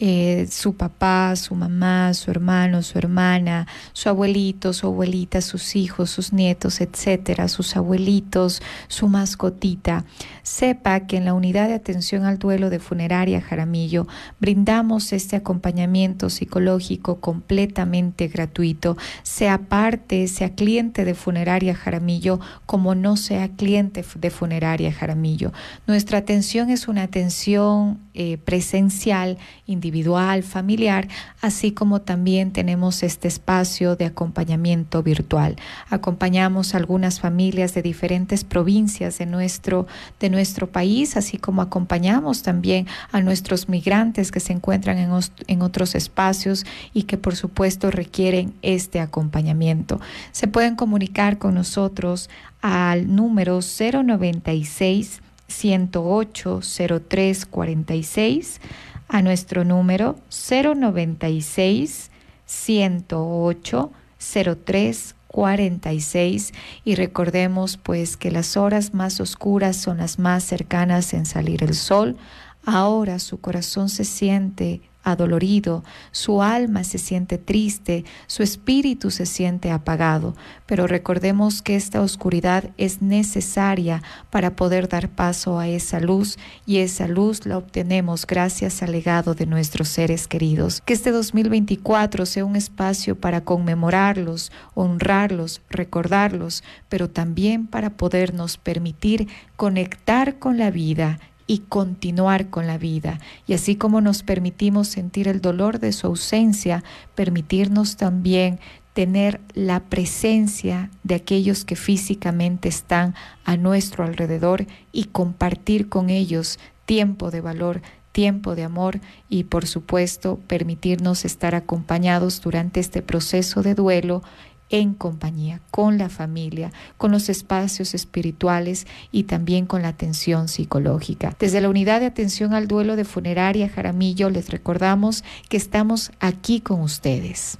eh, 0.00 0.46
su 0.50 0.76
papá, 0.76 1.34
su 1.34 1.54
mamá, 1.54 2.14
su 2.14 2.30
hermano, 2.30 2.82
su 2.82 2.98
hermana, 2.98 3.66
su 3.92 4.08
abuelito, 4.08 4.72
su 4.72 4.86
abuelita, 4.86 5.40
sus 5.40 5.74
hijos, 5.74 6.10
sus 6.10 6.32
nietos, 6.32 6.80
etcétera, 6.80 7.48
sus 7.48 7.76
abuelitos, 7.76 8.62
su 8.86 9.08
mascotita. 9.08 10.04
Sepa 10.42 11.00
que 11.00 11.16
en 11.16 11.24
la 11.24 11.34
unidad 11.34 11.68
de 11.68 11.74
atención 11.74 12.24
al 12.24 12.38
duelo 12.38 12.70
de 12.70 12.78
funeraria 12.78 13.40
Jaramillo 13.40 14.06
brindamos 14.40 15.12
este 15.12 15.36
acompañamiento 15.36 16.30
psicológico 16.30 17.20
completamente 17.20 18.28
gratuito, 18.28 18.96
sea 19.22 19.58
parte, 19.58 20.28
sea 20.28 20.54
cliente 20.54 21.04
de 21.04 21.14
funeraria 21.14 21.74
Jaramillo, 21.74 22.40
como 22.66 22.94
no 22.94 23.16
sea 23.16 23.48
cliente 23.48 24.04
de 24.14 24.30
funeraria 24.30 24.92
Jaramillo. 24.92 25.52
Nuestra 25.86 26.18
atención 26.18 26.70
es 26.70 26.88
una 26.88 27.02
atención 27.02 27.98
eh, 28.20 28.36
presencial, 28.36 29.38
individual 29.64 30.42
familiar, 30.42 31.06
así 31.40 31.70
como 31.70 32.00
también 32.00 32.50
tenemos 32.50 33.04
este 33.04 33.28
espacio 33.28 33.94
de 33.94 34.06
acompañamiento 34.06 35.04
virtual. 35.04 35.54
Acompañamos 35.88 36.74
a 36.74 36.78
algunas 36.78 37.20
familias 37.20 37.74
de 37.74 37.82
diferentes 37.82 38.42
provincias 38.42 39.18
de 39.18 39.26
nuestro, 39.26 39.86
de 40.18 40.30
nuestro 40.30 40.66
país, 40.66 41.16
así 41.16 41.38
como 41.38 41.62
acompañamos 41.62 42.42
también 42.42 42.88
a 43.12 43.20
nuestros 43.20 43.68
migrantes 43.68 44.32
que 44.32 44.40
se 44.40 44.52
encuentran 44.52 44.98
en, 44.98 45.12
en 45.46 45.62
otros 45.62 45.94
espacios 45.94 46.66
y 46.92 47.04
que 47.04 47.18
por 47.18 47.36
supuesto 47.36 47.92
requieren 47.92 48.52
este 48.62 48.98
acompañamiento. 48.98 50.00
Se 50.32 50.48
pueden 50.48 50.74
comunicar 50.74 51.38
con 51.38 51.54
nosotros 51.54 52.30
al 52.62 53.14
número 53.14 53.60
096 53.60 55.22
108 55.48 56.60
0346 56.60 58.60
a 59.08 59.22
nuestro 59.22 59.64
número 59.64 60.14
096 60.30 62.10
108 62.46 63.92
0346 64.18 66.52
y 66.84 66.94
recordemos 66.94 67.76
pues 67.76 68.16
que 68.16 68.30
las 68.30 68.56
horas 68.56 68.94
más 68.94 69.20
oscuras 69.20 69.76
son 69.76 69.98
las 69.98 70.18
más 70.18 70.44
cercanas 70.44 71.12
en 71.14 71.26
salir 71.26 71.62
el 71.62 71.74
sol. 71.74 72.16
Ahora 72.64 73.18
su 73.18 73.40
corazón 73.40 73.88
se 73.88 74.04
siente 74.04 74.80
adolorido, 75.02 75.84
su 76.10 76.42
alma 76.42 76.84
se 76.84 76.98
siente 76.98 77.38
triste, 77.38 78.04
su 78.26 78.42
espíritu 78.42 79.10
se 79.10 79.26
siente 79.26 79.70
apagado, 79.70 80.34
pero 80.66 80.86
recordemos 80.86 81.62
que 81.62 81.76
esta 81.76 82.02
oscuridad 82.02 82.70
es 82.76 83.00
necesaria 83.00 84.02
para 84.30 84.56
poder 84.56 84.88
dar 84.88 85.08
paso 85.08 85.58
a 85.58 85.68
esa 85.68 86.00
luz 86.00 86.38
y 86.66 86.78
esa 86.78 87.08
luz 87.08 87.46
la 87.46 87.58
obtenemos 87.58 88.26
gracias 88.26 88.82
al 88.82 88.92
legado 88.92 89.34
de 89.34 89.46
nuestros 89.46 89.88
seres 89.88 90.26
queridos. 90.26 90.82
Que 90.82 90.92
este 90.92 91.10
2024 91.10 92.26
sea 92.26 92.44
un 92.44 92.56
espacio 92.56 93.16
para 93.16 93.42
conmemorarlos, 93.42 94.52
honrarlos, 94.74 95.62
recordarlos, 95.70 96.62
pero 96.88 97.08
también 97.08 97.66
para 97.66 97.90
podernos 97.90 98.58
permitir 98.58 99.28
conectar 99.56 100.38
con 100.38 100.58
la 100.58 100.70
vida 100.70 101.18
y 101.48 101.58
continuar 101.68 102.50
con 102.50 102.68
la 102.68 102.78
vida. 102.78 103.18
Y 103.48 103.54
así 103.54 103.74
como 103.74 104.00
nos 104.00 104.22
permitimos 104.22 104.86
sentir 104.86 105.26
el 105.26 105.40
dolor 105.40 105.80
de 105.80 105.92
su 105.92 106.06
ausencia, 106.06 106.84
permitirnos 107.16 107.96
también 107.96 108.60
tener 108.92 109.40
la 109.54 109.80
presencia 109.80 110.90
de 111.02 111.16
aquellos 111.16 111.64
que 111.64 111.74
físicamente 111.74 112.68
están 112.68 113.14
a 113.44 113.56
nuestro 113.56 114.04
alrededor 114.04 114.66
y 114.92 115.04
compartir 115.04 115.88
con 115.88 116.10
ellos 116.10 116.58
tiempo 116.84 117.30
de 117.30 117.40
valor, 117.40 117.80
tiempo 118.12 118.56
de 118.56 118.64
amor 118.64 119.00
y 119.28 119.44
por 119.44 119.66
supuesto 119.66 120.40
permitirnos 120.48 121.24
estar 121.24 121.54
acompañados 121.54 122.40
durante 122.40 122.80
este 122.80 123.00
proceso 123.00 123.62
de 123.62 123.74
duelo 123.74 124.22
en 124.70 124.94
compañía, 124.94 125.60
con 125.70 125.98
la 125.98 126.08
familia, 126.08 126.72
con 126.96 127.10
los 127.12 127.28
espacios 127.28 127.94
espirituales 127.94 128.86
y 129.12 129.24
también 129.24 129.66
con 129.66 129.82
la 129.82 129.88
atención 129.88 130.48
psicológica. 130.48 131.34
Desde 131.38 131.60
la 131.60 131.68
unidad 131.68 132.00
de 132.00 132.06
atención 132.06 132.54
al 132.54 132.68
duelo 132.68 132.96
de 132.96 133.04
funeraria 133.04 133.68
Jaramillo 133.68 134.30
les 134.30 134.50
recordamos 134.50 135.24
que 135.48 135.56
estamos 135.56 136.12
aquí 136.20 136.60
con 136.60 136.80
ustedes. 136.80 137.58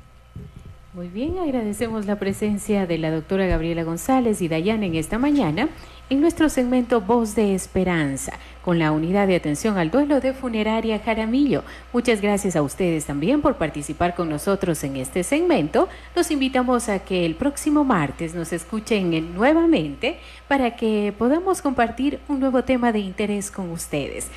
Muy 0.95 1.09
bien, 1.09 1.39
agradecemos 1.39 2.07
la 2.07 2.19
presencia 2.19 2.87
de 2.87 2.99
la 2.99 3.11
doctora 3.13 3.47
Gabriela 3.47 3.85
González 3.85 4.43
y 4.43 4.49
Dayana 4.49 4.87
en 4.87 4.97
esta 4.97 5.19
mañana 5.19 5.69
en 6.11 6.21
nuestro 6.21 6.49
segmento 6.49 7.01
Voz 7.01 7.35
de 7.35 7.55
Esperanza 7.55 8.33
con 8.69 8.79
la 8.79 8.93
unidad 8.93 9.27
de 9.27 9.37
atención 9.37 9.79
al 9.79 9.91
duelo 9.91 10.21
de 10.21 10.35
Funeraria 10.35 10.99
Jaramillo. 10.99 11.65
Muchas 11.93 12.21
gracias 12.21 12.55
a 12.55 12.63
ustedes 12.63 13.07
también 13.07 13.41
por 13.41 13.57
participar 13.57 14.15
con 14.15 14.29
nosotros 14.29 14.85
en 14.85 14.97
este 14.97 15.23
segmento. 15.23 15.89
Los 16.15 16.31
invitamos 16.31 16.89
a 16.91 16.99
que 16.99 17.25
el 17.25 17.35
próximo 17.35 17.85
martes 17.85 18.35
nos 18.35 18.53
escuchen 18.53 19.35
nuevamente 19.35 20.19
para 20.49 20.77
que 20.77 21.15
podamos 21.17 21.63
compartir 21.63 22.21
un 22.29 22.41
nuevo 22.41 22.63
tema 22.63 22.93
de 22.93 22.99
interés 22.99 23.51
con 23.51 23.71
ustedes. 23.71 24.29